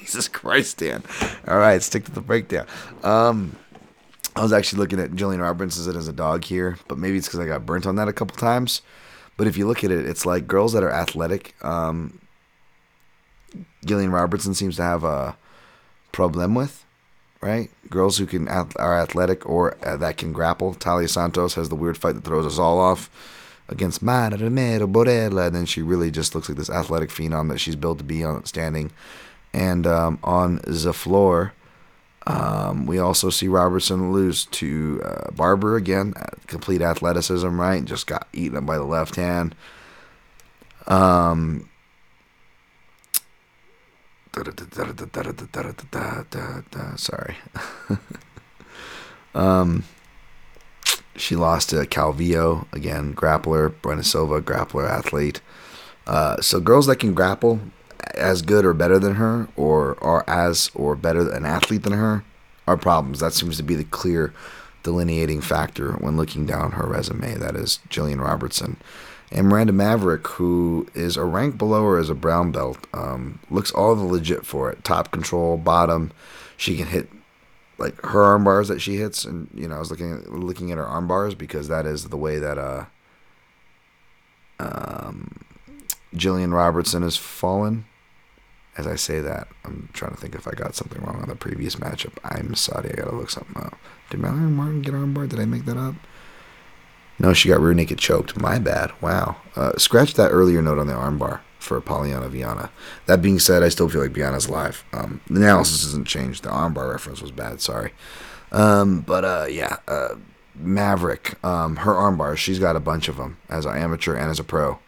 [0.00, 1.04] Jesus Christ, Dan.
[1.46, 2.66] All right, stick to the breakdown.
[3.04, 3.54] Um,
[4.34, 7.40] I was actually looking at Gillian Robertson as a dog here, but maybe it's because
[7.40, 8.82] I got burnt on that a couple times.
[9.40, 11.54] But if you look at it, it's like girls that are athletic.
[11.64, 12.20] Um,
[13.86, 15.34] Gillian Robertson seems to have a
[16.12, 16.84] problem with,
[17.40, 17.70] right?
[17.88, 20.74] Girls who can are athletic or uh, that can grapple.
[20.74, 23.08] Taila Santos has the weird fight that throws us all off
[23.66, 27.60] against Mara Romero Borella, and then she really just looks like this athletic phenom that
[27.60, 28.92] she's built to be on standing.
[29.54, 31.54] And um, on the floor,
[32.26, 36.14] um, we also see Robertson lose to uh, Barber again.
[36.46, 37.84] Complete athleticism, right?
[37.84, 39.54] Just got eaten up by the left hand.
[40.86, 41.68] Um,
[46.96, 47.36] sorry.
[49.34, 49.84] um,
[51.16, 53.72] she lost to Calvillo again, grappler.
[53.82, 55.40] Brenda Silva, grappler, athlete.
[56.06, 57.60] Uh, so girls that can grapple
[58.14, 62.24] as good or better than her, or are as or better an athlete than her,
[62.66, 63.20] are problems.
[63.20, 64.32] That seems to be the clear
[64.82, 67.34] delineating factor when looking down her resume.
[67.34, 68.76] That is Gillian Robertson.
[69.32, 73.70] And Miranda Maverick, who is a rank below her as a brown belt, um, looks
[73.70, 74.82] all the legit for it.
[74.82, 76.10] Top control, bottom.
[76.56, 77.08] She can hit
[77.78, 80.70] like her arm bars that she hits, and you know I was looking at, looking
[80.70, 82.84] at her arm bars because that is the way that uh,
[84.58, 85.38] um,
[86.14, 87.86] Gillian Robertson has fallen.
[88.76, 91.34] As I say that, I'm trying to think if I got something wrong on the
[91.36, 92.12] previous matchup.
[92.24, 93.76] I'm sorry, I gotta look something up.
[94.10, 95.30] Did Mallory Martin get on board?
[95.30, 95.94] Did I make that up?
[97.18, 98.40] No, she got rear naked choked.
[98.40, 98.92] My bad.
[99.02, 99.36] Wow.
[99.54, 102.70] Uh, scratch that earlier note on the armbar for Polyana Viana.
[103.06, 104.84] That being said, I still feel like Viana's alive.
[104.94, 106.44] Um, the analysis hasn't changed.
[106.44, 107.60] The armbar reference was bad.
[107.60, 107.92] Sorry.
[108.52, 110.14] Um, but uh, yeah, uh,
[110.54, 114.40] Maverick, um, her armbar, she's got a bunch of them as an amateur and as
[114.40, 114.78] a pro.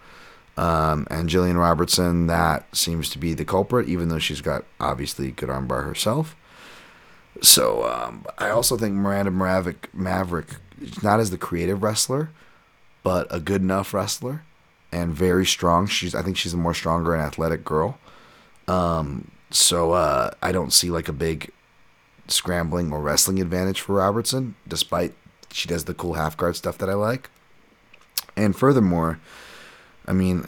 [0.56, 5.30] Um, and Gillian Robertson, that seems to be the culprit, even though she's got obviously
[5.30, 6.36] good armbar herself.
[7.40, 10.56] So um, I also think Miranda Maverick, Maverick
[11.02, 12.30] not as the creative wrestler,
[13.02, 14.42] but a good enough wrestler
[14.92, 15.86] and very strong.
[15.86, 17.98] She's I think she's a more stronger and athletic girl.
[18.68, 21.50] Um, so uh, I don't see like a big
[22.28, 25.14] scrambling or wrestling advantage for Robertson, despite
[25.50, 27.30] she does the cool half guard stuff that I like.
[28.36, 29.18] And furthermore,
[30.06, 30.46] I mean,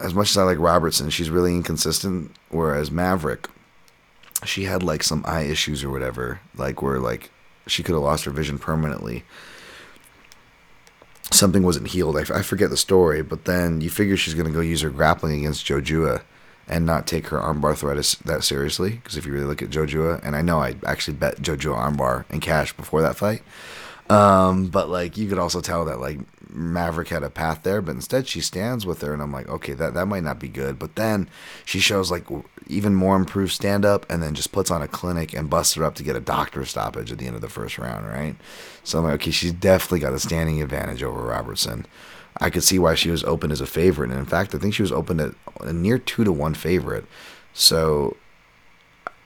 [0.00, 2.34] as much as I like Robertson, she's really inconsistent.
[2.50, 3.48] Whereas Maverick,
[4.44, 7.30] she had like some eye issues or whatever, like where like
[7.66, 9.24] she could have lost her vision permanently
[11.34, 12.16] something wasn't healed.
[12.16, 15.40] I, forget the story, but then you figure she's going to go use her grappling
[15.40, 16.22] against Jojua
[16.66, 18.90] and not take her armbar threat as, that seriously.
[18.90, 22.24] Because if you really look at Jojua, and I know I actually bet Jojua armbar
[22.30, 23.42] and cash before that fight,
[24.08, 26.18] um, but like you could also tell that like
[26.54, 29.72] Maverick had a path there, but instead she stands with her, and I'm like, okay,
[29.74, 30.78] that that might not be good.
[30.78, 31.28] But then
[31.64, 32.26] she shows like
[32.66, 35.84] even more improved stand up, and then just puts on a clinic and busts her
[35.84, 38.36] up to get a doctor stoppage at the end of the first round, right?
[38.84, 41.86] So I'm like, okay, she's definitely got a standing advantage over Robertson.
[42.38, 44.74] I could see why she was open as a favorite, and in fact, I think
[44.74, 47.04] she was open at a near two to one favorite.
[47.52, 48.16] So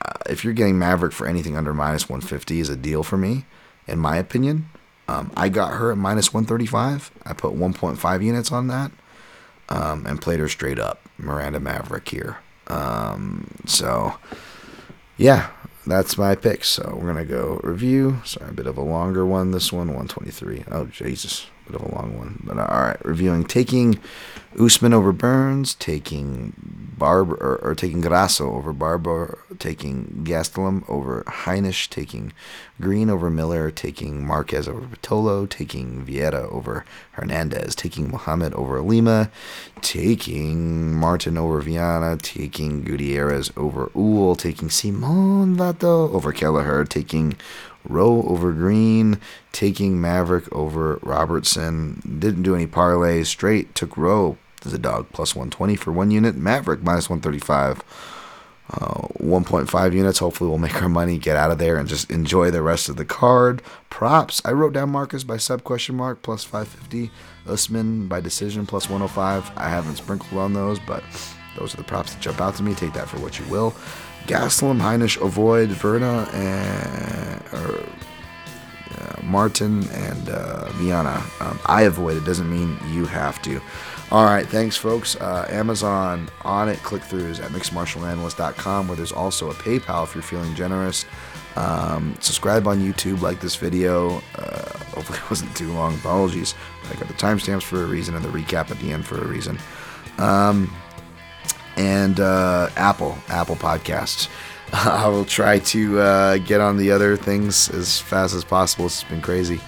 [0.05, 3.45] uh, if you're getting Maverick for anything under minus 150 is a deal for me
[3.89, 4.69] in my opinion.
[5.09, 7.10] Um, I got her at minus 135.
[7.24, 8.93] I put 1.5 units on that
[9.68, 11.01] um, and played her straight up.
[11.18, 12.39] Miranda Maverick here.
[12.68, 14.14] Um, so,
[15.16, 15.51] yeah,
[15.86, 16.64] that's my pick.
[16.64, 18.20] So we're going to go review.
[18.24, 19.51] Sorry, a bit of a longer one.
[19.51, 20.64] This one, 123.
[20.70, 23.05] Oh, Jesus bit of a long one, but uh, all right.
[23.05, 23.99] Reviewing taking
[24.59, 26.53] Usman over Burns, taking
[26.99, 32.32] Barber or, or taking Grasso over Barber, taking Gastelum over Heinisch, taking
[32.81, 39.31] Green over Miller, taking Marquez over Pitolo, taking Vieira over Hernandez, taking Muhammad over Lima,
[39.81, 47.36] taking Martin over Viana, taking Gutierrez over Ewell, taking Simon Vato over Kelleher, taking
[47.85, 49.21] Rowe over Green,
[49.53, 52.19] taking Maverick over Robertson.
[52.19, 53.27] Didn't do any parlays.
[53.27, 56.37] Straight took Rowe as a dog plus 120 for one unit.
[56.37, 57.83] Maverick minus 135.
[58.71, 60.19] Uh, 1.5 units.
[60.19, 62.97] Hopefully, we'll make our money, get out of there, and just enjoy the rest of
[62.97, 63.63] the card.
[63.89, 64.43] Props.
[64.45, 67.11] I wrote down Marquez by sub question mark plus 550.
[67.47, 69.53] Usman by decision plus 105.
[69.57, 71.03] I haven't sprinkled on those, but
[71.59, 72.75] those are the props that jump out to me.
[72.75, 73.75] Take that for what you will.
[74.29, 77.81] Gastelum, Heinisch, Avoid, Verna, and or,
[79.01, 80.59] uh, Martin, and uh.
[81.41, 82.25] Um, I avoid it.
[82.25, 83.61] Doesn't mean you have to.
[84.11, 85.17] All right, thanks, folks.
[85.17, 90.55] Uh, Amazon Onnit, click throughs at mixedmartialanalyst.com, where there's also a PayPal if you're feeling
[90.55, 91.05] generous.
[91.57, 94.23] Um, subscribe on YouTube, like this video.
[94.37, 95.95] Uh, hopefully, it wasn't too long.
[95.97, 96.55] Apologies.
[96.91, 99.27] I got the timestamps for a reason and the recap at the end for a
[99.27, 99.59] reason.
[100.19, 100.73] Um,
[101.79, 104.29] and uh, Apple Apple Podcasts.
[104.73, 108.87] I will try to uh, get on the other things as fast as possible.
[108.87, 109.61] It's been crazy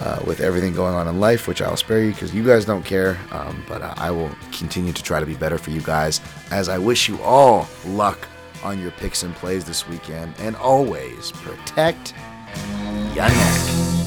[0.00, 2.84] uh, with everything going on in life, which I'll spare you because you guys don't
[2.84, 3.18] care.
[3.30, 6.68] Um, but uh, I will continue to try to be better for you guys as
[6.68, 8.26] I wish you all luck
[8.64, 10.34] on your picks and plays this weekend.
[10.38, 12.14] And always protect
[13.14, 14.03] your neck.